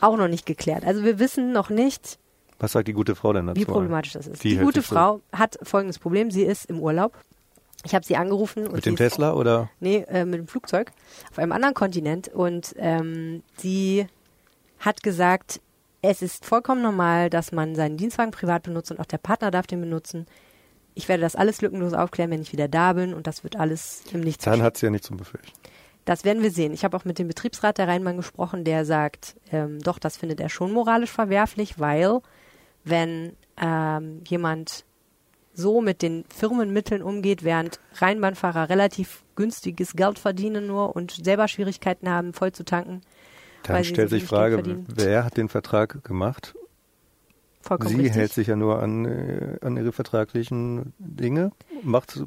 Auch 0.00 0.16
noch 0.16 0.28
nicht 0.28 0.46
geklärt. 0.46 0.84
Also 0.84 1.04
wir 1.04 1.18
wissen 1.18 1.52
noch 1.52 1.70
nicht, 1.70 2.18
Was 2.58 2.72
sagt 2.72 2.88
die 2.88 2.92
gute 2.92 3.14
Frau 3.14 3.32
denn 3.32 3.46
dazu? 3.46 3.60
wie 3.60 3.64
problematisch 3.64 4.12
das 4.12 4.26
ist. 4.26 4.42
Die 4.44 4.50
Die, 4.50 4.56
gute 4.58 4.80
sich 4.80 4.88
so- 4.88 4.94
Frau 4.94 5.20
hat 5.32 5.58
folgendes 5.62 5.98
Problem, 5.98 6.30
sie 6.30 6.42
ist 6.42 6.66
im 6.66 6.80
Urlaub. 6.80 7.12
Ich 7.84 7.94
habe 7.94 8.04
sie 8.04 8.16
angerufen 8.16 8.64
Mit 8.70 8.84
dem 8.84 8.94
ist 8.94 8.98
Tesla 8.98 9.32
oder? 9.32 9.70
Nee, 9.80 10.04
äh, 10.08 10.26
mit 10.26 10.38
dem 10.38 10.46
Flugzeug 10.48 10.92
auf 11.30 11.38
einem 11.38 11.52
anderen 11.52 11.74
Kontinent. 11.74 12.28
Und 12.28 12.74
ähm, 12.76 13.42
sie 13.56 14.06
hat 14.78 15.02
gesagt, 15.02 15.60
es 16.02 16.20
ist 16.22 16.44
vollkommen 16.44 16.82
normal, 16.82 17.30
dass 17.30 17.52
man 17.52 17.74
seinen 17.74 17.96
Dienstwagen 17.96 18.32
privat 18.32 18.62
benutzt 18.64 18.90
und 18.90 19.00
auch 19.00 19.06
der 19.06 19.18
Partner 19.18 19.50
darf 19.50 19.66
den 19.66 19.80
benutzen. 19.80 20.26
Ich 20.94 21.08
werde 21.08 21.22
das 21.22 21.36
alles 21.36 21.62
lückenlos 21.62 21.94
aufklären, 21.94 22.30
wenn 22.30 22.42
ich 22.42 22.52
wieder 22.52 22.68
da 22.68 22.92
bin 22.94 23.14
und 23.14 23.26
das 23.26 23.44
wird 23.44 23.56
alles 23.56 24.02
im 24.12 24.20
Nichts. 24.20 24.44
Dann 24.44 24.60
hat 24.62 24.76
sie 24.76 24.86
ja 24.86 24.90
nicht 24.90 25.04
zum 25.04 25.16
Befürchten. 25.16 25.52
Das 26.04 26.24
werden 26.24 26.42
wir 26.42 26.50
sehen. 26.50 26.72
Ich 26.72 26.84
habe 26.84 26.96
auch 26.96 27.04
mit 27.04 27.18
dem 27.18 27.28
Betriebsrat 27.28 27.78
der 27.78 27.88
Rheinbahn 27.88 28.16
gesprochen, 28.16 28.64
der 28.64 28.84
sagt, 28.84 29.36
ähm, 29.52 29.80
doch, 29.80 29.98
das 29.98 30.16
findet 30.16 30.40
er 30.40 30.48
schon 30.48 30.72
moralisch 30.72 31.10
verwerflich, 31.10 31.78
weil 31.78 32.20
wenn 32.84 33.36
ähm, 33.60 34.22
jemand 34.26 34.84
so 35.52 35.80
mit 35.80 36.02
den 36.02 36.24
Firmenmitteln 36.34 37.02
umgeht, 37.02 37.44
während 37.44 37.80
Rheinbahnfahrer 37.96 38.70
relativ 38.70 39.24
günstiges 39.36 39.94
Geld 39.94 40.18
verdienen 40.18 40.66
nur 40.66 40.96
und 40.96 41.12
selber 41.24 41.48
Schwierigkeiten 41.48 42.08
haben, 42.08 42.32
voll 42.32 42.52
zu 42.52 42.64
tanken. 42.64 43.02
Dann 43.64 43.84
stellt 43.84 44.08
sich 44.08 44.22
wenig 44.22 44.28
Frage, 44.28 44.84
wer 44.88 45.24
hat 45.24 45.36
den 45.36 45.48
Vertrag 45.48 46.02
gemacht? 46.02 46.54
Vollkommen 47.60 47.90
sie 47.90 47.96
richtig. 47.96 48.16
hält 48.16 48.32
sich 48.32 48.46
ja 48.46 48.56
nur 48.56 48.82
an, 48.82 49.04
äh, 49.04 49.58
an 49.60 49.76
ihre 49.76 49.92
vertraglichen 49.92 50.94
Dinge, 50.98 51.52
macht, 51.82 52.22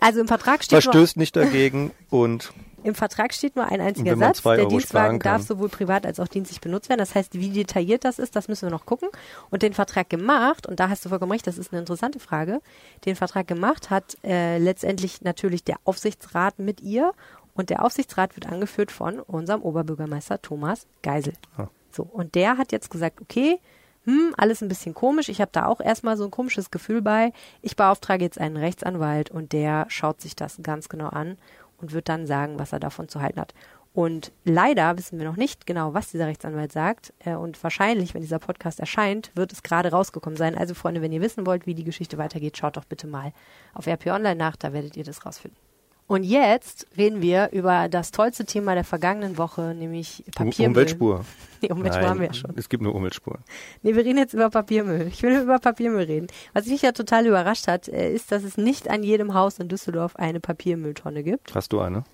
also 0.00 0.20
im 0.20 0.28
Vertrag 0.28 0.64
steht 0.64 0.82
verstößt 0.82 1.16
nicht 1.16 1.36
dagegen 1.36 1.90
und 2.08 2.52
Im 2.84 2.94
Vertrag 2.94 3.34
steht 3.34 3.56
nur 3.56 3.66
ein 3.66 3.80
einziger 3.80 4.16
Satz. 4.16 4.42
Der 4.42 4.52
Euro 4.52 4.68
Dienstwagen 4.68 5.18
darf 5.18 5.42
sowohl 5.42 5.68
privat 5.68 6.06
als 6.06 6.20
auch 6.20 6.28
dienstlich 6.28 6.60
benutzt 6.60 6.88
werden. 6.88 7.00
Das 7.00 7.14
heißt, 7.14 7.34
wie 7.34 7.50
detailliert 7.50 8.04
das 8.04 8.18
ist, 8.18 8.36
das 8.36 8.48
müssen 8.48 8.66
wir 8.66 8.70
noch 8.70 8.86
gucken. 8.86 9.08
Und 9.50 9.62
den 9.62 9.74
Vertrag 9.74 10.08
gemacht, 10.08 10.66
und 10.66 10.78
da 10.80 10.88
hast 10.88 11.04
du 11.04 11.08
vollkommen 11.08 11.32
recht, 11.32 11.46
das 11.46 11.58
ist 11.58 11.72
eine 11.72 11.80
interessante 11.80 12.20
Frage, 12.20 12.60
den 13.04 13.16
Vertrag 13.16 13.46
gemacht 13.46 13.90
hat 13.90 14.16
äh, 14.24 14.58
letztendlich 14.58 15.22
natürlich 15.22 15.64
der 15.64 15.76
Aufsichtsrat 15.84 16.58
mit 16.58 16.80
ihr. 16.80 17.12
Und 17.54 17.70
der 17.70 17.84
Aufsichtsrat 17.84 18.36
wird 18.36 18.46
angeführt 18.46 18.92
von 18.92 19.18
unserem 19.18 19.62
Oberbürgermeister 19.62 20.40
Thomas 20.40 20.86
Geisel. 21.02 21.32
Ah. 21.56 21.66
So, 21.90 22.04
und 22.04 22.36
der 22.36 22.56
hat 22.56 22.70
jetzt 22.70 22.90
gesagt, 22.90 23.20
okay, 23.20 23.58
hm, 24.04 24.32
alles 24.36 24.62
ein 24.62 24.68
bisschen 24.68 24.94
komisch. 24.94 25.28
Ich 25.28 25.40
habe 25.40 25.50
da 25.52 25.66
auch 25.66 25.80
erstmal 25.80 26.16
so 26.16 26.24
ein 26.24 26.30
komisches 26.30 26.70
Gefühl 26.70 27.02
bei. 27.02 27.32
Ich 27.60 27.74
beauftrage 27.74 28.24
jetzt 28.24 28.40
einen 28.40 28.56
Rechtsanwalt 28.56 29.30
und 29.30 29.52
der 29.52 29.86
schaut 29.88 30.20
sich 30.20 30.36
das 30.36 30.60
ganz 30.62 30.88
genau 30.88 31.08
an 31.08 31.36
und 31.80 31.92
wird 31.92 32.08
dann 32.08 32.26
sagen, 32.26 32.58
was 32.58 32.72
er 32.72 32.80
davon 32.80 33.08
zu 33.08 33.20
halten 33.20 33.40
hat. 33.40 33.54
Und 33.94 34.32
leider 34.44 34.96
wissen 34.96 35.18
wir 35.18 35.26
noch 35.26 35.36
nicht 35.36 35.66
genau, 35.66 35.94
was 35.94 36.10
dieser 36.10 36.26
Rechtsanwalt 36.26 36.70
sagt. 36.70 37.12
Äh, 37.18 37.34
und 37.34 37.60
wahrscheinlich, 37.62 38.14
wenn 38.14 38.22
dieser 38.22 38.38
Podcast 38.38 38.78
erscheint, 38.78 39.32
wird 39.34 39.52
es 39.52 39.62
gerade 39.62 39.90
rausgekommen 39.90 40.36
sein. 40.36 40.56
Also 40.56 40.74
Freunde, 40.74 41.02
wenn 41.02 41.12
ihr 41.12 41.20
wissen 41.20 41.46
wollt, 41.46 41.66
wie 41.66 41.74
die 41.74 41.84
Geschichte 41.84 42.18
weitergeht, 42.18 42.56
schaut 42.56 42.76
doch 42.76 42.84
bitte 42.84 43.06
mal 43.06 43.32
auf 43.74 43.86
RP 43.86 44.06
Online 44.06 44.36
nach, 44.36 44.56
da 44.56 44.72
werdet 44.72 44.96
ihr 44.96 45.04
das 45.04 45.26
rausfinden. 45.26 45.67
Und 46.08 46.22
jetzt 46.24 46.86
reden 46.96 47.20
wir 47.20 47.50
über 47.52 47.88
das 47.90 48.12
tollste 48.12 48.46
Thema 48.46 48.74
der 48.74 48.82
vergangenen 48.82 49.36
Woche, 49.36 49.74
nämlich 49.74 50.24
Papiermüll. 50.34 50.68
Umweltspur. 50.70 51.24
Nee, 51.60 51.72
Umweltspur 51.72 52.02
Nein, 52.02 52.10
haben 52.10 52.20
wir 52.20 52.26
ja 52.28 52.34
schon. 52.34 52.52
Es 52.56 52.68
gibt 52.68 52.84
nur 52.84 52.94
Umweltspuren. 52.94 53.42
Nee, 53.82 53.96
wir 53.96 54.04
reden 54.04 54.16
jetzt 54.16 54.32
über 54.32 54.48
Papiermüll. 54.48 55.08
Ich 55.08 55.24
will 55.24 55.40
über 55.40 55.58
Papiermüll 55.58 56.04
reden. 56.04 56.28
Was 56.52 56.66
mich 56.66 56.82
ja 56.82 56.92
total 56.92 57.26
überrascht 57.26 57.66
hat, 57.66 57.88
äh, 57.88 58.12
ist, 58.14 58.30
dass 58.30 58.44
es 58.44 58.56
nicht 58.56 58.88
an 58.88 59.02
jedem 59.02 59.34
Haus 59.34 59.58
in 59.58 59.68
Düsseldorf 59.68 60.14
eine 60.14 60.38
Papiermülltonne 60.38 61.24
gibt. 61.24 61.52
Hast 61.56 61.72
du 61.72 61.80
eine? 61.80 62.04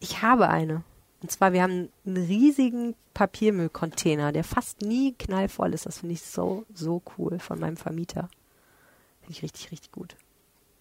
Ich 0.00 0.22
habe 0.22 0.48
eine. 0.48 0.82
Und 1.22 1.30
zwar, 1.30 1.52
wir 1.52 1.62
haben 1.62 1.88
einen 2.04 2.16
riesigen 2.16 2.96
Papiermüllcontainer, 3.14 4.32
der 4.32 4.42
fast 4.42 4.82
nie 4.82 5.14
knallvoll 5.14 5.72
ist. 5.72 5.86
Das 5.86 5.98
finde 5.98 6.14
ich 6.14 6.22
so, 6.22 6.64
so 6.74 7.00
cool 7.16 7.38
von 7.38 7.60
meinem 7.60 7.76
Vermieter. 7.76 8.28
Finde 9.20 9.32
ich 9.34 9.42
richtig, 9.44 9.70
richtig 9.70 9.92
gut. 9.92 10.16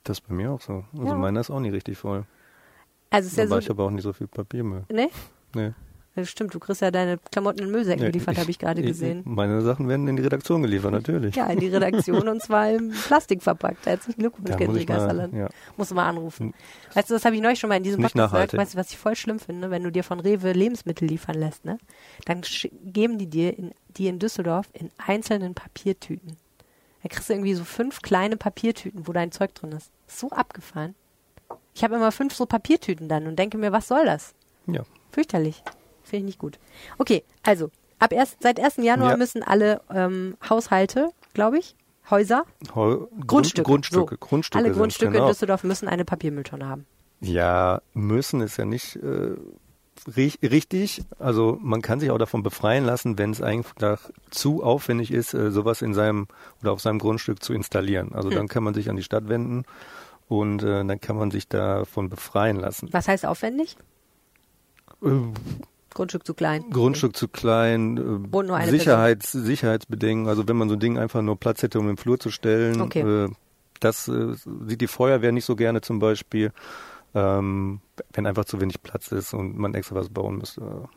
Das 0.04 0.17
ist 0.17 0.28
bei 0.28 0.34
mir 0.34 0.52
auch 0.52 0.62
so. 0.62 0.84
Also 0.93 1.06
Ja. 1.06 1.13
meiner 1.15 1.41
ist 1.41 1.52
auch 1.52 1.60
nie 1.60 1.69
richtig 1.69 1.98
voll. 2.00 2.26
Also 3.10 3.28
es 3.28 3.34
ist 3.34 3.38
ja 3.38 3.43
Aber 3.45 3.56
so. 3.56 3.60
ich 3.60 3.69
habe 3.69 3.84
auch 3.84 3.89
nicht 3.91 4.04
so 4.04 4.13
viel 4.13 4.28
Papiermüll. 4.28 4.84
Ne? 4.91 5.10
Nee. 5.56 5.72
Ja, 6.15 6.26
stimmt, 6.26 6.54
du 6.54 6.60
kriegst 6.60 6.82
ja 6.82 6.89
deine 6.91 7.17
Klamotten 7.32 7.60
in 7.63 7.72
Müllsäcken 7.72 8.04
Nee, 8.04 8.12
geliefert, 8.12 8.38
habe 8.39 8.50
ich 8.52 8.58
gerade 8.60 8.82
gesehen. 8.82 9.22
Meine 9.26 9.62
Sachen 9.62 9.88
werden 9.88 10.08
in 10.08 10.15
die 10.17 10.24
Redaktion 10.24 10.62
geliefert, 10.63 10.91
natürlich. 10.91 11.36
Ja, 11.36 11.48
in 11.48 11.60
die 11.60 11.67
Redaktion 11.67 12.28
und 12.28 12.41
zwar 12.41 12.72
im 12.72 12.89
Plastik 13.08 13.41
verpackt. 13.43 13.86
Herzlichen 13.86 14.19
Glückwunsch, 14.19 14.50
mal- 14.50 14.86
Gasserland. 14.86 15.34
ja. 15.36 15.48
Muss 15.78 15.93
mal 15.93 16.10
anrufen. 16.10 16.54
Weißt 16.95 17.10
du, 17.10 17.13
das 17.13 17.24
habe 17.26 17.36
ich 17.36 17.41
neulich 17.41 17.60
schon 17.60 17.69
mal 17.69 17.78
in 17.78 17.84
diesem 17.84 18.02
Nicht 18.02 18.13
Podcast 18.15 18.34
gesagt. 18.34 18.58
Weißt 18.58 18.74
du, 18.74 18.78
was 18.80 18.89
ich 18.91 18.98
voll 18.98 19.15
schlimm 19.15 19.39
finde, 19.39 19.69
wenn 19.69 19.84
du 19.84 19.91
dir 19.91 20.04
von 20.04 20.19
Rewe 20.19 20.52
Lebensmittel 20.52 21.08
liefern 21.08 21.36
lässt, 21.36 21.63
ne? 21.63 21.78
Dann 22.26 22.41
geben 22.84 23.17
die 23.19 23.28
dir 23.28 23.58
in, 23.58 23.72
die 23.95 24.08
in 24.08 24.19
Düsseldorf 24.19 24.67
in 24.74 24.89
einzelnen 24.98 25.54
Papiertüten. 25.54 26.36
Da 27.04 27.08
kriegst 27.10 27.30
du 27.30 27.34
irgendwie 27.34 27.54
so 27.54 27.63
fünf 27.63 28.02
kleine 28.02 28.36
Papiertüten, 28.36 29.08
wo 29.08 29.13
dein 29.13 29.32
Zeug 29.32 29.54
drin 29.56 29.72
ist. 29.72 29.91
So 30.08 30.32
abgefahren. 30.32 30.95
Ich 31.74 31.84
habe 31.84 31.96
immer 31.96 32.12
fünf 32.12 32.34
so 32.36 32.46
Papiertüten 32.46 33.08
dann 33.08 33.28
und 33.28 33.38
denke 33.38 33.58
mir, 33.58 33.72
was 33.72 33.88
soll 33.88 34.06
das? 34.06 34.34
Ja. 34.68 34.84
Fürchterlich. 35.12 35.64
Finde 36.04 36.18
ich 36.22 36.26
nicht 36.26 36.40
gut. 36.40 36.60
Okay, 36.98 37.24
also, 37.44 37.70
ab 38.00 38.12
erst, 38.14 38.42
seit 38.42 38.60
1. 38.60 38.78
Januar 38.78 39.12
Ja. 39.12 39.18
müssen 39.18 39.44
alle 39.44 39.82
ähm, 39.94 40.36
Haushalte, 40.50 41.10
glaube 41.34 41.60
ich, 41.60 41.76
Häuser, 42.10 42.44
Heu- 42.74 43.06
Grundstücke, 43.26 43.64
Grund, 43.64 43.66
Grundstücke, 43.86 44.18
so. 44.20 44.28
Grundstücke 44.28 44.64
alle 44.66 44.74
Grundstücke 44.74 45.12
genau. 45.12 45.26
in 45.26 45.30
Düsseldorf 45.32 45.64
müssen 45.64 45.88
eine 45.88 46.06
Papiermülltonne 46.06 46.68
haben. 46.68 46.86
Ja, 47.22 47.82
müssen 47.94 48.42
ist 48.42 48.58
ja 48.58 48.66
nicht 48.66 48.96
äh, 48.96 49.36
ri- 50.08 50.42
richtig. 50.50 51.04
Also 51.20 51.58
man 51.62 51.82
kann 51.84 52.00
sich 52.00 52.10
auch 52.10 52.18
davon 52.18 52.42
befreien 52.42 52.84
lassen, 52.86 53.18
wenn 53.20 53.30
es 53.32 53.42
einfach 53.42 54.00
zu 54.32 54.64
aufwendig 54.64 55.12
ist, 55.12 55.34
äh, 55.36 55.52
sowas 55.52 55.82
in 55.84 55.94
seinem 55.94 56.28
oder 56.62 56.72
auf 56.72 56.82
seinem 56.82 56.98
Grundstück 57.00 57.44
zu 57.44 57.54
installieren. 57.54 58.14
Also 58.14 58.30
Hm. 58.30 58.38
dann 58.38 58.48
kann 58.48 58.64
man 58.64 58.74
sich 58.74 58.90
an 58.90 58.96
die 58.96 59.04
Stadt 59.04 59.30
wenden 59.30 59.66
und 60.30 60.63
äh, 60.63 60.86
dann 60.86 61.02
kann 61.02 61.18
man 61.18 61.32
sich 61.32 61.50
davon 61.50 62.08
befreien 62.08 62.58
lassen. 62.58 62.88
Was 62.92 63.08
heißt 63.10 63.26
aufwendig? 63.26 63.76
Äh, 65.04 65.10
Grundstück 65.94 66.26
zu 66.26 66.34
klein. 66.36 66.70
Grundstück 66.70 67.18
zu 67.18 67.28
klein, 67.28 68.30
äh, 68.32 68.70
Sicherheits, 68.70 69.32
Sicherheitsbedingungen. 69.32 70.30
Also 70.30 70.48
wenn 70.48 70.56
man 70.56 70.70
so 70.70 70.76
ein 70.76 70.80
Ding 70.80 70.98
einfach 70.98 71.22
nur 71.22 71.38
Platz 71.38 71.63
hätte, 71.63 71.80
um 71.80 71.89
im 71.89 71.98
Flur 71.98 72.20
zu 72.20 72.30
stellen, 72.30 72.80
Okay. 72.80 73.02
äh, 73.26 73.30
das 73.80 74.08
äh, 74.08 74.36
sieht 74.68 74.82
die 74.82 74.88
Feuerwehr 74.88 75.32
nicht 75.32 75.46
so 75.46 75.56
gerne 75.56 75.82
zum 75.82 76.00
Beispiel, 76.00 76.52
ähm, 77.15 77.82
wenn 78.13 78.28
einfach 78.28 78.46
zu 78.46 78.62
wenig 78.62 78.84
Platz 78.84 79.12
ist 79.12 79.34
und 79.34 79.58
man 79.58 79.74
extra 79.74 79.96
was 79.96 80.10
bauen 80.10 80.38
müsste. 80.38 80.88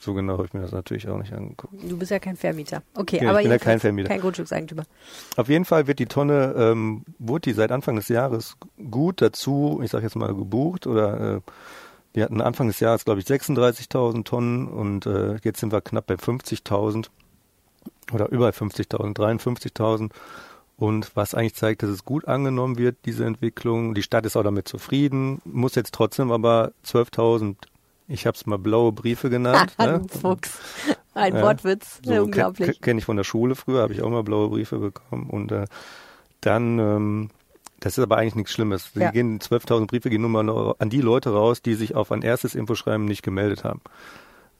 So 0.00 0.14
genau 0.14 0.34
habe 0.34 0.46
ich 0.46 0.54
mir 0.54 0.60
das 0.60 0.72
natürlich 0.72 1.08
auch 1.08 1.18
nicht 1.18 1.32
angeguckt. 1.32 1.74
Du 1.82 1.98
bist 1.98 2.10
ja 2.10 2.18
kein 2.18 2.36
Vermieter. 2.36 2.82
Okay, 2.94 3.16
Ja, 3.16 3.22
ich 3.22 3.28
aber 3.28 3.42
bin 3.42 3.50
ja 3.50 3.58
kein 3.58 3.80
Vermieter. 3.80 4.08
Kein 4.08 4.20
Grundstückseigentümer. 4.20 4.84
Auf 5.36 5.48
jeden 5.48 5.64
Fall 5.64 5.86
wird 5.86 5.98
die 5.98 6.06
Tonne, 6.06 6.54
ähm, 6.56 7.04
wurde 7.18 7.50
die 7.50 7.52
seit 7.52 7.72
Anfang 7.72 7.96
des 7.96 8.08
Jahres 8.08 8.56
gut 8.90 9.20
dazu, 9.20 9.80
ich 9.82 9.90
sage 9.90 10.04
jetzt 10.04 10.16
mal 10.16 10.34
gebucht 10.34 10.86
oder 10.86 11.36
äh, 11.36 11.40
wir 12.14 12.24
hatten 12.24 12.40
Anfang 12.40 12.68
des 12.68 12.80
Jahres, 12.80 13.04
glaube 13.04 13.20
ich, 13.20 13.26
36.000 13.26 14.24
Tonnen 14.24 14.68
und 14.68 15.06
äh, 15.06 15.36
jetzt 15.42 15.60
sind 15.60 15.72
wir 15.72 15.80
knapp 15.80 16.06
bei 16.06 16.14
50.000 16.14 17.08
oder 18.12 18.28
über 18.30 18.48
50.000, 18.48 19.14
53.000 19.16 20.10
und 20.76 21.10
was 21.16 21.34
eigentlich 21.34 21.54
zeigt, 21.54 21.82
dass 21.82 21.90
es 21.90 22.04
gut 22.04 22.26
angenommen 22.28 22.78
wird, 22.78 22.96
diese 23.04 23.24
Entwicklung. 23.24 23.94
Die 23.94 24.02
Stadt 24.02 24.24
ist 24.26 24.36
auch 24.36 24.44
damit 24.44 24.68
zufrieden, 24.68 25.40
muss 25.44 25.74
jetzt 25.74 25.92
trotzdem 25.92 26.30
aber 26.30 26.72
12.000, 26.86 27.56
ich 28.08 28.26
habe 28.26 28.34
es 28.34 28.46
mal 28.46 28.58
blaue 28.58 28.92
Briefe 28.92 29.30
genannt. 29.30 29.74
ne? 29.78 30.02
Fuchs. 30.08 30.58
Ein 31.14 31.34
ja, 31.34 31.42
Wortwitz, 31.42 32.00
so, 32.04 32.22
unglaublich. 32.22 32.80
Kenne 32.80 32.98
ich 33.00 33.04
von 33.04 33.16
der 33.16 33.24
Schule 33.24 33.54
früher, 33.54 33.82
habe 33.82 33.92
ich 33.92 34.02
auch 34.02 34.10
mal 34.10 34.22
blaue 34.22 34.48
Briefe 34.48 34.78
bekommen 34.78 35.28
und 35.30 35.52
äh, 35.52 35.66
dann 36.40 36.78
ähm, 36.78 37.30
das 37.80 37.96
ist 37.96 38.02
aber 38.02 38.16
eigentlich 38.16 38.34
nichts 38.34 38.52
Schlimmes. 38.52 38.92
Die 38.92 39.00
ja. 39.00 39.10
gehen 39.10 39.38
12.000 39.38 39.86
Briefe 39.86 40.10
gehen 40.10 40.22
nur 40.22 40.30
mal 40.30 40.74
an 40.78 40.90
die 40.90 41.00
Leute 41.00 41.30
raus, 41.30 41.62
die 41.62 41.74
sich 41.74 41.94
auf 41.94 42.10
ein 42.10 42.22
erstes 42.22 42.54
Infoschreiben 42.54 43.04
nicht 43.04 43.22
gemeldet 43.22 43.64
haben. 43.64 43.80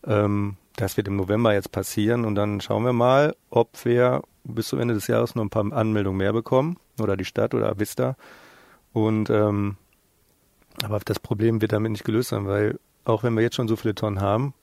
Ähm, 0.04 0.56
das 0.76 0.96
wird 0.96 1.08
im 1.08 1.16
November 1.16 1.52
jetzt 1.52 1.72
passieren 1.72 2.24
und 2.24 2.36
dann 2.36 2.60
schauen 2.60 2.84
wir 2.84 2.92
mal, 2.92 3.34
ob 3.50 3.84
wir 3.84 4.22
bis 4.44 4.68
zum 4.68 4.78
Ende 4.78 4.94
des 4.94 5.08
Jahres 5.08 5.34
noch 5.34 5.42
ein 5.42 5.50
paar 5.50 5.72
Anmeldungen 5.72 6.18
mehr 6.18 6.32
bekommen 6.32 6.78
oder 7.00 7.16
die 7.16 7.24
Stadt 7.24 7.54
oder 7.54 7.78
Vista. 7.80 8.16
Und 8.92 9.30
ähm, 9.30 9.76
aber 10.84 11.00
das 11.04 11.18
Problem 11.18 11.60
wird 11.60 11.72
damit 11.72 11.90
nicht 11.90 12.04
gelöst 12.04 12.28
sein, 12.28 12.46
weil 12.46 12.78
auch 13.08 13.22
wenn 13.22 13.34
wir 13.34 13.42
jetzt 13.42 13.56
schon 13.56 13.68
so 13.68 13.76
viele 13.76 13.94
Tonnen 13.94 14.20
haben, 14.20 14.54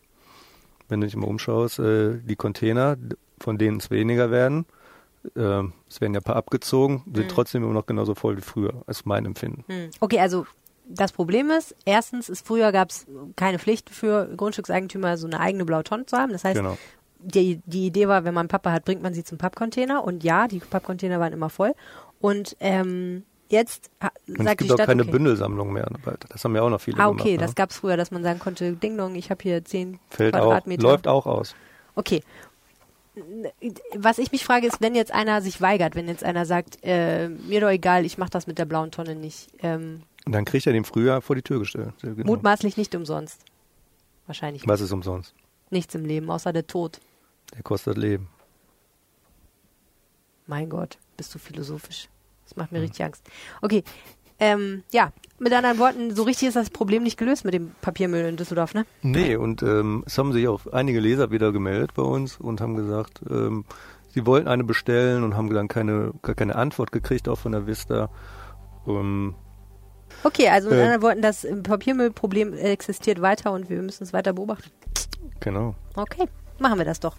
wenn 0.88 1.02
du 1.02 1.08
dich 1.08 1.16
mal 1.16 1.28
umschaust, 1.28 1.80
äh, 1.80 2.20
die 2.24 2.36
Container, 2.36 2.98
von 3.40 3.58
denen 3.58 3.78
es 3.78 3.90
weniger 3.90 4.32
werden, 4.32 4.66
äh, 5.36 5.64
es 5.90 6.02
werden 6.02 6.14
ja 6.14 6.20
ein 6.20 6.24
paar 6.24 6.36
abgezogen, 6.36 7.04
sind 7.06 7.24
hm. 7.24 7.30
trotzdem 7.30 7.64
immer 7.64 7.74
noch 7.74 7.86
genauso 7.86 8.16
voll 8.16 8.38
wie 8.38 8.42
früher, 8.42 8.84
ist 8.88 9.06
mein 9.06 9.26
Empfinden. 9.26 9.64
Hm. 9.68 9.90
Okay, 10.00 10.20
also 10.20 10.46
das 10.88 11.12
Problem 11.12 11.50
ist, 11.50 11.76
erstens 11.86 12.30
ist 12.30 12.46
früher 12.46 12.72
gab 12.72 12.92
es 12.92 13.08
keine 13.36 13.60
Pflicht 13.60 13.90
für 13.90 14.30
Grundstückseigentümer, 14.36 15.18
so 15.18 15.28
eine 15.28 15.40
eigene 15.40 15.66
blaue 15.66 15.84
Tonne 15.84 16.06
zu 16.06 16.18
haben. 16.18 16.32
Das 16.32 16.44
heißt, 16.44 16.58
genau. 16.58 16.78
die, 17.20 17.60
die 17.66 17.88
Idee 17.88 18.08
war, 18.08 18.24
wenn 18.24 18.34
man 18.34 18.48
Papa 18.48 18.72
hat, 18.72 18.86
bringt 18.86 19.02
man 19.02 19.14
sie 19.14 19.24
zum 19.24 19.38
Pappcontainer. 19.38 20.04
Und 20.04 20.24
ja, 20.24 20.48
die 20.48 20.60
Pappcontainer 20.60 21.20
waren 21.20 21.34
immer 21.34 21.50
voll. 21.50 21.74
Und 22.20 22.56
ähm, 22.60 23.24
jetzt 23.50 23.90
und 24.28 24.40
es 24.40 24.46
gibt 24.46 24.62
die 24.62 24.66
Stadt, 24.66 24.82
auch 24.82 24.86
keine 24.86 25.04
okay. 25.04 25.12
Bündelsammlung 25.12 25.72
mehr. 25.74 25.88
Das 26.30 26.44
haben 26.44 26.56
ja 26.56 26.62
auch 26.62 26.70
noch 26.70 26.82
viele 26.82 27.00
Ah, 27.00 27.08
okay, 27.08 27.34
gemacht, 27.34 27.42
das 27.42 27.52
ne? 27.52 27.56
gab 27.56 27.70
es 27.70 27.78
früher, 27.78 27.98
dass 27.98 28.12
man 28.12 28.24
sagen 28.24 28.40
konnte, 28.40 28.74
Ding 28.74 28.98
Dong, 28.98 29.16
ich 29.16 29.30
habe 29.30 29.42
hier 29.44 29.64
zehn 29.64 30.00
Fällt 30.10 30.34
Quadratmeter. 30.34 30.86
Auch, 30.86 30.92
läuft 30.92 31.08
auch 31.08 31.26
aus. 31.26 31.56
Okay 31.96 32.22
was 33.96 34.18
ich 34.18 34.32
mich 34.32 34.44
frage, 34.44 34.68
ist, 34.68 34.82
wenn 34.82 34.96
jetzt 34.96 35.14
einer 35.14 35.42
sich 35.42 35.62
weigert, 35.62 35.96
wenn 35.96 36.08
jetzt 36.08 36.24
einer 36.24 36.46
sagt, 36.46 36.80
äh, 36.84 37.30
mir 37.30 37.62
doch 37.62 37.70
egal, 37.70 38.06
ich 38.06 38.18
mache 38.18 38.30
das 38.30 38.48
mit 38.48 38.58
der 38.58 38.66
blauen 38.66 38.92
Tonne 38.92 39.16
nicht. 39.16 39.50
Ähm, 39.60 40.04
dann 40.26 40.46
kriegt 40.46 40.66
er 40.68 40.74
den 40.74 40.86
früher 40.86 41.22
vor 41.22 41.36
die 41.36 41.42
Tür 41.42 41.60
gestellt. 41.60 41.94
Genau. 42.02 42.26
Mutmaßlich 42.26 42.78
nicht 42.78 42.94
umsonst. 42.96 43.42
Wahrscheinlich. 44.26 44.68
Was 44.68 44.82
ist 44.82 44.92
umsonst? 44.92 45.34
Nichts 45.70 45.96
im 45.96 46.06
Leben, 46.06 46.30
außer 46.30 46.52
der 46.52 46.68
Tod. 46.68 47.00
Der 47.54 47.64
kostet 47.64 47.98
Leben. 47.98 48.28
Mein 50.48 50.70
Gott, 50.70 50.98
bist 51.16 51.34
du 51.34 51.40
philosophisch. 51.40 52.10
Das 52.46 52.56
macht 52.56 52.72
mir 52.72 52.80
hm. 52.80 52.86
richtig 52.86 53.04
Angst. 53.04 53.28
Okay, 53.62 53.84
ähm, 54.40 54.84
ja, 54.92 55.12
mit 55.40 55.54
anderen 55.54 55.80
Worten, 55.80 56.14
so 56.16 56.24
richtig 56.24 56.50
ist 56.50 56.56
das 56.56 56.70
Problem 56.70 57.04
nicht 57.04 57.18
gelöst 57.18 57.46
mit 57.46 57.54
dem 57.54 57.72
Papiermüll 57.82 58.26
in 58.26 58.38
Düsseldorf, 58.38 58.74
ne? 58.74 58.86
Nee, 59.02 59.36
und 59.36 59.64
ähm, 59.64 60.04
es 60.06 60.18
haben 60.18 60.34
sich 60.34 60.48
auch 60.48 60.68
einige 60.68 61.00
Leser 61.00 61.32
wieder 61.32 61.52
gemeldet 61.52 61.94
bei 61.94 62.04
uns 62.04 62.38
und 62.38 62.60
haben 62.60 62.76
gesagt, 62.76 63.22
ähm, 63.30 63.64
sie 64.14 64.26
wollten 64.26 64.48
eine 64.48 64.64
bestellen 64.64 65.24
und 65.24 65.38
haben 65.38 65.50
dann 65.54 65.68
keine, 65.68 66.12
gar 66.22 66.36
keine 66.36 66.56
Antwort 66.56 66.92
gekriegt, 66.92 67.30
auch 67.30 67.38
von 67.38 67.54
der 67.54 67.66
Vista. 67.66 68.10
Ähm, 68.88 69.36
okay, 70.24 70.50
also 70.50 70.70
mit 70.70 70.80
äh, 70.80 70.84
anderen 70.84 71.02
Worten, 71.02 71.22
das 71.22 71.48
Papiermüllproblem 71.64 72.54
existiert 72.54 73.22
weiter 73.22 73.54
und 73.54 73.70
wir 73.70 73.82
müssen 73.82 74.04
es 74.04 74.12
weiter 74.12 74.34
beobachten. 74.34 74.70
Genau. 75.40 75.76
Okay, 75.96 76.28
machen 76.60 76.78
wir 76.78 76.86
das 76.86 77.00
doch. 77.00 77.16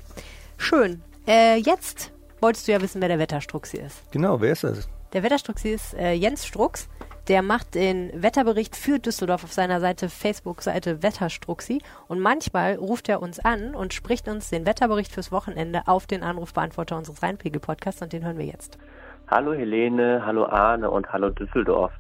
Schön. 0.58 1.02
Äh, 1.26 1.56
jetzt 1.56 2.12
wolltest 2.40 2.68
du 2.68 2.72
ja 2.72 2.80
wissen, 2.82 3.00
wer 3.00 3.08
der 3.08 3.18
Wetterstruxi 3.18 3.78
ist. 3.78 4.10
Genau, 4.12 4.40
wer 4.40 4.52
ist 4.52 4.64
das? 4.64 4.88
Der 5.16 5.22
Wetterstruxi 5.22 5.70
ist 5.70 5.94
äh, 5.94 6.12
Jens 6.12 6.44
Strux. 6.46 6.90
Der 7.26 7.40
macht 7.40 7.74
den 7.74 8.10
Wetterbericht 8.22 8.76
für 8.76 8.98
Düsseldorf 8.98 9.44
auf 9.44 9.52
seiner 9.54 9.80
Seite, 9.80 10.10
Facebook-Seite 10.10 11.02
Wetterstruxi. 11.02 11.80
Und 12.06 12.20
manchmal 12.20 12.74
ruft 12.74 13.08
er 13.08 13.22
uns 13.22 13.42
an 13.42 13.74
und 13.74 13.94
spricht 13.94 14.28
uns 14.28 14.50
den 14.50 14.66
Wetterbericht 14.66 15.10
fürs 15.10 15.32
Wochenende 15.32 15.84
auf 15.86 16.06
den 16.06 16.22
Anrufbeantworter 16.22 16.98
unseres 16.98 17.22
Rheinpegel-Podcasts 17.22 18.02
und 18.02 18.12
den 18.12 18.26
hören 18.26 18.36
wir 18.36 18.44
jetzt. 18.44 18.78
Hallo 19.28 19.54
Helene, 19.54 20.20
hallo 20.26 20.44
Arne 20.44 20.90
und 20.90 21.10
hallo 21.10 21.30
Düsseldorf. 21.30 21.92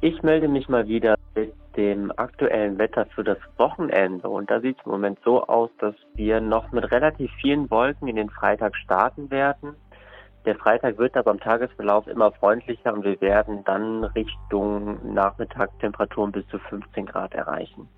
Ich 0.00 0.22
melde 0.22 0.48
mich 0.48 0.70
mal 0.70 0.88
wieder 0.88 1.16
mit 1.34 1.52
dem 1.76 2.10
aktuellen 2.16 2.78
Wetter 2.78 3.04
für 3.14 3.24
das 3.24 3.38
Wochenende. 3.58 4.26
Und 4.30 4.50
da 4.50 4.62
sieht 4.62 4.78
es 4.78 4.86
im 4.86 4.92
Moment 4.92 5.18
so 5.22 5.44
aus, 5.44 5.68
dass 5.80 5.94
wir 6.14 6.40
noch 6.40 6.72
mit 6.72 6.90
relativ 6.90 7.30
vielen 7.42 7.70
Wolken 7.70 8.08
in 8.08 8.16
den 8.16 8.30
Freitag 8.30 8.74
starten 8.74 9.30
werden. 9.30 9.76
Der 10.46 10.54
Freitag 10.54 10.96
wird 10.96 11.16
aber 11.16 11.32
im 11.32 11.40
Tagesverlauf 11.40 12.06
immer 12.06 12.30
freundlicher 12.30 12.94
und 12.94 13.04
wir 13.04 13.20
werden 13.20 13.64
dann 13.64 14.04
Richtung 14.04 15.12
Nachmittagstemperaturen 15.12 16.30
bis 16.30 16.46
zu 16.46 16.60
15 16.60 17.04
Grad 17.04 17.34
erreichen. 17.34 17.88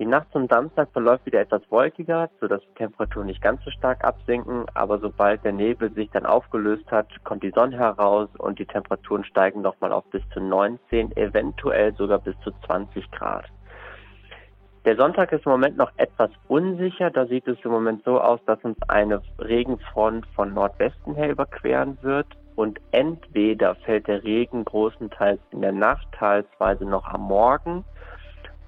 Die 0.00 0.06
Nacht 0.06 0.26
zum 0.32 0.48
Samstag 0.48 0.90
verläuft 0.92 1.24
wieder 1.24 1.40
etwas 1.40 1.62
wolkiger, 1.70 2.28
sodass 2.40 2.60
die 2.62 2.74
Temperaturen 2.74 3.26
nicht 3.26 3.40
ganz 3.40 3.62
so 3.64 3.70
stark 3.70 4.02
absinken, 4.02 4.64
aber 4.74 4.98
sobald 4.98 5.44
der 5.44 5.52
Nebel 5.52 5.92
sich 5.92 6.10
dann 6.10 6.26
aufgelöst 6.26 6.90
hat, 6.90 7.06
kommt 7.22 7.44
die 7.44 7.52
Sonne 7.54 7.78
heraus 7.78 8.28
und 8.38 8.58
die 8.58 8.66
Temperaturen 8.66 9.22
steigen 9.22 9.62
nochmal 9.62 9.92
auf 9.92 10.04
bis 10.10 10.22
zu 10.34 10.40
19, 10.40 11.16
eventuell 11.16 11.94
sogar 11.94 12.18
bis 12.18 12.34
zu 12.40 12.50
20 12.66 13.08
Grad. 13.12 13.44
Der 14.84 14.96
Sonntag 14.96 15.30
ist 15.30 15.46
im 15.46 15.52
Moment 15.52 15.76
noch 15.76 15.92
etwas 15.96 16.30
unsicher. 16.48 17.10
Da 17.10 17.26
sieht 17.26 17.46
es 17.46 17.56
im 17.64 17.70
Moment 17.70 18.02
so 18.04 18.20
aus, 18.20 18.40
dass 18.46 18.62
uns 18.64 18.76
eine 18.88 19.22
Regenfront 19.38 20.26
von 20.34 20.52
Nordwesten 20.54 21.14
her 21.14 21.30
überqueren 21.30 21.98
wird. 22.02 22.26
Und 22.56 22.80
entweder 22.90 23.76
fällt 23.76 24.08
der 24.08 24.24
Regen 24.24 24.64
großenteils 24.64 25.40
in 25.52 25.62
der 25.62 25.72
Nacht, 25.72 26.06
teilweise 26.12 26.84
noch 26.84 27.06
am 27.06 27.22
Morgen, 27.22 27.84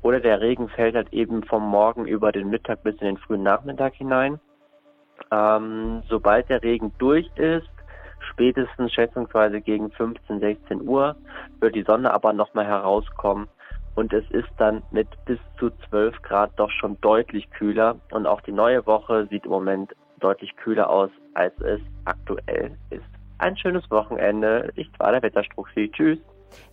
oder 0.03 0.21
der 0.21 0.41
Regen 0.41 0.69
fällt 0.69 0.95
halt 0.95 1.13
eben 1.13 1.43
vom 1.45 1.69
Morgen 1.69 2.07
über 2.07 2.31
den 2.31 2.49
Mittag 2.49 2.83
bis 2.83 2.95
in 3.01 3.07
den 3.07 3.17
frühen 3.17 3.43
Nachmittag 3.43 3.95
hinein. 3.95 4.39
Ähm, 5.31 6.03
sobald 6.09 6.49
der 6.49 6.63
Regen 6.63 6.93
durch 6.99 7.27
ist, 7.37 7.69
spätestens 8.31 8.93
schätzungsweise 8.93 9.61
gegen 9.61 9.91
15, 9.91 10.41
16 10.41 10.87
Uhr, 10.87 11.17
wird 11.61 11.75
die 11.75 11.83
Sonne 11.83 12.13
aber 12.13 12.33
nochmal 12.33 12.67
herauskommen 12.67 13.49
und 13.95 14.13
es 14.13 14.25
ist 14.31 14.49
dann 14.59 14.83
mit 14.91 15.09
bis 15.25 15.39
zu 15.59 15.71
12 15.89 16.21
Grad 16.23 16.53
doch 16.57 16.71
schon 16.71 17.01
deutlich 17.01 17.49
kühler 17.51 17.97
und 18.11 18.27
auch 18.27 18.41
die 18.41 18.53
neue 18.53 18.87
Woche 18.87 19.27
sieht 19.31 19.45
im 19.45 19.51
Moment 19.51 19.93
deutlich 20.21 20.55
kühler 20.57 20.89
aus, 20.89 21.11
als 21.35 21.55
es 21.61 21.81
aktuell 22.05 22.77
ist. 22.91 23.05
Ein 23.39 23.57
schönes 23.57 23.89
Wochenende. 23.91 24.73
Ich 24.77 24.89
war 24.99 25.13
der 25.13 25.23
Wetterstruxi. 25.23 25.91
Tschüss. 25.93 26.19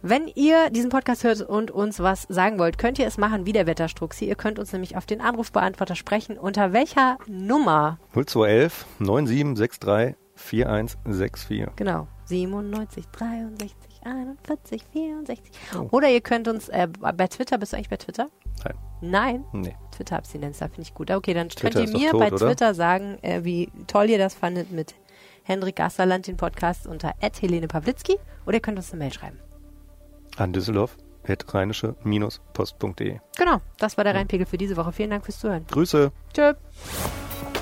Wenn 0.02 0.28
ihr 0.36 0.70
diesen 0.70 0.90
Podcast 0.90 1.24
hört 1.24 1.42
und 1.42 1.72
uns 1.72 2.00
was 2.00 2.24
sagen 2.24 2.60
wollt, 2.60 2.78
könnt 2.78 3.00
ihr 3.00 3.08
es 3.08 3.18
machen 3.18 3.46
wie 3.46 3.52
der 3.52 3.66
Wetterstruxi. 3.66 4.26
Ihr 4.26 4.36
könnt 4.36 4.60
uns 4.60 4.72
nämlich 4.72 4.96
auf 4.96 5.06
den 5.06 5.22
Anrufbeantworter 5.22 5.96
sprechen. 5.96 6.38
Unter 6.38 6.72
welcher 6.72 7.18
Nummer? 7.28 7.98
0211 8.14 8.86
9763 9.00 10.16
4164. 10.36 11.76
Genau. 11.76 12.08
97 12.26 13.08
63 13.12 13.91
41, 14.04 14.84
64. 14.92 15.52
Oh. 15.78 15.88
Oder 15.92 16.10
ihr 16.10 16.22
könnt 16.22 16.48
uns 16.48 16.70
äh, 16.70 16.88
bei 16.88 17.28
Twitter, 17.28 17.58
bist 17.58 17.74
du 17.74 17.78
eigentlich 17.78 17.90
bei 17.90 17.98
Twitter? 17.98 18.28
Nein. 18.64 18.76
Nein? 19.02 19.46
Nee. 19.54 19.76
Twitter-Abstinenz, 19.92 20.60
da 20.60 20.68
finde 20.68 20.84
ich 20.84 20.94
gut. 20.94 21.12
Okay, 21.12 21.34
dann 21.34 21.50
Twitter 21.50 21.80
könnt 21.80 21.94
ihr 21.94 22.00
mir 22.00 22.12
tot, 22.12 22.20
bei 22.20 22.28
oder? 22.28 22.48
Twitter 22.48 22.74
sagen, 22.74 23.18
äh, 23.22 23.44
wie 23.44 23.72
toll 23.88 24.10
ihr 24.10 24.18
das 24.18 24.34
fandet 24.34 24.72
mit 24.72 24.96
Hendrik 25.44 25.76
Gasserland, 25.78 26.28
den 26.28 26.38
Podcast 26.38 26.88
unter 26.88 27.14
Helene 27.40 27.68
Pawlitzki. 27.68 28.18
Oder 28.46 28.56
ihr 28.56 28.62
könnt 28.62 28.78
uns 28.78 28.92
eine 28.92 29.04
Mail 29.04 29.14
schreiben. 29.14 29.40
An 30.38 30.54
Düsseldorf 30.54 30.98
rheinische-post.de. 31.28 33.20
Genau, 33.38 33.58
das 33.78 33.98
war 33.98 34.04
der 34.04 34.16
Rheinpegel 34.16 34.46
für 34.46 34.58
diese 34.58 34.76
Woche. 34.78 34.92
Vielen 34.92 35.12
Dank 35.12 35.26
fürs 35.26 35.40
Zuhören. 35.40 35.66
Grüße. 35.68 36.12
Tschö. 36.34 36.54